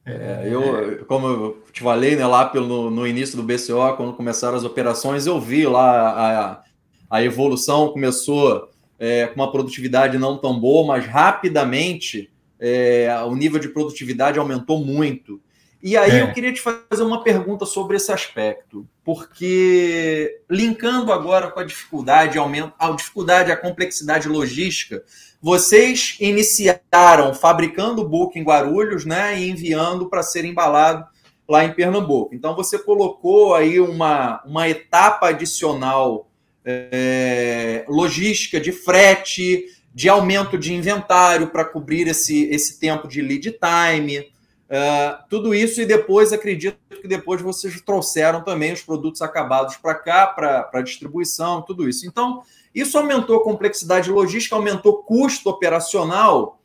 É, 0.05 0.47
eu, 0.51 1.05
como 1.05 1.27
eu 1.27 1.63
te 1.71 1.81
falei, 1.81 2.15
né, 2.15 2.25
lá 2.25 2.45
pelo, 2.45 2.91
no 2.91 3.07
início 3.07 3.35
do 3.35 3.43
BCO, 3.43 3.95
quando 3.97 4.13
começaram 4.13 4.55
as 4.55 4.63
operações, 4.63 5.25
eu 5.25 5.39
vi 5.39 5.65
lá 5.65 6.09
a, 6.09 6.63
a 7.09 7.23
evolução 7.23 7.89
começou 7.89 8.69
é, 8.99 9.27
com 9.27 9.35
uma 9.35 9.51
produtividade 9.51 10.17
não 10.17 10.37
tão 10.37 10.59
boa, 10.59 10.85
mas 10.87 11.05
rapidamente 11.05 12.29
é, 12.59 13.09
o 13.25 13.35
nível 13.35 13.59
de 13.59 13.69
produtividade 13.69 14.39
aumentou 14.39 14.83
muito. 14.83 15.41
E 15.85 15.95
aí 15.95 16.13
é. 16.13 16.21
eu 16.23 16.33
queria 16.33 16.51
te 16.51 16.59
fazer 16.59 17.03
uma 17.03 17.23
pergunta 17.23 17.63
sobre 17.63 17.97
esse 17.97 18.11
aspecto, 18.11 18.87
porque 19.03 20.41
linkando 20.49 21.13
agora 21.13 21.51
com 21.51 21.59
a 21.59 21.63
dificuldade, 21.63 22.39
aumento, 22.39 22.73
a 22.79 22.89
dificuldade, 22.89 23.51
a 23.51 23.55
complexidade 23.55 24.27
logística, 24.27 25.03
vocês 25.39 26.17
iniciaram 26.19 27.35
fabricando 27.35 28.01
o 28.01 28.09
book 28.09 28.39
em 28.39 28.43
Guarulhos, 28.43 29.05
né, 29.05 29.39
e 29.39 29.47
enviando 29.47 30.09
para 30.09 30.23
ser 30.23 30.43
embalado 30.43 31.05
lá 31.47 31.63
em 31.63 31.71
Pernambuco. 31.71 32.33
Então 32.33 32.55
você 32.55 32.79
colocou 32.79 33.53
aí 33.53 33.79
uma, 33.79 34.41
uma 34.43 34.67
etapa 34.67 35.29
adicional 35.29 36.27
é, 36.65 37.85
logística 37.87 38.59
de 38.59 38.71
frete, 38.71 39.65
de 39.93 40.09
aumento 40.09 40.57
de 40.57 40.73
inventário 40.73 41.51
para 41.51 41.63
cobrir 41.63 42.07
esse, 42.07 42.45
esse 42.49 42.79
tempo 42.79 43.07
de 43.07 43.21
lead 43.21 43.51
time, 43.51 44.33
uh, 44.69 45.23
tudo 45.29 45.53
isso, 45.53 45.81
e 45.81 45.85
depois 45.85 46.33
acredito 46.33 46.77
que 46.89 47.07
depois 47.07 47.41
vocês 47.41 47.79
trouxeram 47.81 48.43
também 48.43 48.73
os 48.73 48.81
produtos 48.81 49.21
acabados 49.21 49.77
para 49.77 49.95
cá, 49.95 50.27
para 50.27 50.81
distribuição, 50.81 51.61
tudo 51.61 51.87
isso. 51.87 52.07
Então, 52.07 52.41
isso 52.73 52.97
aumentou 52.97 53.37
a 53.37 53.43
complexidade 53.43 54.09
logística, 54.09 54.55
aumentou 54.55 55.03
custo 55.03 55.49
operacional. 55.49 56.61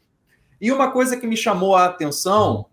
E 0.61 0.71
uma 0.73 0.91
coisa 0.91 1.17
que 1.17 1.27
me 1.27 1.37
chamou 1.37 1.75
a 1.75 1.87
atenção, 1.87 2.67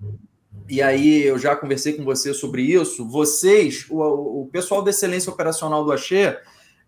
e 0.68 0.82
aí 0.82 1.24
eu 1.24 1.38
já 1.38 1.56
conversei 1.56 1.94
com 1.94 2.04
você 2.04 2.34
sobre 2.34 2.62
isso, 2.64 3.08
vocês, 3.08 3.86
o, 3.90 4.42
o 4.42 4.50
pessoal 4.52 4.82
da 4.82 4.90
excelência 4.90 5.32
operacional 5.32 5.86
do 5.86 5.92
Axê, 5.92 6.38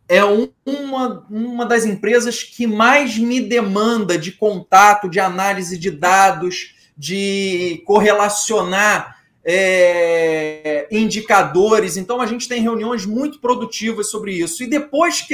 é 0.09 0.25
um, 0.25 0.49
uma, 0.65 1.25
uma 1.29 1.65
das 1.65 1.85
empresas 1.85 2.41
que 2.41 2.65
mais 2.65 3.17
me 3.17 3.39
demanda 3.39 4.17
de 4.17 4.31
contato, 4.31 5.07
de 5.07 5.19
análise 5.19 5.77
de 5.77 5.91
dados, 5.91 6.75
de 6.99 7.81
correlacionar 7.85 9.17
é, 9.45 10.85
indicadores. 10.91 11.95
Então, 11.95 12.19
a 12.19 12.25
gente 12.25 12.49
tem 12.49 12.61
reuniões 12.61 13.05
muito 13.05 13.39
produtivas 13.39 14.11
sobre 14.11 14.33
isso. 14.33 14.61
E 14.61 14.67
depois 14.67 15.21
que 15.21 15.33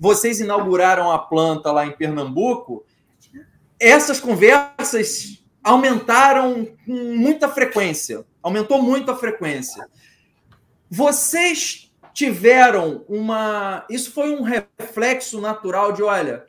vocês 0.00 0.40
inauguraram 0.40 1.12
a 1.12 1.18
planta 1.18 1.70
lá 1.70 1.84
em 1.84 1.92
Pernambuco, 1.92 2.82
essas 3.78 4.18
conversas 4.18 5.44
aumentaram 5.62 6.66
com 6.86 7.14
muita 7.14 7.46
frequência. 7.46 8.24
Aumentou 8.42 8.80
muito 8.80 9.10
a 9.10 9.16
frequência. 9.16 9.86
Vocês 10.90 11.92
tiveram 12.14 13.04
uma. 13.06 13.84
Isso 13.90 14.12
foi 14.12 14.34
um 14.34 14.42
reflexo 14.42 15.42
natural 15.42 15.92
de: 15.92 16.02
olha, 16.02 16.42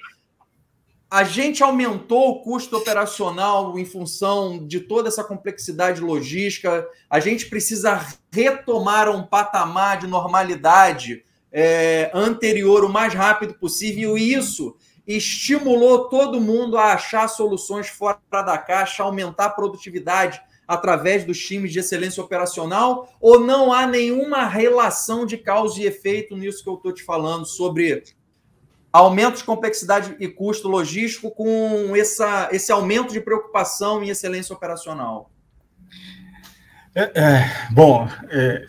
a 1.13 1.23
gente 1.23 1.61
aumentou 1.61 2.31
o 2.31 2.41
custo 2.41 2.75
operacional 2.75 3.77
em 3.77 3.85
função 3.85 4.65
de 4.65 4.79
toda 4.79 5.09
essa 5.09 5.23
complexidade 5.23 6.01
logística, 6.01 6.87
a 7.07 7.19
gente 7.19 7.45
precisa 7.45 8.03
retomar 8.31 9.07
um 9.07 9.21
patamar 9.21 9.99
de 9.99 10.07
normalidade 10.07 11.23
é, 11.51 12.09
anterior 12.15 12.83
o 12.83 12.89
mais 12.89 13.13
rápido 13.13 13.53
possível, 13.53 14.17
e 14.17 14.33
isso 14.33 14.75
estimulou 15.05 16.09
todo 16.09 16.41
mundo 16.41 16.79
a 16.79 16.93
achar 16.93 17.27
soluções 17.27 17.87
fora 17.89 18.17
da 18.31 18.57
caixa, 18.57 19.03
aumentar 19.03 19.45
a 19.45 19.49
produtividade 19.51 20.41
através 20.67 21.23
dos 21.23 21.37
times 21.37 21.71
de 21.71 21.77
excelência 21.77 22.23
operacional 22.23 23.07
ou 23.21 23.39
não 23.39 23.71
há 23.71 23.85
nenhuma 23.85 24.47
relação 24.47 25.27
de 25.27 25.37
causa 25.37 25.79
e 25.79 25.85
efeito 25.85 26.35
nisso 26.35 26.63
que 26.63 26.69
eu 26.71 26.73
estou 26.73 26.91
te 26.91 27.03
falando 27.03 27.45
sobre 27.45 28.03
aumento 28.93 29.37
de 29.37 29.43
complexidade 29.43 30.15
e 30.19 30.27
custo 30.27 30.67
logístico 30.67 31.31
com 31.31 31.95
essa, 31.95 32.47
esse 32.51 32.71
aumento 32.71 33.11
de 33.11 33.19
preocupação 33.19 34.03
em 34.03 34.09
excelência 34.09 34.55
operacional? 34.55 35.31
É, 36.93 37.11
é, 37.19 37.51
bom, 37.71 38.07
é, 38.29 38.63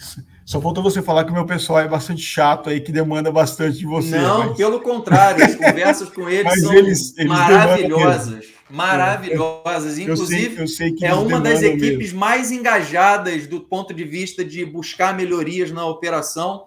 só 0.47 0.59
faltou 0.59 0.83
você 0.83 1.03
falar 1.03 1.25
que 1.25 1.31
o 1.31 1.35
meu 1.35 1.45
pessoal 1.45 1.81
é 1.81 1.89
bastante 1.89 2.23
chato 2.23 2.71
aí, 2.71 2.81
que 2.81 2.91
demanda 2.91 3.31
bastante 3.31 3.79
de 3.79 3.87
você. 3.87 4.17
Não, 4.17 4.49
mas... 4.49 4.57
pelo 4.57 4.81
contrário, 4.81 5.45
as 5.45 5.55
conversas 5.55 6.09
com 6.09 6.27
eles 6.27 6.55
são 6.63 6.73
eles, 6.73 7.15
eles 7.19 7.29
maravilhosas 7.31 8.55
maravilhosas. 8.75 9.99
Inclusive, 9.99 10.61
eu 10.61 10.67
sei, 10.67 10.91
eu 10.91 10.99
sei 10.99 11.09
é 11.09 11.15
uma 11.15 11.41
das 11.41 11.63
equipes 11.63 12.13
mesmo. 12.13 12.19
mais 12.19 12.51
engajadas 12.51 13.47
do 13.47 13.61
ponto 13.61 13.95
de 13.95 14.05
vista 14.05 14.45
de 14.45 14.65
buscar 14.65 15.15
melhorias 15.15 15.71
na 15.71 15.87
operação 15.87 16.65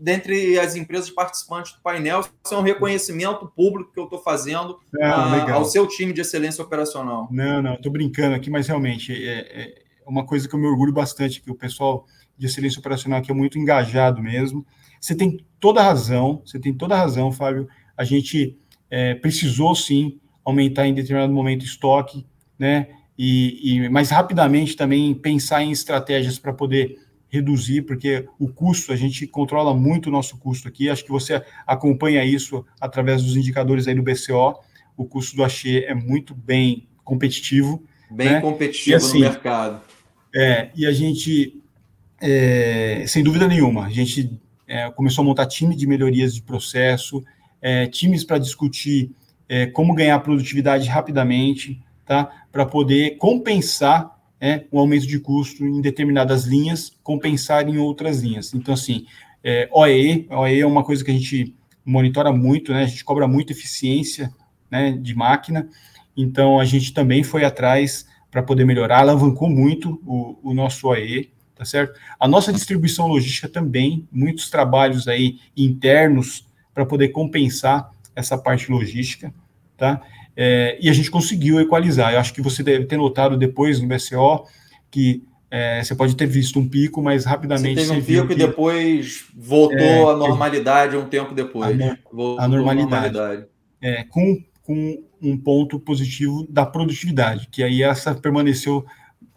dentre 0.00 0.58
as 0.58 0.76
empresas 0.76 1.10
participantes 1.10 1.72
do 1.72 1.80
painel. 1.82 2.20
Isso 2.20 2.54
é 2.54 2.58
um 2.58 2.62
reconhecimento 2.62 3.46
público 3.54 3.92
que 3.92 4.00
eu 4.00 4.04
estou 4.04 4.18
fazendo 4.18 4.78
a, 5.00 5.52
ao 5.52 5.64
seu 5.64 5.86
time 5.86 6.12
de 6.12 6.20
excelência 6.20 6.62
operacional. 6.62 7.28
Não, 7.30 7.62
não, 7.62 7.74
estou 7.74 7.92
brincando 7.92 8.34
aqui, 8.34 8.50
mas 8.50 8.66
realmente 8.66 9.12
é, 9.12 9.62
é, 9.62 9.74
uma 10.06 10.24
coisa 10.24 10.48
que 10.48 10.54
eu 10.54 10.58
me 10.58 10.66
orgulho 10.66 10.92
bastante, 10.92 11.40
que 11.40 11.50
o 11.50 11.54
pessoal 11.54 12.06
de 12.38 12.46
excelência 12.46 12.78
operacional 12.78 13.18
aqui 13.18 13.30
é 13.30 13.34
muito 13.34 13.58
engajado 13.58 14.22
mesmo. 14.22 14.66
Você 15.00 15.14
tem 15.14 15.44
toda 15.60 15.80
a 15.80 15.84
razão, 15.84 16.42
você 16.44 16.58
tem 16.58 16.72
toda 16.72 16.94
a 16.94 16.98
razão, 16.98 17.32
Fábio. 17.32 17.68
A 17.96 18.04
gente 18.04 18.58
é, 18.90 19.14
precisou 19.14 19.74
sim 19.74 20.18
aumentar 20.44 20.86
em 20.86 20.94
determinado 20.94 21.32
momento 21.32 21.62
o 21.62 21.66
estoque, 21.66 22.26
né? 22.58 22.88
E, 23.18 23.76
e 23.76 23.88
mais 23.88 24.10
rapidamente 24.10 24.76
também 24.76 25.14
pensar 25.14 25.62
em 25.62 25.70
estratégias 25.70 26.38
para 26.38 26.52
poder 26.52 26.98
reduzir, 27.28 27.82
porque 27.82 28.26
o 28.38 28.48
custo, 28.48 28.92
a 28.92 28.96
gente 28.96 29.26
controla 29.26 29.74
muito 29.74 30.08
o 30.08 30.12
nosso 30.12 30.38
custo 30.38 30.68
aqui. 30.68 30.88
Acho 30.88 31.04
que 31.04 31.10
você 31.10 31.42
acompanha 31.66 32.24
isso 32.24 32.64
através 32.80 33.22
dos 33.22 33.36
indicadores 33.36 33.88
aí 33.88 33.94
do 33.94 34.02
BCO. 34.02 34.60
O 34.96 35.04
custo 35.04 35.36
do 35.36 35.44
Axê 35.44 35.84
é 35.86 35.94
muito 35.94 36.34
bem 36.34 36.86
competitivo. 37.04 37.82
Bem 38.10 38.32
né? 38.32 38.40
competitivo 38.40 38.96
assim, 38.96 39.20
no 39.20 39.24
mercado. 39.24 39.80
É, 40.34 40.70
e 40.74 40.86
a 40.86 40.92
gente, 40.92 41.60
é, 42.20 43.04
sem 43.06 43.22
dúvida 43.22 43.48
nenhuma, 43.48 43.86
a 43.86 43.90
gente 43.90 44.38
é, 44.66 44.90
começou 44.90 45.22
a 45.22 45.24
montar 45.24 45.46
time 45.46 45.74
de 45.74 45.86
melhorias 45.86 46.34
de 46.34 46.42
processo, 46.42 47.22
é, 47.60 47.86
times 47.86 48.24
para 48.24 48.38
discutir 48.38 49.10
é, 49.48 49.66
como 49.66 49.94
ganhar 49.94 50.18
produtividade 50.20 50.88
rapidamente, 50.88 51.82
tá? 52.04 52.46
Para 52.52 52.66
poder 52.66 53.16
compensar 53.18 54.15
é, 54.46 54.64
o 54.70 54.78
aumento 54.78 55.08
de 55.08 55.18
custo 55.18 55.66
em 55.66 55.80
determinadas 55.80 56.44
linhas, 56.44 56.96
compensar 57.02 57.68
em 57.68 57.78
outras 57.78 58.22
linhas. 58.22 58.54
Então, 58.54 58.72
assim, 58.72 59.04
é, 59.42 59.68
OE, 59.72 60.28
OE 60.30 60.60
é 60.60 60.66
uma 60.66 60.84
coisa 60.84 61.04
que 61.04 61.10
a 61.10 61.14
gente 61.14 61.52
monitora 61.84 62.30
muito, 62.32 62.72
né? 62.72 62.84
A 62.84 62.86
gente 62.86 63.04
cobra 63.04 63.26
muito 63.26 63.52
eficiência 63.52 64.32
né, 64.70 64.92
de 64.92 65.14
máquina, 65.16 65.68
então 66.16 66.60
a 66.60 66.64
gente 66.64 66.94
também 66.94 67.24
foi 67.24 67.44
atrás 67.44 68.06
para 68.30 68.42
poder 68.42 68.64
melhorar, 68.64 69.00
alavancou 69.00 69.48
muito 69.48 70.00
o, 70.06 70.38
o 70.42 70.54
nosso 70.54 70.86
OE, 70.88 71.32
tá 71.56 71.64
certo? 71.64 71.98
A 72.20 72.28
nossa 72.28 72.52
distribuição 72.52 73.08
logística 73.08 73.48
também, 73.48 74.06
muitos 74.12 74.48
trabalhos 74.48 75.08
aí 75.08 75.40
internos 75.56 76.46
para 76.72 76.86
poder 76.86 77.08
compensar 77.08 77.90
essa 78.14 78.38
parte 78.38 78.70
logística, 78.70 79.34
tá? 79.76 80.02
É, 80.36 80.76
e 80.80 80.90
a 80.90 80.92
gente 80.92 81.10
conseguiu 81.10 81.58
equalizar. 81.60 82.12
Eu 82.12 82.20
acho 82.20 82.34
que 82.34 82.42
você 82.42 82.62
deve 82.62 82.84
ter 82.84 82.96
notado 82.96 83.36
depois 83.36 83.80
no 83.80 83.88
BCO 83.88 84.46
que 84.90 85.24
é, 85.50 85.82
você 85.82 85.94
pode 85.94 86.16
ter 86.16 86.26
visto 86.26 86.58
um 86.58 86.68
pico, 86.68 87.02
mas 87.02 87.24
rapidamente. 87.24 87.80
Você 87.80 87.94
teve 87.94 88.00
um 88.00 88.04
pico 88.04 88.26
que... 88.28 88.32
e 88.34 88.36
depois 88.36 89.24
voltou 89.34 89.78
é, 89.78 90.12
à 90.12 90.16
normalidade 90.16 90.96
um 90.96 91.08
tempo 91.08 91.34
depois. 91.34 91.80
A, 91.80 91.96
no, 92.12 92.38
a 92.38 92.48
normalidade. 92.48 93.12
normalidade. 93.12 93.46
É, 93.80 94.04
com, 94.04 94.42
com 94.62 95.02
um 95.22 95.36
ponto 95.36 95.78
positivo 95.78 96.46
da 96.48 96.66
produtividade, 96.66 97.48
que 97.50 97.62
aí 97.62 97.82
essa 97.82 98.14
permaneceu 98.14 98.84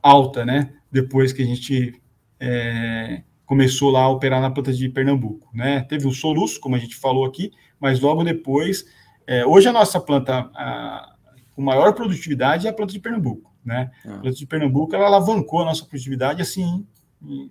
alta, 0.01 0.45
né? 0.45 0.71
Depois 0.91 1.31
que 1.31 1.43
a 1.43 1.45
gente 1.45 2.01
é, 2.39 3.21
começou 3.45 3.91
lá 3.91 4.01
a 4.01 4.09
operar 4.09 4.41
na 4.41 4.49
planta 4.49 4.73
de 4.73 4.89
Pernambuco, 4.89 5.47
né? 5.53 5.81
Teve 5.81 6.07
o 6.07 6.11
soluço, 6.11 6.59
como 6.59 6.75
a 6.75 6.79
gente 6.79 6.95
falou 6.95 7.25
aqui, 7.25 7.51
mas 7.79 7.99
logo 7.99 8.23
depois, 8.23 8.85
é, 9.29 9.45
hoje 9.45 9.67
a 9.67 9.71
nossa 9.71 9.99
planta 9.99 10.49
a, 10.55 11.13
com 11.55 11.61
maior 11.61 11.93
produtividade 11.93 12.65
é 12.65 12.71
a 12.71 12.73
planta 12.73 12.91
de 12.91 12.99
Pernambuco, 12.99 13.53
né? 13.63 13.91
Ah. 14.03 14.15
A 14.15 14.17
planta 14.21 14.35
de 14.35 14.47
Pernambuco, 14.47 14.95
ela 14.95 15.05
alavancou 15.05 15.61
a 15.61 15.65
nossa 15.65 15.85
produtividade, 15.85 16.41
assim, 16.41 16.83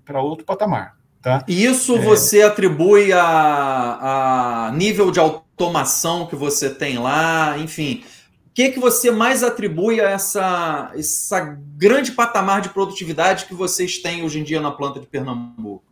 para 0.05 0.20
outro 0.20 0.45
patamar. 0.45 0.97
Tá? 1.22 1.45
Isso 1.47 1.95
é... 1.95 2.01
você 2.01 2.43
atribui 2.43 3.12
a, 3.12 4.66
a 4.66 4.72
nível 4.72 5.12
de 5.12 5.20
automação 5.20 6.26
que 6.26 6.35
você 6.35 6.68
tem 6.68 6.99
lá, 6.99 7.57
enfim. 7.59 8.03
O 8.49 8.51
que, 8.55 8.70
que 8.70 8.81
você 8.81 9.12
mais 9.12 9.45
atribui 9.45 10.01
a 10.01 10.11
essa, 10.11 10.91
essa 10.97 11.41
grande 11.76 12.11
patamar 12.11 12.61
de 12.61 12.70
produtividade 12.70 13.45
que 13.45 13.55
vocês 13.55 13.99
têm 13.99 14.24
hoje 14.24 14.41
em 14.41 14.43
dia 14.43 14.61
na 14.61 14.72
planta 14.72 14.99
de 14.99 15.07
Pernambuco? 15.07 15.85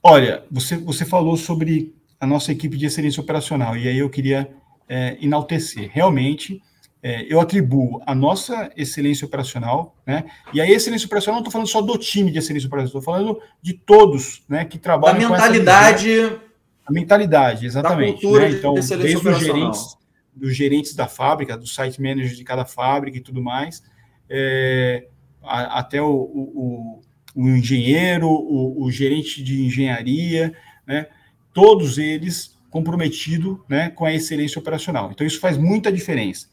Olha, 0.00 0.44
você, 0.48 0.76
você 0.76 1.04
falou 1.04 1.36
sobre 1.36 1.92
a 2.20 2.26
nossa 2.28 2.52
equipe 2.52 2.76
de 2.76 2.86
excelência 2.86 3.20
operacional, 3.20 3.76
e 3.76 3.88
aí 3.88 3.98
eu 3.98 4.08
queria 4.08 4.48
é, 4.88 5.16
enaltecer. 5.20 5.90
Realmente, 5.92 6.62
é, 7.02 7.26
eu 7.28 7.38
atribuo 7.38 8.00
a 8.06 8.14
nossa 8.14 8.70
excelência 8.76 9.26
operacional, 9.26 9.94
né? 10.06 10.24
E 10.54 10.60
a 10.60 10.70
excelência 10.70 11.04
operacional 11.04 11.36
não 11.36 11.42
estou 11.42 11.52
falando 11.52 11.68
só 11.68 11.82
do 11.82 11.98
time 11.98 12.30
de 12.30 12.38
excelência 12.38 12.66
operacional, 12.66 12.98
estou 12.98 13.02
falando 13.02 13.40
de 13.60 13.74
todos, 13.74 14.42
né, 14.48 14.64
que 14.64 14.78
trabalham 14.78 15.20
da 15.20 15.28
mentalidade, 15.28 16.38
a 16.86 16.92
mentalidade, 16.92 17.66
exatamente. 17.66 18.26
Né? 18.26 18.50
Então, 18.50 18.74
desde 18.74 19.28
os 19.28 19.38
gerentes, 19.38 19.96
dos 20.34 20.56
gerentes 20.56 20.94
da 20.94 21.06
fábrica, 21.06 21.56
do 21.56 21.66
site 21.66 22.00
manager 22.00 22.34
de 22.34 22.44
cada 22.44 22.64
fábrica 22.64 23.18
e 23.18 23.20
tudo 23.20 23.42
mais, 23.42 23.82
é, 24.28 25.06
a, 25.42 25.80
até 25.80 26.00
o, 26.00 26.10
o, 26.10 27.02
o 27.34 27.48
engenheiro, 27.48 28.28
o, 28.28 28.82
o, 28.82 28.90
gerente 28.90 29.42
de 29.42 29.62
engenharia, 29.64 30.54
né? 30.86 31.06
Todos 31.52 31.98
eles 31.98 32.53
comprometidos, 32.74 33.58
né, 33.68 33.88
com 33.90 34.04
a 34.04 34.12
excelência 34.12 34.58
operacional. 34.58 35.12
Então 35.12 35.24
isso 35.24 35.38
faz 35.38 35.56
muita 35.56 35.92
diferença. 35.92 36.48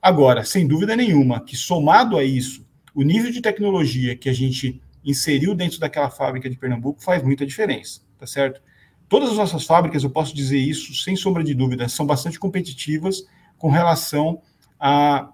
Agora, 0.00 0.42
sem 0.42 0.66
dúvida 0.66 0.96
nenhuma, 0.96 1.44
que 1.44 1.54
somado 1.54 2.16
a 2.16 2.24
isso, 2.24 2.66
o 2.94 3.02
nível 3.02 3.30
de 3.30 3.42
tecnologia 3.42 4.16
que 4.16 4.30
a 4.30 4.32
gente 4.32 4.80
inseriu 5.04 5.54
dentro 5.54 5.78
daquela 5.78 6.08
fábrica 6.08 6.48
de 6.48 6.56
Pernambuco 6.56 7.02
faz 7.02 7.22
muita 7.22 7.44
diferença, 7.44 8.00
tá 8.18 8.26
certo? 8.26 8.62
Todas 9.10 9.28
as 9.28 9.36
nossas 9.36 9.64
fábricas, 9.64 10.02
eu 10.02 10.08
posso 10.08 10.34
dizer 10.34 10.56
isso 10.56 10.94
sem 10.94 11.14
sombra 11.14 11.44
de 11.44 11.52
dúvida, 11.52 11.86
são 11.86 12.06
bastante 12.06 12.38
competitivas 12.38 13.24
com 13.58 13.68
relação 13.68 14.40
a, 14.80 15.28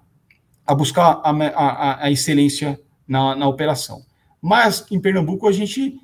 a 0.67 0.75
buscar 0.75 1.21
a, 1.23 1.29
a, 1.31 2.03
a 2.07 2.11
excelência 2.11 2.77
na, 3.07 3.37
na 3.37 3.47
operação. 3.47 4.01
Mas 4.41 4.85
em 4.91 4.99
Pernambuco 4.99 5.47
a 5.47 5.53
gente 5.53 5.97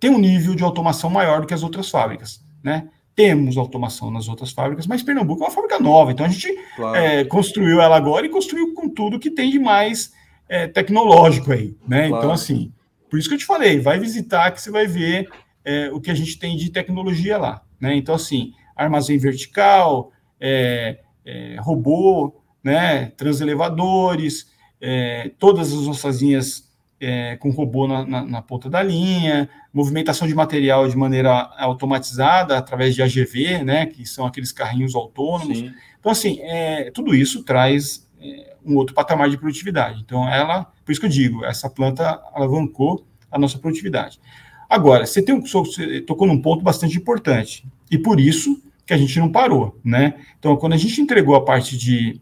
tem 0.00 0.08
um 0.08 0.18
nível 0.18 0.54
de 0.54 0.62
automação 0.62 1.10
maior 1.10 1.42
do 1.42 1.46
que 1.46 1.52
as 1.52 1.62
outras 1.62 1.90
fábricas, 1.90 2.42
né? 2.62 2.88
Temos 3.14 3.56
automação 3.56 4.10
nas 4.10 4.28
outras 4.28 4.50
fábricas, 4.50 4.86
mas 4.86 5.02
Pernambuco 5.02 5.42
é 5.42 5.46
uma 5.46 5.52
fábrica 5.52 5.78
nova, 5.78 6.10
então 6.10 6.26
a 6.26 6.28
gente 6.28 6.52
claro. 6.74 6.96
é, 6.96 7.24
construiu 7.24 7.80
ela 7.80 7.96
agora 7.96 8.26
e 8.26 8.28
construiu 8.28 8.74
com 8.74 8.88
tudo 8.88 9.20
que 9.20 9.30
tem 9.30 9.50
de 9.50 9.58
mais 9.58 10.12
é, 10.48 10.66
tecnológico 10.66 11.52
aí, 11.52 11.76
né? 11.86 12.08
Claro. 12.08 12.24
Então, 12.24 12.32
assim, 12.32 12.72
por 13.08 13.18
isso 13.18 13.28
que 13.28 13.34
eu 13.34 13.38
te 13.38 13.46
falei, 13.46 13.78
vai 13.78 13.98
visitar 13.98 14.50
que 14.50 14.60
você 14.60 14.70
vai 14.70 14.86
ver 14.86 15.28
é, 15.64 15.90
o 15.92 16.00
que 16.00 16.10
a 16.10 16.14
gente 16.14 16.38
tem 16.38 16.56
de 16.56 16.70
tecnologia 16.70 17.38
lá, 17.38 17.62
né? 17.80 17.94
Então, 17.94 18.14
assim, 18.14 18.52
armazém 18.74 19.16
vertical, 19.16 20.10
é, 20.40 20.98
é, 21.24 21.56
robô, 21.60 22.34
né? 22.62 23.12
Transelevadores, 23.16 24.50
é, 24.80 25.30
todas 25.38 25.72
as 25.72 25.86
nossas 25.86 26.20
é, 27.04 27.36
com 27.36 27.50
robô 27.50 27.86
na, 27.86 28.06
na, 28.06 28.24
na, 28.24 28.42
ponta 28.42 28.70
da 28.70 28.82
linha, 28.82 29.48
movimentação 29.72 30.26
de 30.26 30.34
material 30.34 30.88
de 30.88 30.96
maneira 30.96 31.50
automatizada 31.58 32.56
através 32.56 32.94
de 32.94 33.02
AGV, 33.02 33.64
né, 33.64 33.86
que 33.86 34.06
são 34.06 34.26
aqueles 34.26 34.52
carrinhos 34.52 34.94
autônomos. 34.94 35.58
Sim. 35.58 35.72
Então, 35.98 36.10
assim, 36.10 36.38
é, 36.42 36.90
tudo 36.90 37.14
isso 37.14 37.42
traz 37.44 38.08
é, 38.20 38.56
um 38.64 38.76
outro 38.76 38.94
patamar 38.94 39.28
de 39.28 39.36
produtividade. 39.36 40.00
Então, 40.04 40.28
ela, 40.28 40.64
por 40.84 40.92
isso 40.92 41.00
que 41.00 41.06
eu 41.06 41.10
digo, 41.10 41.44
essa 41.44 41.68
planta 41.68 42.20
alavancou 42.32 43.06
a 43.30 43.38
nossa 43.38 43.58
produtividade. 43.58 44.20
Agora, 44.68 45.06
você, 45.06 45.22
tem 45.22 45.34
um, 45.34 45.42
você 45.42 46.00
tocou 46.00 46.26
num 46.26 46.40
ponto 46.40 46.62
bastante 46.62 46.96
importante, 46.96 47.66
e 47.90 47.98
por 47.98 48.18
isso 48.18 48.62
que 48.86 48.92
a 48.92 48.96
gente 48.96 49.18
não 49.18 49.30
parou, 49.30 49.78
né? 49.84 50.14
Então, 50.38 50.56
quando 50.56 50.74
a 50.74 50.76
gente 50.76 51.00
entregou 51.00 51.34
a 51.34 51.44
parte 51.44 51.76
de 51.76 52.20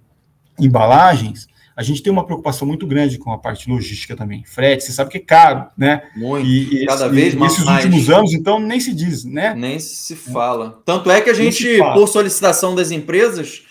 embalagens, 0.59 1.49
a 1.77 1.83
gente 1.83 2.03
tem 2.03 2.13
uma 2.13 2.25
preocupação 2.25 2.67
muito 2.67 2.87
grande 2.87 3.19
com 3.19 3.33
a 3.33 3.39
parte 3.39 3.69
logística 3.69 4.15
também. 4.15 4.45
Frete, 4.45 4.85
você 4.85 4.93
sabe 4.93 5.11
que 5.11 5.19
é 5.19 5.21
caro, 5.21 5.67
né? 5.77 6.03
Muito, 6.15 6.47
e, 6.47 6.87
cada 6.87 7.07
esse, 7.07 7.15
vez 7.15 7.35
mais. 7.35 7.53
Nesses 7.53 7.69
últimos 7.69 8.11
anos, 8.11 8.33
então, 8.35 8.61
nem 8.61 8.81
se 8.81 8.95
diz, 8.95 9.25
né? 9.25 9.55
Nem 9.55 9.79
se 9.79 10.15
fala. 10.15 10.83
Tanto 10.85 11.11
é 11.11 11.21
que 11.21 11.31
a 11.31 11.35
gente, 11.35 11.79
por 11.95 12.07
solicitação 12.09 12.75
das 12.75 12.91
empresas, 12.91 13.63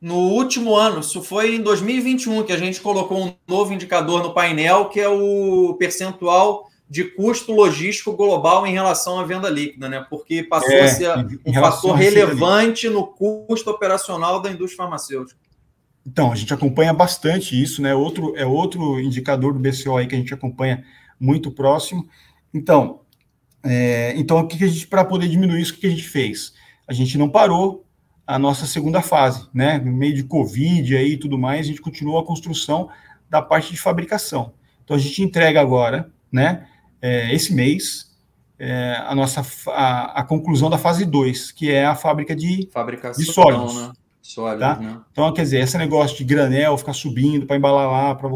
no 0.00 0.16
último 0.16 0.74
ano, 0.76 1.00
isso 1.00 1.22
foi 1.22 1.54
em 1.56 1.62
2021, 1.62 2.42
que 2.42 2.52
a 2.52 2.58
gente 2.58 2.80
colocou 2.80 3.24
um 3.24 3.34
novo 3.48 3.72
indicador 3.72 4.22
no 4.22 4.34
painel, 4.34 4.86
que 4.86 5.00
é 5.00 5.08
o 5.08 5.74
percentual 5.78 6.68
de 6.88 7.04
custo 7.04 7.52
logístico 7.52 8.12
global 8.12 8.66
em 8.66 8.72
relação 8.72 9.18
à 9.18 9.24
venda 9.24 9.48
líquida, 9.48 9.88
né? 9.88 10.06
Porque 10.08 10.42
passou 10.42 10.70
é, 10.70 10.82
a 10.82 10.88
ser 10.88 11.40
um 11.44 11.52
fator 11.52 11.94
relevante 11.94 12.88
no 12.88 13.06
custo 13.06 13.70
operacional 13.70 14.40
da 14.40 14.50
indústria 14.50 14.84
farmacêutica. 14.84 15.45
Então, 16.06 16.30
a 16.30 16.36
gente 16.36 16.54
acompanha 16.54 16.92
bastante 16.92 17.60
isso, 17.60 17.82
né? 17.82 17.92
Outro, 17.92 18.36
é 18.36 18.46
outro 18.46 19.00
indicador 19.00 19.52
do 19.52 19.58
BCO 19.58 19.96
aí 19.96 20.06
que 20.06 20.14
a 20.14 20.18
gente 20.18 20.32
acompanha 20.32 20.84
muito 21.18 21.50
próximo. 21.50 22.08
Então, 22.54 23.00
é, 23.64 24.14
então 24.16 24.38
o 24.38 24.46
que, 24.46 24.56
que 24.56 24.64
a 24.64 24.68
gente, 24.68 24.86
para 24.86 25.04
poder 25.04 25.28
diminuir 25.28 25.60
isso, 25.60 25.72
o 25.72 25.74
que, 25.74 25.80
que 25.80 25.86
a 25.88 25.90
gente 25.90 26.08
fez? 26.08 26.54
A 26.86 26.92
gente 26.92 27.18
não 27.18 27.28
parou 27.28 27.84
a 28.24 28.38
nossa 28.38 28.66
segunda 28.66 29.02
fase, 29.02 29.48
né? 29.52 29.78
No 29.78 29.92
meio 29.92 30.14
de 30.14 30.22
Covid 30.22 30.96
aí 30.96 31.14
e 31.14 31.16
tudo 31.16 31.36
mais, 31.36 31.66
a 31.66 31.68
gente 31.70 31.80
continuou 31.80 32.18
a 32.18 32.24
construção 32.24 32.88
da 33.28 33.42
parte 33.42 33.72
de 33.72 33.78
fabricação. 33.78 34.54
Então, 34.84 34.96
a 34.96 35.00
gente 35.00 35.20
entrega 35.22 35.60
agora, 35.60 36.12
né? 36.30 36.68
É, 37.02 37.34
esse 37.34 37.52
mês, 37.52 38.16
é, 38.58 39.02
a 39.04 39.14
nossa 39.14 39.44
a, 39.70 40.20
a, 40.20 40.24
conclusão 40.24 40.70
da 40.70 40.78
fase 40.78 41.04
2, 41.04 41.50
que 41.50 41.70
é 41.70 41.84
a 41.84 41.96
fábrica 41.96 42.34
de, 42.34 42.68
Fabricação, 42.72 43.22
de 43.22 43.32
sólidos. 43.32 43.74
Né? 43.74 43.92
Sólido, 44.26 44.60
tá? 44.60 44.76
né? 44.76 45.00
Então, 45.12 45.32
quer 45.32 45.42
dizer, 45.42 45.60
esse 45.60 45.78
negócio 45.78 46.16
de 46.16 46.24
granel, 46.24 46.76
ficar 46.76 46.92
subindo 46.92 47.46
para 47.46 47.56
embalar 47.56 47.88
lá, 47.88 48.14
pra, 48.14 48.28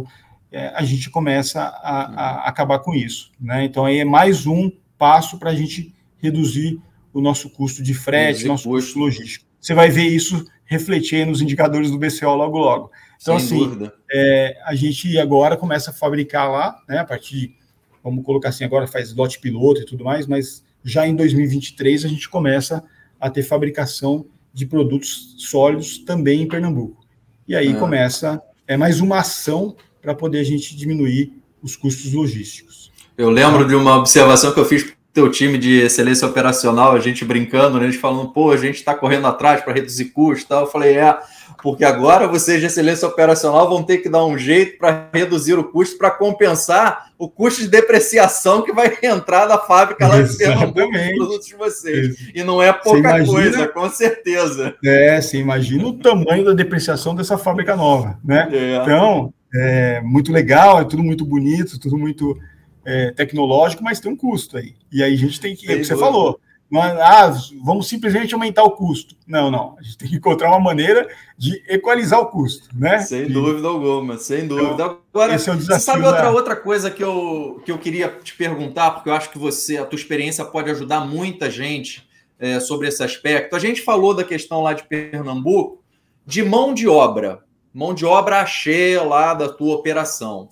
é, 0.53 0.73
a 0.75 0.85
gente 0.85 1.11
começa 1.11 1.61
a, 1.61 2.03
a, 2.03 2.49
acabar 2.49 2.79
com 2.79 2.95
isso. 2.95 3.33
Né? 3.41 3.65
Então, 3.65 3.85
aí 3.85 3.99
é 3.99 4.05
mais 4.05 4.47
um 4.47 4.71
passo 4.97 5.39
para 5.39 5.51
a 5.51 5.55
gente 5.55 5.95
reduzir 6.19 6.81
o 7.13 7.21
nosso 7.21 7.51
custo 7.51 7.83
de 7.83 7.93
frete, 7.93 8.45
nosso 8.47 8.69
custo. 8.69 8.87
custo 8.87 8.99
logístico. 9.01 9.47
Você 9.61 9.75
vai 9.75 9.91
ver 9.91 10.07
isso 10.07 10.47
refletir 10.65 11.27
nos 11.27 11.43
indicadores 11.43 11.91
do 11.91 11.99
BCO 11.99 12.35
logo, 12.37 12.57
logo. 12.57 12.93
Então, 13.21 13.39
Sem 13.41 13.65
assim, 13.65 13.91
é, 14.13 14.61
a 14.65 14.75
gente 14.75 15.19
agora 15.19 15.57
começa 15.57 15.91
a 15.91 15.95
fabricar 15.95 16.51
lá, 16.51 16.81
né, 16.89 16.99
a 16.99 17.05
partir 17.05 17.35
de, 17.35 17.55
vamos 18.03 18.25
colocar 18.25 18.51
assim, 18.51 18.65
agora 18.65 18.87
faz 18.87 19.13
lote 19.13 19.41
piloto 19.41 19.81
e 19.81 19.85
tudo 19.85 20.05
mais, 20.05 20.27
mas 20.27 20.65
já 20.85 21.07
em 21.07 21.17
2023 21.17 22.05
a 22.05 22.09
gente 22.09 22.29
começa 22.29 22.83
a 23.19 23.29
ter 23.29 23.43
fabricação 23.43 24.25
de 24.53 24.67
produtos 24.67 25.37
sólidos 25.39 25.99
também 25.99 26.43
em 26.43 26.49
Pernambuco. 26.49 27.05
E 27.47 27.55
aí 27.55 27.73
ah. 27.73 27.79
começa, 27.79 28.43
é 28.67 28.77
mais 28.77 29.01
uma 29.01 29.19
ação 29.19 29.77
para 30.01 30.15
poder 30.15 30.39
a 30.39 30.45
gente 30.45 30.77
diminuir 30.77 31.33
os 31.63 31.77
custos 31.77 32.13
logísticos. 32.13 32.91
Eu 33.17 33.31
lembro 33.31 33.67
de 33.67 33.75
uma 33.75 33.97
observação 33.97 34.53
que 34.53 34.61
eu 34.61 34.65
fiz 34.65 34.93
teu 35.13 35.31
time 35.31 35.59
de 35.59 35.81
excelência 35.81 36.27
operacional, 36.27 36.93
a 36.93 37.01
gente 37.01 37.25
brincando, 37.25 37.79
né, 37.79 37.87
a 37.87 37.91
gente 37.91 38.01
falando, 38.01 38.29
pô, 38.29 38.53
a 38.53 38.57
gente 38.57 38.77
está 38.77 38.95
correndo 38.95 39.27
atrás 39.27 39.61
para 39.61 39.73
reduzir 39.73 40.07
custos 40.07 40.45
e 40.45 40.49
tal. 40.49 40.61
Eu 40.63 40.71
falei, 40.71 40.97
é, 40.97 41.19
porque 41.63 41.85
agora 41.85 42.29
vocês 42.29 42.61
de 42.61 42.67
excelência 42.67 43.07
operacional 43.07 43.69
vão 43.69 43.83
ter 43.83 43.99
que 43.99 44.09
dar 44.09 44.25
um 44.25 44.39
jeito 44.39 44.79
para 44.79 45.09
reduzir 45.13 45.55
o 45.55 45.65
custo, 45.65 45.99
para 45.99 46.11
compensar 46.11 47.11
o 47.19 47.29
custo 47.29 47.63
de 47.63 47.69
depreciação 47.69 48.63
que 48.63 48.73
vai 48.73 48.97
entrar 49.03 49.49
na 49.49 49.59
fábrica 49.59 50.07
lá 50.07 50.23
de 50.23 50.37
Pernambuco 50.37 50.91
dos 50.91 51.17
produtos 51.17 51.47
de 51.47 51.57
vocês. 51.57 52.17
E 52.35 52.43
não 52.43 52.63
é 52.63 52.73
pouca 52.73 52.99
imagina, 52.99 53.27
coisa, 53.27 53.69
com 53.69 53.91
certeza. 53.91 54.75
É, 54.85 55.21
você 55.21 55.39
imagina 55.39 55.87
o 55.87 55.99
tamanho 55.99 56.45
da 56.45 56.53
depreciação 56.53 57.15
dessa 57.15 57.37
fábrica 57.37 57.77
nova, 57.77 58.19
né? 58.25 58.49
É. 58.53 58.77
Então, 58.77 59.35
é 59.53 60.01
muito 60.03 60.33
legal, 60.33 60.81
é 60.81 60.85
tudo 60.85 61.03
muito 61.03 61.25
bonito, 61.25 61.79
tudo 61.79 61.99
muito 61.99 62.39
é, 62.85 63.11
tecnológico, 63.13 63.83
mas 63.83 64.01
tem 64.01 64.13
um 64.13 64.17
custo 64.17 64.57
aí. 64.57 64.75
E 64.91 65.03
aí 65.03 65.15
a 65.15 65.19
gente 65.19 65.41
tem 65.41 65.55
que, 65.55 65.71
é 65.71 65.75
o 65.75 65.79
que 65.79 65.85
você 65.85 65.97
falou, 65.97 66.41
ah, 66.79 67.33
vamos 67.65 67.89
simplesmente 67.89 68.33
aumentar 68.33 68.63
o 68.63 68.71
custo. 68.71 69.17
Não, 69.27 69.51
não. 69.51 69.77
A 69.79 69.83
gente 69.83 69.99
tem 69.99 70.09
que 70.09 70.17
encontrar 70.17 70.51
uma 70.51 70.61
maneira 70.61 71.09
de 71.37 71.63
equalizar 71.69 72.21
o 72.21 72.27
custo, 72.27 72.69
né? 72.75 73.01
Sem 73.01 73.23
e... 73.23 73.29
dúvida 73.29 73.67
alguma, 73.67 74.17
sem 74.19 74.47
dúvida. 74.47 74.73
Então, 74.75 74.99
Agora, 75.13 75.35
esse 75.35 75.51
é 75.51 75.53
o 75.53 75.57
desafio, 75.57 75.79
você 75.79 75.85
sabe 75.85 76.05
outra, 76.05 76.23
da... 76.23 76.31
outra 76.31 76.57
coisa 76.57 76.91
que 76.91 77.03
eu, 77.03 77.61
que 77.65 77.73
eu 77.73 77.79
queria 77.79 78.09
te 78.09 78.35
perguntar, 78.35 78.93
porque 78.93 79.09
eu 79.09 79.15
acho 79.15 79.31
que 79.31 79.39
você, 79.39 79.79
a 79.79 79.85
tua 79.85 79.99
experiência 79.99 80.45
pode 80.45 80.71
ajudar 80.71 81.01
muita 81.01 81.51
gente 81.51 82.09
é, 82.39 82.61
sobre 82.61 82.87
esse 82.87 83.03
aspecto. 83.03 83.57
A 83.57 83.59
gente 83.59 83.83
falou 83.83 84.15
da 84.15 84.23
questão 84.23 84.63
lá 84.63 84.73
de 84.73 84.85
Pernambuco 84.85 85.81
de 86.25 86.45
mão 86.45 86.73
de 86.73 86.87
obra, 86.87 87.43
mão 87.75 87.93
de 87.93 88.05
obra 88.05 88.41
achei 88.41 88.97
lá 88.99 89.35
da 89.35 89.49
tua 89.49 89.75
operação. 89.75 90.49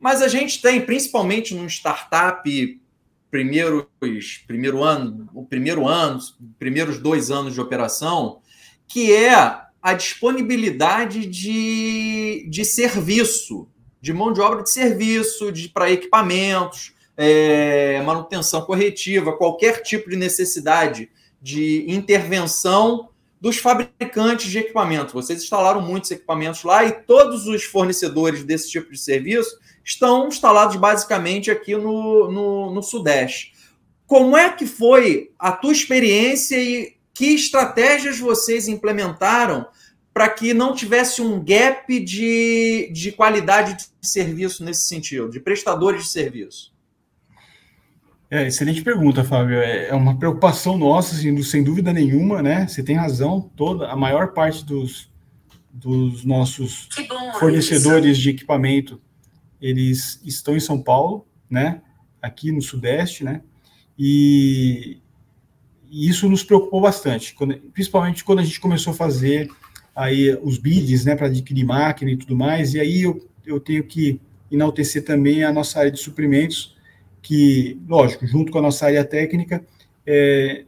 Mas 0.00 0.22
a 0.22 0.28
gente 0.28 0.62
tem, 0.62 0.80
principalmente 0.80 1.54
num 1.54 1.66
startup 1.66 2.80
primeiros 3.30 3.84
primeiro 4.46 4.82
ano, 4.82 5.28
o 5.34 5.44
primeiro 5.44 5.86
ano, 5.86 6.18
primeiros 6.58 6.98
dois 6.98 7.30
anos 7.30 7.52
de 7.54 7.60
operação, 7.60 8.40
que 8.86 9.12
é 9.12 9.34
a 9.82 9.94
disponibilidade 9.94 11.26
de, 11.26 12.46
de 12.48 12.64
serviço, 12.64 13.68
de 14.00 14.12
mão 14.12 14.32
de 14.32 14.40
obra 14.40 14.62
de 14.62 14.70
serviço, 14.70 15.52
de 15.52 15.68
para 15.68 15.90
equipamentos. 15.90 16.92
é, 17.20 18.00
manutenção 18.02 18.62
corretiva, 18.62 19.36
qualquer 19.36 19.82
tipo 19.82 20.08
de 20.08 20.14
necessidade 20.14 21.10
de 21.42 21.84
intervenção 21.88 23.08
dos 23.40 23.56
fabricantes 23.58 24.50
de 24.50 24.58
equipamento. 24.58 25.14
Vocês 25.14 25.42
instalaram 25.42 25.80
muitos 25.80 26.12
equipamentos 26.12 26.62
lá 26.62 26.84
e 26.84 26.92
todos 26.92 27.46
os 27.46 27.64
fornecedores 27.64 28.44
desse 28.44 28.70
tipo 28.70 28.92
de 28.92 28.98
serviço 28.98 29.58
estão 29.88 30.28
instalados 30.28 30.76
basicamente 30.76 31.50
aqui 31.50 31.74
no, 31.74 32.30
no, 32.30 32.74
no 32.74 32.82
Sudeste. 32.82 33.54
Como 34.06 34.36
é 34.36 34.50
que 34.50 34.66
foi 34.66 35.30
a 35.38 35.50
tua 35.50 35.72
experiência 35.72 36.56
e 36.56 36.94
que 37.14 37.34
estratégias 37.34 38.18
vocês 38.18 38.68
implementaram 38.68 39.66
para 40.12 40.28
que 40.28 40.52
não 40.52 40.74
tivesse 40.74 41.22
um 41.22 41.42
gap 41.42 41.98
de, 42.00 42.90
de 42.92 43.12
qualidade 43.12 43.76
de 43.76 44.06
serviço 44.06 44.62
nesse 44.62 44.86
sentido, 44.86 45.30
de 45.30 45.40
prestadores 45.40 46.04
de 46.04 46.08
serviço? 46.10 46.74
É, 48.30 48.46
excelente 48.46 48.82
pergunta, 48.82 49.24
Fábio. 49.24 49.56
É, 49.56 49.88
é 49.88 49.94
uma 49.94 50.18
preocupação 50.18 50.76
nossa, 50.76 51.14
assim, 51.14 51.42
sem 51.42 51.64
dúvida 51.64 51.94
nenhuma, 51.94 52.42
né? 52.42 52.68
Você 52.68 52.82
tem 52.82 52.94
razão. 52.94 53.50
Toda 53.56 53.88
a 53.88 53.96
maior 53.96 54.34
parte 54.34 54.62
dos, 54.66 55.10
dos 55.72 56.26
nossos 56.26 56.90
fornecedores 57.38 58.12
isso. 58.12 58.20
de 58.20 58.30
equipamento 58.30 59.00
eles 59.60 60.20
estão 60.24 60.56
em 60.56 60.60
São 60.60 60.80
Paulo, 60.80 61.26
né? 61.50 61.82
Aqui 62.20 62.50
no 62.52 62.62
Sudeste, 62.62 63.24
né? 63.24 63.42
E, 63.98 64.98
e 65.90 66.08
isso 66.08 66.28
nos 66.28 66.44
preocupou 66.44 66.80
bastante, 66.80 67.34
quando, 67.34 67.56
principalmente 67.72 68.24
quando 68.24 68.40
a 68.40 68.44
gente 68.44 68.60
começou 68.60 68.92
a 68.92 68.96
fazer 68.96 69.50
aí 69.94 70.38
os 70.42 70.58
bids, 70.58 71.04
né, 71.04 71.16
para 71.16 71.26
adquirir 71.26 71.64
máquina 71.64 72.10
e 72.12 72.16
tudo 72.16 72.36
mais. 72.36 72.74
E 72.74 72.80
aí 72.80 73.02
eu, 73.02 73.26
eu 73.44 73.58
tenho 73.58 73.82
que 73.82 74.20
enaltecer 74.50 75.04
também 75.04 75.42
a 75.42 75.52
nossa 75.52 75.80
área 75.80 75.90
de 75.90 75.98
suprimentos 75.98 76.76
que, 77.20 77.80
lógico, 77.88 78.24
junto 78.26 78.52
com 78.52 78.58
a 78.58 78.62
nossa 78.62 78.86
área 78.86 79.04
técnica, 79.04 79.64
é, 80.06 80.64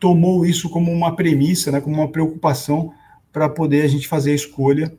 tomou 0.00 0.46
isso 0.46 0.70
como 0.70 0.90
uma 0.90 1.14
premissa, 1.14 1.70
né, 1.70 1.80
como 1.80 1.96
uma 1.96 2.10
preocupação 2.10 2.94
para 3.30 3.48
poder 3.48 3.82
a 3.82 3.88
gente 3.88 4.08
fazer 4.08 4.32
a 4.32 4.36
escolha 4.36 4.96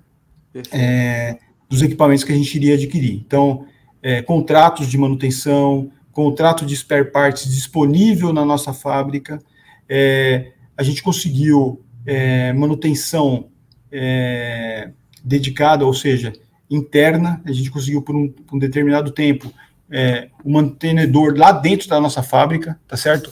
é, 0.72 1.38
dos 1.74 1.82
equipamentos 1.82 2.24
que 2.24 2.32
a 2.32 2.36
gente 2.36 2.56
iria 2.56 2.76
adquirir. 2.76 3.24
Então, 3.26 3.66
é, 4.02 4.22
contratos 4.22 4.88
de 4.88 4.96
manutenção, 4.96 5.90
contrato 6.12 6.66
de 6.66 6.76
spare 6.76 7.06
parts 7.06 7.52
disponível 7.52 8.32
na 8.32 8.46
nossa 8.46 8.72
fábrica, 8.72 9.42
é, 9.90 10.52
a 10.78 10.84
gente 10.84 11.02
conseguiu 11.02 11.82
é, 12.06 12.54
manutenção 12.54 13.48
é, 13.92 14.92
dedicada, 15.24 15.84
ou 15.84 15.94
seja, 15.96 16.32
interna, 16.70 17.42
a 17.44 17.52
gente 17.52 17.72
conseguiu 17.72 18.04
por 18.04 18.16
um, 18.16 18.30
por 18.30 18.56
um 18.56 18.60
determinado 18.60 19.12
tempo 19.12 19.52
é, 19.90 20.30
o 20.44 20.52
mantenedor 20.52 21.34
lá 21.36 21.52
dentro 21.52 21.90
da 21.90 22.00
nossa 22.00 22.22
fábrica, 22.22 22.80
tá 22.88 22.96
certo? 22.96 23.32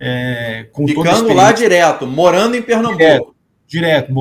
É, 0.00 0.66
Ficando 0.86 1.32
lá 1.34 1.52
direto, 1.52 2.06
morando 2.06 2.56
em 2.56 2.62
Pernambuco. 2.62 2.98
Direto, 2.98 3.34
direto 3.66 4.12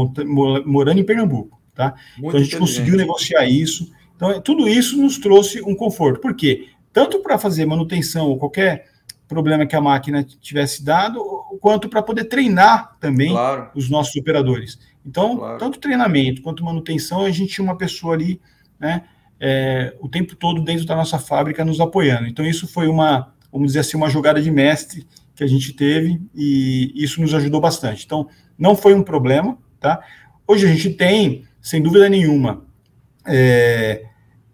morando 0.66 1.00
em 1.00 1.04
Pernambuco, 1.06 1.61
tá? 1.74 1.96
então 2.18 2.40
a 2.40 2.44
gente 2.44 2.58
conseguiu 2.58 2.96
negociar 2.96 3.46
isso. 3.46 3.92
Então, 4.16 4.40
tudo 4.42 4.68
isso 4.68 4.98
nos 4.98 5.18
trouxe 5.18 5.62
um 5.62 5.76
conforto. 5.76 6.20
Por 6.20 6.36
quê? 6.36 6.70
Tanto 6.94 7.20
para 7.20 7.38
fazer 7.38 7.66
manutenção 7.66 8.28
ou 8.28 8.38
qualquer 8.38 8.90
problema 9.28 9.66
que 9.66 9.76
a 9.76 9.82
máquina 9.82 10.24
tivesse 10.24 10.84
dado, 10.84 11.24
quanto 11.62 11.88
para 11.88 12.04
poder 12.04 12.26
treinar 12.26 12.98
também 13.00 13.32
claro. 13.32 13.70
os 13.74 13.90
nossos 13.90 14.16
operadores. 14.16 14.78
Então, 15.06 15.38
claro. 15.38 15.58
tanto 15.58 15.80
treinamento 15.80 16.42
quanto 16.42 16.64
manutenção, 16.64 17.22
a 17.24 17.32
gente 17.32 17.54
tinha 17.54 17.64
uma 17.64 17.78
pessoa 17.78 18.14
ali, 18.14 18.42
né? 18.80 19.04
é, 19.42 19.96
o 20.00 20.08
tempo 20.08 20.36
todo 20.36 20.62
dentro 20.62 20.86
da 20.86 20.96
nossa 20.96 21.18
fábrica 21.18 21.66
nos 21.66 21.82
apoiando. 21.82 22.28
Então, 22.28 22.46
isso 22.46 22.68
foi 22.68 22.88
uma, 22.88 23.34
vamos 23.52 23.70
dizer 23.70 23.80
assim, 23.80 23.98
uma 23.98 24.08
jogada 24.08 24.40
de 24.40 24.52
mestre 24.52 25.08
que 25.36 25.44
a 25.44 25.48
gente 25.48 25.74
teve 25.74 26.22
e 26.36 26.92
isso 26.94 27.20
nos 27.20 27.34
ajudou 27.34 27.60
bastante. 27.60 28.06
Então, 28.06 28.30
não 28.56 28.76
foi 28.76 28.94
um 28.94 29.02
problema, 29.02 29.58
tá? 29.80 30.00
Hoje 30.46 30.68
a 30.68 30.70
gente 30.70 30.92
tem, 30.92 31.44
sem 31.62 31.82
dúvida 31.82 32.10
nenhuma, 32.10 32.66
é, 33.26 34.04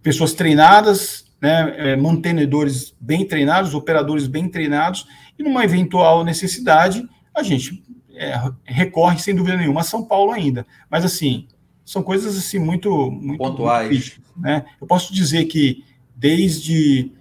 pessoas 0.03 0.33
treinadas, 0.33 1.25
né, 1.41 1.73
é, 1.77 1.95
mantenedores 1.95 2.93
bem 2.99 3.25
treinados, 3.25 3.73
operadores 3.73 4.27
bem 4.27 4.49
treinados, 4.49 5.07
e 5.37 5.43
numa 5.43 5.63
eventual 5.63 6.23
necessidade, 6.23 7.07
a 7.33 7.43
gente 7.43 7.83
é, 8.15 8.33
recorre, 8.65 9.19
sem 9.19 9.35
dúvida 9.35 9.57
nenhuma, 9.57 9.81
a 9.81 9.83
São 9.83 10.03
Paulo 10.03 10.31
ainda. 10.31 10.65
Mas, 10.89 11.05
assim, 11.05 11.47
são 11.85 12.03
coisas 12.03 12.37
assim 12.37 12.59
muito, 12.59 13.09
muito 13.11 13.37
pontuais. 13.37 13.89
Muito 13.89 14.21
né? 14.35 14.65
Eu 14.79 14.85
posso 14.85 15.13
dizer 15.13 15.45
que 15.45 15.85
desde 16.15 17.11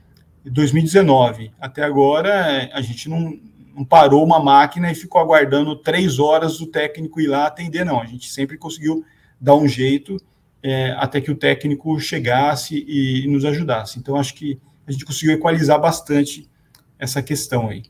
2019 0.44 1.52
até 1.60 1.82
agora 1.82 2.68
a 2.72 2.80
gente 2.80 3.08
não, 3.08 3.38
não, 3.74 3.84
parou 3.84 4.24
uma 4.24 4.40
máquina 4.40 4.90
e 4.90 4.94
ficou 4.94 5.20
aguardando 5.20 5.76
três 5.76 6.18
horas 6.18 6.60
o 6.60 6.66
técnico 6.66 7.20
ir 7.20 7.28
lá 7.28 7.46
atender, 7.46 7.84
não. 7.84 8.00
A 8.00 8.06
gente 8.06 8.30
sempre 8.30 8.58
conseguiu 8.58 9.04
dar 9.40 9.54
um 9.54 9.68
jeito 9.68 10.16
é, 10.62 10.92
até 10.98 11.20
que 11.20 11.30
o 11.30 11.36
técnico 11.36 11.98
chegasse 12.00 12.84
e, 12.86 13.24
e 13.24 13.28
nos 13.28 13.44
ajudasse. 13.44 13.98
Então 13.98 14.16
acho 14.16 14.34
que 14.34 14.58
a 14.86 14.92
gente 14.92 15.04
conseguiu 15.04 15.34
equalizar 15.34 15.80
bastante 15.80 16.48
essa 16.98 17.22
questão 17.22 17.68
aí. 17.68 17.82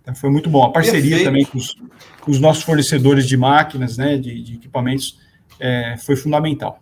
Então, 0.00 0.14
foi 0.14 0.30
muito 0.30 0.48
bom. 0.48 0.62
A 0.64 0.70
parceria 0.70 1.02
Perfeito. 1.02 1.24
também 1.24 1.44
com 1.44 1.58
os, 1.58 1.76
com 2.20 2.30
os, 2.30 2.38
nossos 2.38 2.62
fornecedores 2.62 3.26
de 3.26 3.36
máquinas, 3.36 3.96
né, 3.96 4.16
de, 4.16 4.40
de 4.40 4.54
equipamentos, 4.54 5.18
é, 5.58 5.96
foi 5.98 6.14
fundamental. 6.14 6.80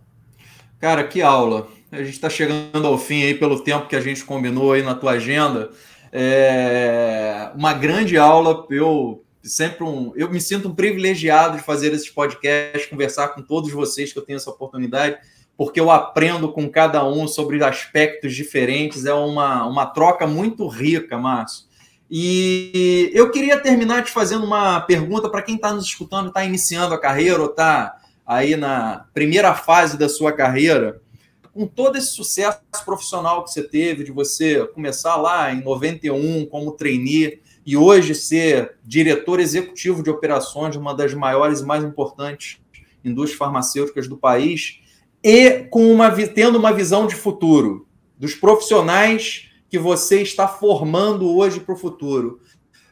Cara, 0.78 1.05
que 1.05 1.22
aula. 1.22 1.66
A 1.90 1.98
gente 1.98 2.11
está 2.11 2.28
chegando 2.28 2.86
ao 2.86 2.98
fim 2.98 3.22
aí 3.22 3.34
pelo 3.34 3.61
tempo 3.61 3.88
que 3.88 3.96
a 3.96 4.00
gente 4.00 4.24
combinou 4.24 4.72
aí 4.72 4.82
na 4.82 4.94
tua 4.94 5.12
agenda. 5.12 5.70
É 6.12 7.50
uma 7.55 7.72
grande 7.72 8.18
aula. 8.18 8.66
Eu 8.68 9.24
sempre 9.45 9.84
um, 9.84 10.12
eu 10.16 10.30
me 10.30 10.40
sinto 10.40 10.68
um 10.68 10.74
privilegiado 10.74 11.59
de 11.59 11.62
fazer 11.62 11.92
esses 11.92 12.09
podcasts, 12.09 12.86
conversar 12.86 13.28
com 13.28 13.42
todos 13.42 13.70
vocês 13.70 14.12
que 14.12 14.18
eu 14.18 14.24
tenho 14.24 14.38
essa 14.38 14.51
oportunidade, 14.51 15.18
porque 15.57 15.78
eu 15.78 15.90
aprendo 15.90 16.51
com 16.51 16.68
cada 16.68 17.07
um 17.07 17.28
sobre 17.28 17.62
aspectos 17.62 18.34
diferentes. 18.34 19.05
É 19.05 19.14
uma, 19.14 19.66
uma 19.66 19.86
troca 19.86 20.26
muito 20.26 20.66
rica, 20.66 21.16
Márcio. 21.18 21.66
E 22.11 23.11
eu 23.14 23.30
queria 23.30 23.59
terminar 23.59 24.05
te 24.05 24.11
fazendo 24.11 24.45
uma 24.45 24.80
pergunta 24.80 25.28
para 25.28 25.42
quem 25.42 25.57
está 25.57 25.72
nos 25.72 25.84
escutando, 25.84 26.28
está 26.28 26.45
iniciando 26.45 26.95
a 26.95 27.01
carreira 27.01 27.40
ou 27.40 27.51
está 27.51 27.97
aí 28.26 28.57
na 28.57 29.07
primeira 29.12 29.55
fase 29.55 29.99
da 29.99 30.09
sua 30.09 30.32
carreira, 30.32 31.01
com 31.53 31.66
todo 31.66 31.97
esse 31.97 32.09
sucesso 32.09 32.59
profissional 32.84 33.45
que 33.45 33.51
você 33.51 33.62
teve, 33.62 34.05
de 34.05 34.11
você 34.11 34.66
começar 34.68 35.16
lá 35.16 35.53
em 35.53 35.62
91 35.62 36.47
como 36.47 36.72
trainee 36.72 37.40
e 37.64 37.76
hoje 37.76 38.14
ser 38.14 38.76
diretor 38.84 39.40
executivo 39.40 40.02
de 40.02 40.10
operações 40.10 40.72
de 40.72 40.78
uma 40.78 40.94
das 40.94 41.14
maiores 41.14 41.60
e 41.60 41.64
mais 41.64 41.82
importantes 41.82 42.58
indústrias 43.04 43.38
farmacêuticas 43.38 44.08
do 44.08 44.16
país, 44.16 44.80
e 45.22 45.64
com 45.70 45.92
uma, 45.92 46.10
tendo 46.10 46.58
uma 46.58 46.72
visão 46.72 47.06
de 47.06 47.14
futuro 47.14 47.86
dos 48.18 48.34
profissionais 48.34 49.50
que 49.68 49.78
você 49.78 50.22
está 50.22 50.48
formando 50.48 51.34
hoje 51.34 51.60
para 51.60 51.74
o 51.74 51.78
futuro. 51.78 52.40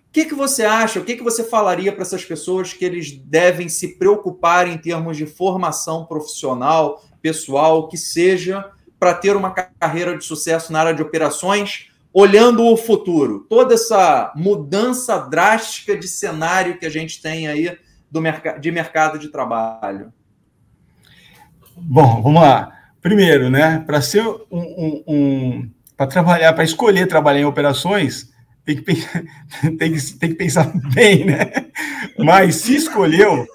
O 0.09 0.13
que, 0.13 0.27
que 0.27 0.35
você 0.35 0.65
acha? 0.65 1.01
O 1.01 1.05
que, 1.05 1.17
que 1.17 1.23
você 1.23 1.43
falaria 1.43 1.93
para 1.93 2.03
essas 2.03 2.25
pessoas 2.25 2.73
que 2.73 2.85
eles 2.85 3.13
devem 3.13 3.69
se 3.69 3.97
preocupar 3.97 4.69
em 4.69 4.77
termos 4.77 5.17
de 5.17 5.25
formação 5.25 6.05
profissional, 6.05 7.03
pessoal, 7.23 7.89
que 7.89 7.97
seja 7.97 8.71
para 8.99 9.15
ter 9.15 9.35
uma 9.35 9.51
carreira 9.51 10.17
de 10.17 10.25
sucesso 10.25 10.73
na 10.73 10.81
área 10.81 10.95
de 10.95 11.03
operações, 11.03 11.89
olhando 12.13 12.65
o 12.65 12.77
futuro? 12.77 13.47
Toda 13.49 13.75
essa 13.75 14.33
mudança 14.37 15.19
drástica 15.19 15.97
de 15.97 16.09
cenário 16.09 16.79
que 16.79 16.87
a 16.87 16.91
gente 16.91 17.21
tem 17.21 17.49
aí 17.49 17.77
do 18.11 18.21
merc 18.21 18.59
de 18.61 18.71
mercado 18.71 19.19
de 19.19 19.29
trabalho. 19.29 20.13
Bom, 21.77 22.23
vamos 22.23 22.43
lá. 22.43 22.79
Primeiro, 23.01 23.51
né, 23.51 23.83
para 23.85 24.01
ser 24.01 24.23
um, 24.23 24.43
um, 24.51 25.05
um 25.09 25.71
para 25.97 26.07
trabalhar, 26.07 26.53
para 26.53 26.65
escolher 26.65 27.07
trabalhar 27.07 27.41
em 27.41 27.45
operações, 27.45 28.33
tem 28.65 28.77
que, 28.77 28.85
tem 29.79 29.93
que, 29.93 30.19
tem 30.19 30.31
que 30.31 30.37
pensar 30.37 30.71
bem, 30.95 31.25
né? 31.25 31.51
Mas 32.19 32.57
se 32.57 32.77
escolheu, 32.77 33.47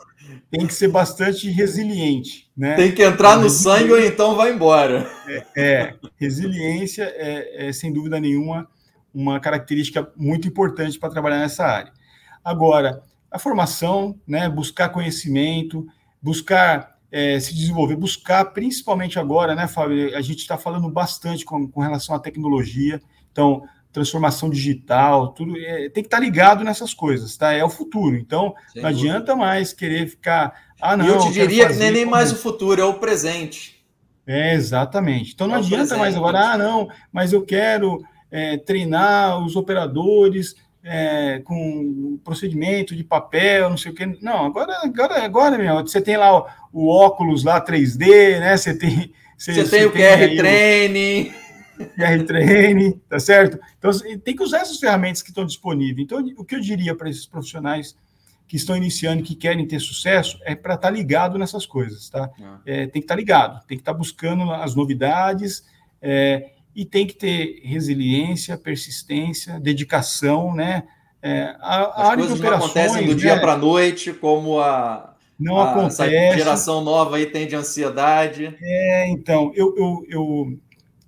tem 0.50 0.66
que 0.66 0.74
ser 0.74 0.90
bastante 0.90 1.50
resiliente, 1.50 2.47
né? 2.58 2.76
Tem 2.76 2.92
que 2.92 3.04
entrar 3.04 3.38
no 3.38 3.50
sangue 3.50 3.92
ou 3.92 4.00
então 4.00 4.36
vai 4.36 4.52
embora. 4.52 5.08
É, 5.28 5.46
é 5.56 5.96
resiliência 6.16 7.04
é, 7.04 7.68
é, 7.68 7.74
sem 7.74 7.94
dúvida 7.94 8.20
nenhuma 8.20 8.68
uma 9.14 9.40
característica 9.40 10.12
muito 10.16 10.48
importante 10.48 11.00
para 11.00 11.10
trabalhar 11.10 11.40
nessa 11.40 11.66
área. 11.66 11.92
Agora, 12.44 13.02
a 13.32 13.38
formação, 13.38 14.20
né? 14.28 14.50
Buscar 14.50 14.90
conhecimento, 14.90 15.86
buscar 16.22 16.98
é, 17.12 17.40
se 17.40 17.54
desenvolver, 17.54 17.96
buscar 17.96 18.46
principalmente 18.46 19.20
agora, 19.20 19.56
né, 19.56 19.68
Fábio? 19.68 20.16
A 20.16 20.22
gente 20.22 20.40
está 20.40 20.58
falando 20.58 20.90
bastante 20.90 21.46
com, 21.46 21.68
com 21.68 21.82
relação 21.82 22.16
à 22.16 22.20
tecnologia, 22.20 23.02
então 23.32 23.64
transformação 23.92 24.50
digital, 24.50 25.30
tudo 25.30 25.58
é, 25.58 25.90
tem 25.90 26.04
que 26.04 26.08
estar 26.08 26.18
tá 26.18 26.24
ligado 26.24 26.64
nessas 26.64 26.94
coisas, 26.94 27.36
tá? 27.36 27.54
É 27.54 27.64
o 27.64 27.70
futuro. 27.70 28.16
Então, 28.16 28.54
Sem 28.72 28.84
não 28.84 28.92
dúvida. 28.92 29.10
adianta 29.10 29.36
mais 29.36 29.74
querer 29.74 30.08
ficar. 30.08 30.67
Ah, 30.82 30.96
não. 30.96 31.06
eu 31.06 31.20
te 31.20 31.32
diria 31.32 31.68
que 31.68 31.76
nem, 31.76 31.92
nem 31.92 32.06
mais 32.06 32.32
o 32.32 32.36
futuro, 32.36 32.82
é 32.82 32.86
o 32.86 32.96
presente. 32.96 33.84
É, 34.26 34.54
exatamente. 34.54 35.34
Então 35.34 35.48
não 35.48 35.56
é 35.56 35.60
adianta 35.60 35.78
presente. 35.78 36.00
mais 36.00 36.16
agora, 36.16 36.52
ah, 36.52 36.58
não, 36.58 36.88
mas 37.12 37.34
eu 37.34 37.44
quero 37.44 38.04
é, 38.30 38.58
treinar 38.58 39.44
os 39.44 39.56
operadores 39.56 40.56
é, 40.84 41.42
com 41.44 42.20
procedimento 42.24 42.96
de 42.96 43.04
papel, 43.04 43.70
não 43.70 43.78
sei 43.78 43.92
o 43.92 43.96
que. 43.96 44.06
Não, 44.22 44.46
agora, 44.46 44.78
agora, 44.84 45.24
agora, 45.24 45.58
meu, 45.58 45.82
você 45.82 46.02
tem 46.02 46.18
lá 46.18 46.38
o, 46.38 46.48
o 46.72 46.88
óculos 46.88 47.44
lá 47.44 47.64
3D, 47.64 48.40
né? 48.40 48.56
Você 48.56 48.78
tem. 48.78 49.14
Você, 49.38 49.54
você 49.54 49.70
tem 49.70 49.86
o 49.86 49.92
QR 49.92 50.36
Training. 50.36 51.32
QR 51.96 52.26
Training, 52.26 53.02
tá 53.08 53.20
certo? 53.20 53.60
Então, 53.78 53.92
tem 54.24 54.36
que 54.36 54.42
usar 54.42 54.60
essas 54.60 54.80
ferramentas 54.80 55.22
que 55.22 55.30
estão 55.30 55.46
disponíveis. 55.46 56.06
Então, 56.06 56.26
o 56.38 56.44
que 56.44 56.56
eu 56.56 56.60
diria 56.60 56.96
para 56.96 57.10
esses 57.10 57.26
profissionais 57.26 57.96
que 58.48 58.56
estão 58.56 58.78
iniciando 58.78 59.22
e 59.22 59.24
que 59.24 59.36
querem 59.36 59.68
ter 59.68 59.80
sucesso 59.80 60.40
é 60.44 60.56
para 60.56 60.76
estar 60.76 60.88
tá 60.88 60.94
ligado 60.94 61.38
nessas 61.38 61.66
coisas, 61.66 62.10
tá? 62.10 62.30
Ah. 62.42 62.60
É, 62.66 62.88
tem 62.88 62.94
que 62.94 63.00
estar 63.00 63.16
tá 63.16 63.20
ligado, 63.20 63.66
tem 63.68 63.78
que 63.78 63.82
estar 63.82 63.92
tá 63.94 63.98
buscando 63.98 64.52
as 64.52 64.74
novidades 64.74 65.66
é, 66.02 66.52
e 66.76 66.86
tem 66.86 67.06
que 67.06 67.16
ter 67.16 67.62
resiliência, 67.64 68.58
persistência, 68.58 69.60
dedicação, 69.60 70.56
né? 70.56 70.84
É, 71.22 71.56
a, 71.60 71.76
a 71.84 72.08
área 72.12 72.26
de 72.26 72.34
operações 72.34 72.74
não 72.76 72.84
acontecem 72.86 73.08
do 73.08 73.16
dia 73.16 73.36
né? 73.36 73.42
para 73.42 73.54
a 73.54 73.58
noite, 73.58 74.14
como 74.14 74.60
a 74.60 75.16
não 75.38 75.58
a, 75.58 75.72
acontece. 75.72 76.16
Essa 76.16 76.38
geração 76.38 76.84
nova 76.84 77.18
aí 77.18 77.26
tem 77.26 77.48
de 77.48 77.56
ansiedade. 77.56 78.56
É, 78.62 79.10
então 79.10 79.52
eu, 79.56 79.76
eu, 79.78 80.06
eu 80.10 80.60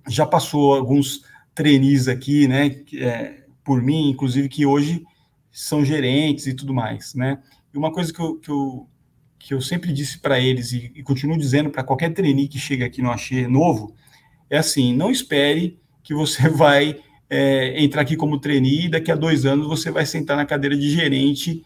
já 0.07 0.25
passou 0.25 0.73
alguns 0.73 1.21
trainees 1.55 2.07
aqui, 2.07 2.47
né? 2.47 2.83
É, 2.95 3.35
por 3.63 3.81
mim, 3.81 4.09
inclusive 4.09 4.49
que 4.49 4.65
hoje 4.65 5.03
são 5.51 5.83
gerentes 5.83 6.47
e 6.47 6.53
tudo 6.53 6.73
mais, 6.73 7.13
né? 7.13 7.39
E 7.73 7.77
uma 7.77 7.91
coisa 7.91 8.13
que 8.13 8.19
eu, 8.19 8.35
que 8.35 8.49
eu, 8.49 8.87
que 9.37 9.53
eu 9.53 9.61
sempre 9.61 9.91
disse 9.91 10.19
para 10.19 10.39
eles 10.39 10.71
e, 10.71 10.91
e, 10.95 11.03
continuo 11.03 11.37
dizendo 11.37 11.69
para 11.69 11.83
qualquer 11.83 12.13
trainee 12.13 12.47
que 12.47 12.59
chega 12.59 12.85
aqui 12.85 13.01
no 13.01 13.11
Axê 13.11 13.47
novo, 13.47 13.93
é 14.49 14.57
assim, 14.57 14.95
não 14.95 15.11
espere 15.11 15.79
que 16.03 16.13
você 16.13 16.47
vai 16.49 16.99
é, 17.29 17.81
entrar 17.81 18.01
aqui 18.01 18.15
como 18.15 18.39
trainee 18.39 18.85
e 18.85 18.89
daqui 18.89 19.11
a 19.11 19.15
dois 19.15 19.45
anos 19.45 19.67
você 19.67 19.91
vai 19.91 20.05
sentar 20.05 20.35
na 20.35 20.45
cadeira 20.45 20.75
de 20.75 20.89
gerente, 20.89 21.63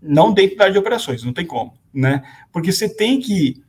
não 0.00 0.32
dentro 0.32 0.56
da 0.56 0.64
área 0.64 0.72
de 0.72 0.78
operações, 0.78 1.22
não 1.22 1.32
tem 1.32 1.44
como, 1.44 1.74
né? 1.92 2.22
Porque 2.52 2.72
você 2.72 2.88
tem 2.88 3.20
que 3.20 3.62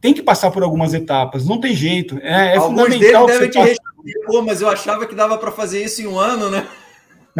tem 0.00 0.14
que 0.14 0.22
passar 0.22 0.50
por 0.50 0.62
algumas 0.62 0.94
etapas, 0.94 1.46
não 1.46 1.60
tem 1.60 1.74
jeito. 1.74 2.18
É, 2.22 2.54
é 2.54 2.56
Alguns 2.56 2.80
fundamental. 2.80 3.26
Devem 3.26 3.50
te 3.50 3.58
responder, 3.58 4.14
Pô, 4.26 4.40
mas 4.40 4.62
eu 4.62 4.68
achava 4.68 5.06
que 5.06 5.14
dava 5.14 5.36
para 5.36 5.52
fazer 5.52 5.84
isso 5.84 6.00
em 6.00 6.06
um 6.06 6.18
ano, 6.18 6.50
né? 6.50 6.66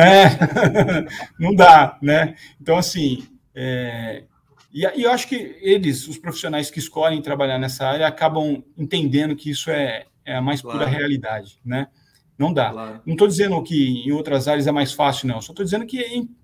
É, 0.01 1.07
não 1.39 1.55
dá, 1.55 1.99
né? 2.01 2.35
Então, 2.61 2.77
assim, 2.77 3.27
é, 3.55 4.25
e, 4.73 4.87
e, 4.87 5.03
eu 5.03 5.11
acho 5.11 5.29
que 5.29 5.57
eles, 5.61 6.07
os 6.07 6.17
profissionais 6.17 6.71
que 6.71 6.79
escolhem 6.79 7.21
trabalhar 7.21 7.59
nessa 7.59 7.87
área, 7.87 8.07
acabam 8.07 8.63
entendendo 8.79 9.35
que 9.35 9.51
isso 9.51 9.71
é, 9.71 10.07
é 10.25 10.37
a 10.37 10.43
mais 10.43 10.63
claro. 10.63 10.79
pura 10.79 10.91
realidade, 10.91 11.59
né? 11.65 11.89
Não 12.39 12.53
dá. 12.53 12.71
Claro. 12.71 13.01
Não 13.05 13.13
estou 13.13 13.29
dizendo 13.29 13.63
que 13.63 14.07
em 14.07 14.13
outras 14.13 14.49
áreas 14.49 14.67
é 14.67 14.73
mais 14.73 14.93
fácil, 14.93 15.29
não. 15.29 15.43
Só 15.43 15.53
estou 15.53 15.65
dizendo 15.65 15.85
que 15.85 15.99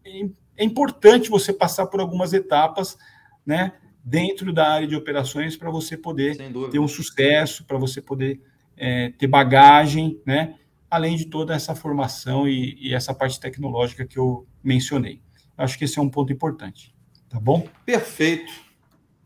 é, 0.04 0.28
é, 0.58 0.64
importante 0.64 1.30
você 1.30 1.52
passar 1.52 1.86
por 1.86 2.00
algumas 2.00 2.32
etapas, 2.32 2.98
né? 3.46 3.72
Dentro 4.04 4.52
da 4.52 4.68
área 4.72 4.86
de 4.86 4.94
operações 4.94 5.56
para 5.56 5.70
você 5.70 5.96
poder 5.96 6.36
ter 6.70 6.78
um 6.78 6.86
sucesso, 6.86 7.64
para 7.64 7.78
você 7.78 8.00
poder 8.02 8.40
é, 8.76 9.10
ter 9.18 9.26
bagagem, 9.26 10.20
né? 10.26 10.54
Além 10.90 11.16
de 11.16 11.26
toda 11.26 11.54
essa 11.54 11.74
formação 11.74 12.48
e, 12.48 12.76
e, 12.80 12.94
essa 12.94 13.14
parte 13.14 13.38
tecnológica 13.40 14.06
que 14.06 14.18
eu 14.18 14.46
mencionei. 14.62 15.20
Acho 15.56 15.78
que 15.78 15.84
esse 15.84 15.98
é 15.98 16.02
um 16.02 16.08
ponto 16.08 16.32
importante. 16.32 16.94
Tá 17.28 17.40
bom? 17.40 17.66
Perfeito. 17.84 18.52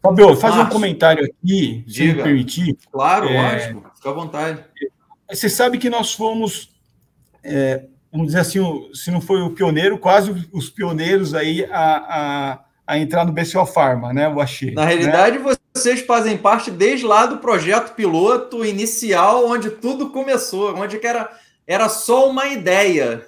Fabio, 0.03 0.35
faz 0.37 0.57
um 0.57 0.67
comentário 0.67 1.25
aqui, 1.25 1.85
Diga. 1.87 1.93
se 1.93 2.05
me 2.05 2.23
permitir. 2.23 2.79
Claro, 2.91 3.29
é, 3.29 3.53
lógico, 3.53 3.93
fica 3.95 4.11
à 4.11 4.13
vontade. 4.13 4.65
Você 5.31 5.49
sabe 5.49 5.77
que 5.77 5.91
nós 5.91 6.15
fomos, 6.15 6.71
é, 7.45 7.85
vamos 8.11 8.29
dizer 8.29 8.41
assim, 8.41 8.61
se 8.95 9.11
não 9.11 9.21
foi 9.21 9.43
o 9.43 9.51
pioneiro, 9.51 9.99
quase 9.99 10.49
os 10.53 10.71
pioneiros 10.71 11.35
aí 11.35 11.67
a, 11.67 11.97
a, 12.57 12.65
a 12.87 12.99
entrar 12.99 13.27
no 13.27 13.33
BCO 13.33 13.67
Pharma, 13.67 14.13
né? 14.13 14.27
O 14.29 14.41
Axê. 14.41 14.71
Na 14.71 14.87
realidade, 14.87 15.39
né? 15.39 15.55
vocês 15.75 16.01
fazem 16.01 16.37
parte 16.37 16.71
desde 16.71 17.07
lá 17.07 17.27
do 17.27 17.39
projeto 17.39 17.95
piloto 17.95 18.65
inicial, 18.65 19.47
onde 19.47 19.71
tudo 19.71 20.11
começou, 20.11 20.75
onde 20.77 20.99
que 20.99 21.07
era 21.07 21.31
era 21.71 21.89
só 21.89 22.29
uma 22.29 22.49
ideia. 22.49 23.25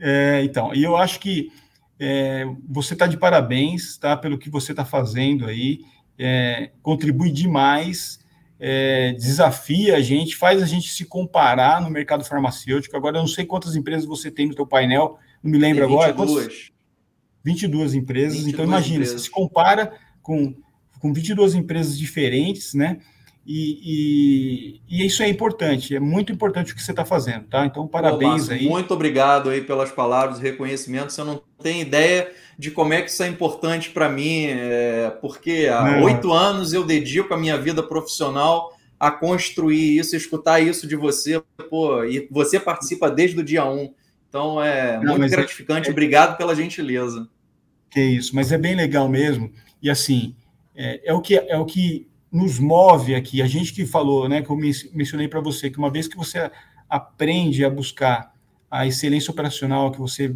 É, 0.00 0.42
então, 0.42 0.74
e 0.74 0.82
eu 0.82 0.96
acho 0.96 1.20
que 1.20 1.52
é, 2.00 2.44
você 2.68 2.94
está 2.94 3.06
de 3.06 3.16
parabéns, 3.16 3.96
tá? 3.96 4.16
Pelo 4.16 4.36
que 4.36 4.50
você 4.50 4.72
está 4.72 4.84
fazendo 4.84 5.46
aí, 5.46 5.78
é, 6.18 6.72
contribui 6.82 7.30
demais, 7.30 8.18
é, 8.58 9.12
desafia 9.12 9.96
a 9.96 10.00
gente, 10.00 10.34
faz 10.34 10.60
a 10.60 10.66
gente 10.66 10.88
se 10.88 11.04
comparar 11.04 11.80
no 11.80 11.88
mercado 11.88 12.24
farmacêutico. 12.24 12.96
Agora, 12.96 13.18
eu 13.18 13.20
não 13.20 13.28
sei 13.28 13.46
quantas 13.46 13.76
empresas 13.76 14.04
você 14.04 14.32
tem 14.32 14.48
no 14.48 14.54
teu 14.56 14.66
painel, 14.66 15.16
não 15.40 15.52
me 15.52 15.58
lembro 15.58 15.86
22. 15.86 16.08
agora. 16.08 16.12
Quantas? 16.12 16.72
22 17.44 17.94
empresas. 17.94 18.38
22 18.38 18.52
então, 18.52 18.64
imagina, 18.64 18.96
empresas. 18.96 19.20
você 19.20 19.26
se 19.26 19.30
compara 19.30 19.96
com, 20.20 20.56
com 20.98 21.12
22 21.12 21.54
empresas 21.54 21.96
diferentes, 21.96 22.74
né? 22.74 22.98
E, 23.46 24.80
e, 24.88 25.02
e, 25.02 25.06
isso 25.06 25.22
é 25.22 25.28
importante, 25.28 25.94
é 25.94 26.00
muito 26.00 26.32
importante 26.32 26.72
o 26.72 26.74
que 26.74 26.82
você 26.82 26.92
está 26.92 27.04
fazendo, 27.04 27.44
tá? 27.44 27.66
Então, 27.66 27.86
parabéns 27.86 28.48
Ô, 28.48 28.52
aí. 28.52 28.66
Muito 28.66 28.94
obrigado 28.94 29.50
aí 29.50 29.60
pelas 29.60 29.92
palavras, 29.92 30.38
reconhecimento. 30.38 31.12
Você 31.12 31.22
não 31.22 31.42
tem 31.62 31.82
ideia 31.82 32.32
de 32.58 32.70
como 32.70 32.94
é 32.94 33.02
que 33.02 33.10
isso 33.10 33.22
é 33.22 33.28
importante 33.28 33.90
para 33.90 34.08
mim, 34.08 34.46
é, 34.46 35.10
porque 35.20 35.68
há 35.70 36.02
oito 36.02 36.32
anos 36.32 36.72
eu 36.72 36.84
dedico 36.84 37.34
a 37.34 37.36
minha 37.36 37.58
vida 37.58 37.82
profissional 37.82 38.74
a 38.98 39.10
construir 39.10 39.98
isso, 39.98 40.16
escutar 40.16 40.60
isso 40.60 40.86
de 40.86 40.96
você, 40.96 41.42
pô, 41.68 42.02
e 42.04 42.26
você 42.30 42.58
participa 42.58 43.10
desde 43.10 43.38
o 43.38 43.44
dia 43.44 43.66
um. 43.66 43.92
Então 44.26 44.62
é 44.62 44.98
não, 45.02 45.18
muito 45.18 45.26
é 45.26 45.36
gratificante. 45.36 45.88
É... 45.88 45.92
Obrigado 45.92 46.38
pela 46.38 46.54
gentileza. 46.54 47.28
Que 47.90 48.00
isso, 48.00 48.34
mas 48.34 48.50
é 48.52 48.56
bem 48.58 48.74
legal 48.74 49.06
mesmo. 49.06 49.52
E 49.82 49.90
assim, 49.90 50.34
é, 50.74 51.10
é 51.10 51.12
o 51.12 51.20
que 51.20 51.36
é 51.36 51.58
o 51.58 51.66
que 51.66 52.08
nos 52.34 52.58
move 52.58 53.14
aqui, 53.14 53.40
a 53.40 53.46
gente 53.46 53.72
que 53.72 53.86
falou, 53.86 54.28
né, 54.28 54.42
que 54.42 54.50
eu 54.50 54.56
mencionei 54.92 55.28
para 55.28 55.40
você, 55.40 55.70
que 55.70 55.78
uma 55.78 55.88
vez 55.88 56.08
que 56.08 56.16
você 56.16 56.50
aprende 56.90 57.64
a 57.64 57.70
buscar 57.70 58.34
a 58.68 58.84
excelência 58.84 59.30
operacional, 59.30 59.92
que 59.92 60.00
você 60.00 60.34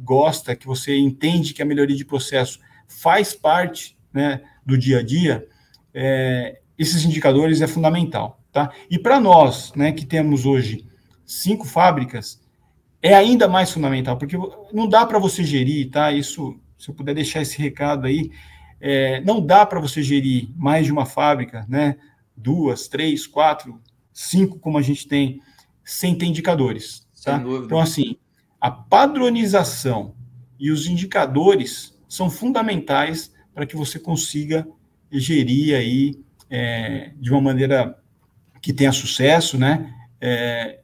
gosta, 0.00 0.54
que 0.54 0.66
você 0.66 0.94
entende 0.94 1.54
que 1.54 1.62
a 1.62 1.64
melhoria 1.64 1.96
de 1.96 2.04
processo 2.04 2.60
faz 2.86 3.32
parte 3.32 3.96
né, 4.12 4.42
do 4.64 4.76
dia 4.76 4.98
a 4.98 5.02
dia, 5.02 5.48
é, 5.94 6.60
esses 6.78 7.02
indicadores 7.02 7.62
é 7.62 7.66
fundamental. 7.66 8.38
Tá? 8.52 8.70
E 8.90 8.98
para 8.98 9.18
nós, 9.18 9.72
né, 9.74 9.90
que 9.90 10.04
temos 10.04 10.44
hoje 10.44 10.84
cinco 11.24 11.64
fábricas, 11.64 12.42
é 13.00 13.14
ainda 13.14 13.48
mais 13.48 13.70
fundamental, 13.70 14.18
porque 14.18 14.36
não 14.70 14.86
dá 14.86 15.06
para 15.06 15.18
você 15.18 15.42
gerir, 15.42 15.90
tá? 15.90 16.12
Isso, 16.12 16.60
se 16.78 16.90
eu 16.90 16.94
puder 16.94 17.14
deixar 17.14 17.40
esse 17.40 17.58
recado 17.60 18.06
aí, 18.06 18.30
é, 18.84 19.20
não 19.20 19.40
dá 19.40 19.64
para 19.64 19.78
você 19.78 20.02
gerir 20.02 20.50
mais 20.56 20.86
de 20.86 20.92
uma 20.92 21.06
fábrica, 21.06 21.64
né? 21.68 21.96
Duas, 22.36 22.88
três, 22.88 23.28
quatro, 23.28 23.80
cinco, 24.12 24.58
como 24.58 24.76
a 24.76 24.82
gente 24.82 25.06
tem, 25.06 25.40
sem 25.84 26.16
ter 26.18 26.26
indicadores. 26.26 27.06
Tá? 27.24 27.40
Então, 27.64 27.78
assim, 27.78 28.16
a 28.60 28.72
padronização 28.72 30.16
e 30.58 30.72
os 30.72 30.88
indicadores 30.88 31.96
são 32.08 32.28
fundamentais 32.28 33.32
para 33.54 33.64
que 33.64 33.76
você 33.76 34.00
consiga 34.00 34.66
gerir 35.12 35.76
aí 35.76 36.20
é, 36.50 37.12
de 37.20 37.30
uma 37.30 37.40
maneira 37.40 37.96
que 38.60 38.72
tenha 38.72 38.90
sucesso, 38.90 39.56
né? 39.56 39.94
É, 40.20 40.80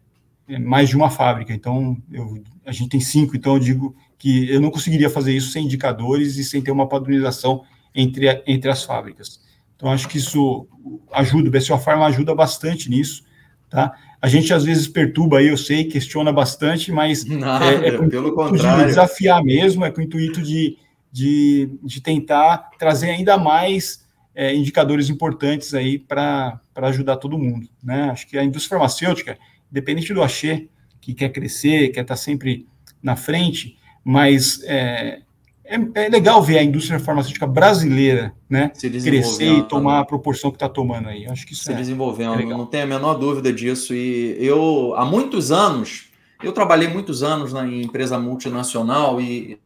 é 0.47 0.59
mais 0.59 0.89
de 0.89 0.97
uma 0.97 1.11
fábrica. 1.11 1.53
Então, 1.53 2.01
eu, 2.13 2.45
a 2.65 2.71
gente 2.71 2.91
tem 2.91 3.01
cinco, 3.01 3.35
então 3.35 3.55
eu 3.55 3.61
digo 3.61 3.97
que 4.17 4.49
eu 4.49 4.61
não 4.61 4.71
conseguiria 4.71 5.11
fazer 5.11 5.37
isso 5.37 5.51
sem 5.51 5.65
indicadores 5.65 6.37
e 6.37 6.45
sem 6.45 6.63
ter 6.63 6.71
uma 6.71 6.89
padronização 6.89 7.65
entre, 7.95 8.43
entre 8.47 8.71
as 8.71 8.85
fábricas. 8.85 9.41
Então, 9.77 9.91
acho 9.91 10.09
que 10.09 10.19
isso 10.19 10.67
ajuda, 11.13 11.49
o 11.49 11.53
BCO 11.53 11.79
Pharma 11.79 12.07
ajuda 12.07 12.35
bastante 12.35 12.91
nisso, 12.91 13.23
tá? 13.71 13.95
A 14.21 14.27
gente 14.27 14.53
às 14.53 14.65
vezes 14.65 14.89
perturba 14.89 15.39
aí, 15.39 15.47
eu 15.47 15.57
sei, 15.57 15.85
questiona 15.85 16.33
bastante, 16.33 16.91
mas 16.91 17.25
Nada, 17.25 17.65
é, 17.67 17.89
é 17.89 17.97
com 17.97 18.09
pelo 18.09 18.35
contrário. 18.35 18.81
de 18.81 18.87
desafiar 18.87 19.43
mesmo, 19.45 19.85
é 19.85 19.91
com 19.93 20.01
o 20.01 20.05
intuito 20.05 20.43
de, 20.43 20.77
de, 21.13 21.71
de 21.83 22.01
tentar 22.01 22.71
trazer 22.77 23.11
ainda 23.11 23.39
mais 23.39 24.05
é, 24.35 24.53
indicadores 24.55 25.09
importantes 25.09 25.73
aí 25.73 25.99
para 25.99 26.61
ajudar 26.75 27.17
todo 27.17 27.39
mundo, 27.39 27.69
né? 27.83 28.11
Acho 28.11 28.27
que 28.27 28.37
a 28.37 28.43
indústria 28.43 28.79
farmacêutica, 28.79 29.39
independente 29.71 30.13
do 30.13 30.23
axê, 30.23 30.69
que 31.01 31.15
quer 31.15 31.29
crescer, 31.29 31.91
quer 31.91 32.03
estar 32.03 32.17
sempre 32.17 32.67
na 33.01 33.15
frente, 33.15 33.79
mas 34.03 34.63
é, 34.65 35.21
é, 35.69 36.07
é, 36.07 36.09
legal 36.09 36.43
ver 36.43 36.59
a 36.59 36.63
indústria 36.63 36.99
farmacêutica 36.99 37.47
brasileira 37.47 38.33
né, 38.49 38.73
crescer 39.05 39.59
e 39.59 39.63
tomar 39.63 40.01
a 40.01 40.05
proporção 40.05 40.51
que 40.51 40.57
está 40.57 40.69
tomando 40.69 41.09
aí. 41.09 41.27
Acho 41.27 41.47
que 41.47 41.53
isso 41.53 41.65
se 41.65 41.73
é, 41.73 41.75
desenvolvendo, 41.75 42.41
é 42.41 42.45
não 42.45 42.65
tenho 42.65 42.85
a 42.85 42.87
menor 42.87 43.15
dúvida 43.15 43.53
disso. 43.53 43.95
E 43.95 44.37
eu, 44.41 44.95
há 44.97 45.05
muitos 45.05 45.53
anos, 45.53 46.09
eu 46.43 46.53
trabalhei 46.53 46.89
muitos 46.89 47.23
anos 47.23 47.53
na 47.53 47.67
empresa 47.67 48.19
multinacional 48.19 49.21
e 49.21 49.61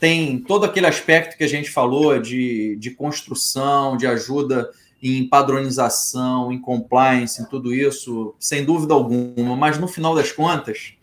tem 0.00 0.38
todo 0.38 0.64
aquele 0.64 0.86
aspecto 0.86 1.36
que 1.36 1.44
a 1.44 1.48
gente 1.48 1.70
falou 1.70 2.20
de, 2.20 2.76
de 2.76 2.90
construção, 2.90 3.96
de 3.96 4.08
ajuda 4.08 4.68
em 5.02 5.28
padronização, 5.28 6.50
em 6.50 6.60
compliance, 6.60 7.40
em 7.40 7.44
tudo 7.44 7.72
isso, 7.72 8.34
sem 8.38 8.64
dúvida 8.64 8.94
alguma. 8.94 9.54
Mas 9.54 9.78
no 9.78 9.86
final 9.86 10.14
das 10.14 10.32
contas, 10.32 10.94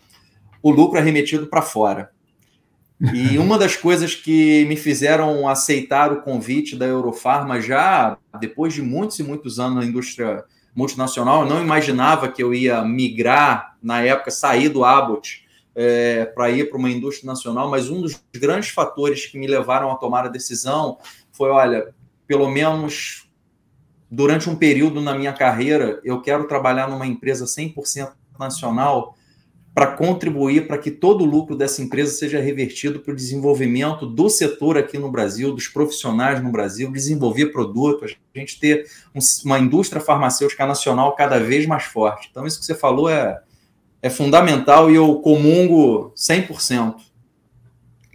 o 0.61 0.69
lucro 0.69 0.99
é 0.99 1.01
remetido 1.01 1.47
para 1.47 1.61
fora. 1.61 2.11
E 3.00 3.38
uma 3.39 3.58
das 3.58 3.76
coisas 3.76 4.16
que 4.16 4.66
me 4.66 4.76
fizeram 4.76 5.48
aceitar 5.48 6.12
o 6.12 6.22
convite 6.22 6.76
da 6.76 6.86
Eurofarma 6.86 7.62
já 7.62 8.18
depois 8.39 8.74
de 8.74 8.82
muitos 8.82 9.20
e 9.20 9.24
muitos 9.24 9.60
anos 9.60 9.76
na 9.78 9.86
indústria 9.86 10.43
multinacional, 10.76 11.41
eu 11.41 11.50
não 11.50 11.62
imaginava 11.62 12.28
que 12.28 12.41
eu 12.41 12.54
ia 12.54 12.84
migrar, 12.84 13.78
na 13.82 14.02
época, 14.02 14.30
sair 14.30 14.70
do 14.70 14.86
Abbott 14.86 15.43
é, 15.74 16.26
para 16.26 16.52
ir 16.52 16.70
para 16.70 16.78
uma 16.78 16.89
indústria 16.89 17.26
nacional, 17.26 17.70
mas 17.70 17.89
um 17.89 18.02
dos 18.02 18.22
grandes 18.34 18.70
fatores 18.70 19.26
que 19.26 19.39
me 19.39 19.48
levaram 19.48 19.91
a 19.91 19.95
tomar 19.95 20.26
a 20.26 20.30
decisão 20.30 21.00
foi: 21.32 21.50
olha, 21.50 21.95
pelo 22.28 22.50
menos 22.50 23.28
durante 24.10 24.50
um 24.50 24.56
período 24.56 25.02
na 25.02 25.16
minha 25.16 25.34
carreira, 25.34 26.00
eu 26.04 26.22
quero 26.22 26.48
trabalhar 26.48 26.88
numa 26.88 27.06
empresa 27.06 27.45
100% 27.45 28.12
nacional 28.39 29.16
para 29.78 29.91
contribuir 29.91 30.65
para 30.65 30.80
que 30.80 30.89
todo 30.89 31.21
o 31.21 31.25
lucro 31.28 31.55
dessa 31.55 31.84
empresa 31.84 32.11
seja 32.11 32.41
revertido 32.41 32.99
para 32.99 33.13
o 33.13 33.15
desenvolvimento 33.15 34.07
do 34.07 34.28
setor 34.28 34.75
aqui 34.75 34.97
no 34.97 35.11
Brasil, 35.11 35.53
dos 35.53 35.67
profissionais 35.67 36.41
no 36.41 36.51
Brasil, 36.51 36.91
desenvolver 36.91 37.51
produtos, 37.51 38.17
a 38.36 38.39
gente 38.39 38.59
ter 38.59 38.88
uma 39.45 39.59
indústria 39.59 40.01
farmacêutica 40.01 40.65
nacional 40.65 41.13
cada 41.13 41.38
vez 41.39 41.67
mais 41.67 41.84
forte. 41.84 42.28
Então, 42.32 42.47
isso 42.47 42.59
que 42.59 42.65
você 42.65 42.73
falou 42.73 43.07
é, 43.07 43.39
é 44.01 44.09
fundamental 44.09 44.89
e 44.89 44.95
eu 44.95 45.13
comungo 45.19 46.11
100%. 46.17 46.95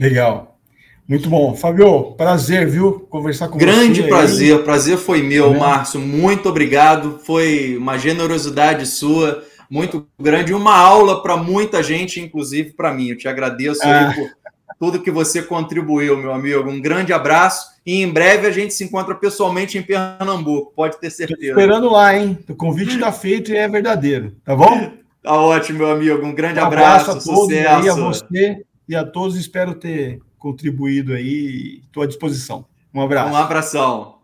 Legal. 0.00 0.58
Muito 1.06 1.28
bom. 1.28 1.54
Fabio, 1.54 2.10
prazer, 2.16 2.68
viu? 2.68 3.06
Conversar 3.08 3.46
com 3.46 3.56
Grande 3.56 3.76
você. 3.76 3.84
Grande 3.84 4.08
prazer, 4.08 4.56
aí. 4.56 4.64
prazer 4.64 4.98
foi 4.98 5.22
meu, 5.22 5.54
é. 5.54 5.58
Márcio. 5.58 6.00
Muito 6.00 6.48
obrigado. 6.48 7.20
Foi 7.22 7.76
uma 7.76 7.98
generosidade 7.98 8.84
sua 8.84 9.44
muito 9.72 10.06
grande, 10.20 10.52
uma 10.52 10.76
aula 10.76 11.22
para 11.22 11.34
muita 11.34 11.82
gente, 11.82 12.20
inclusive 12.20 12.74
para 12.74 12.92
mim. 12.92 13.08
Eu 13.08 13.16
te 13.16 13.26
agradeço 13.26 13.80
ah. 13.82 14.12
por 14.14 14.30
tudo 14.78 15.02
que 15.02 15.10
você 15.10 15.40
contribuiu, 15.40 16.14
meu 16.18 16.30
amigo. 16.30 16.68
Um 16.68 16.78
grande 16.78 17.10
abraço 17.10 17.72
e 17.86 18.02
em 18.02 18.12
breve 18.12 18.46
a 18.46 18.50
gente 18.50 18.74
se 18.74 18.84
encontra 18.84 19.14
pessoalmente 19.14 19.78
em 19.78 19.82
Pernambuco, 19.82 20.74
pode 20.76 21.00
ter 21.00 21.08
certeza. 21.08 21.52
Esperando 21.52 21.88
lá, 21.88 22.14
hein? 22.14 22.38
O 22.46 22.54
convite 22.54 22.96
está 22.96 23.10
feito 23.10 23.50
e 23.50 23.56
é 23.56 23.66
verdadeiro, 23.66 24.36
tá 24.44 24.54
bom? 24.54 24.92
Tá 25.22 25.40
ótimo, 25.40 25.78
meu 25.78 25.90
amigo. 25.90 26.22
Um 26.22 26.34
grande 26.34 26.60
um 26.60 26.64
abraço, 26.64 27.10
abraço 27.10 27.30
a 27.30 27.34
todos 27.34 27.54
sucesso. 27.54 27.90
A 27.90 27.94
você 27.94 28.64
e 28.86 28.94
a 28.94 29.06
todos. 29.06 29.36
Espero 29.36 29.74
ter 29.74 30.20
contribuído 30.38 31.14
aí. 31.14 31.80
Estou 31.86 32.02
à 32.02 32.06
disposição. 32.06 32.66
Um 32.92 33.00
abraço. 33.00 33.32
Um 33.32 33.36
abração. 33.36 34.21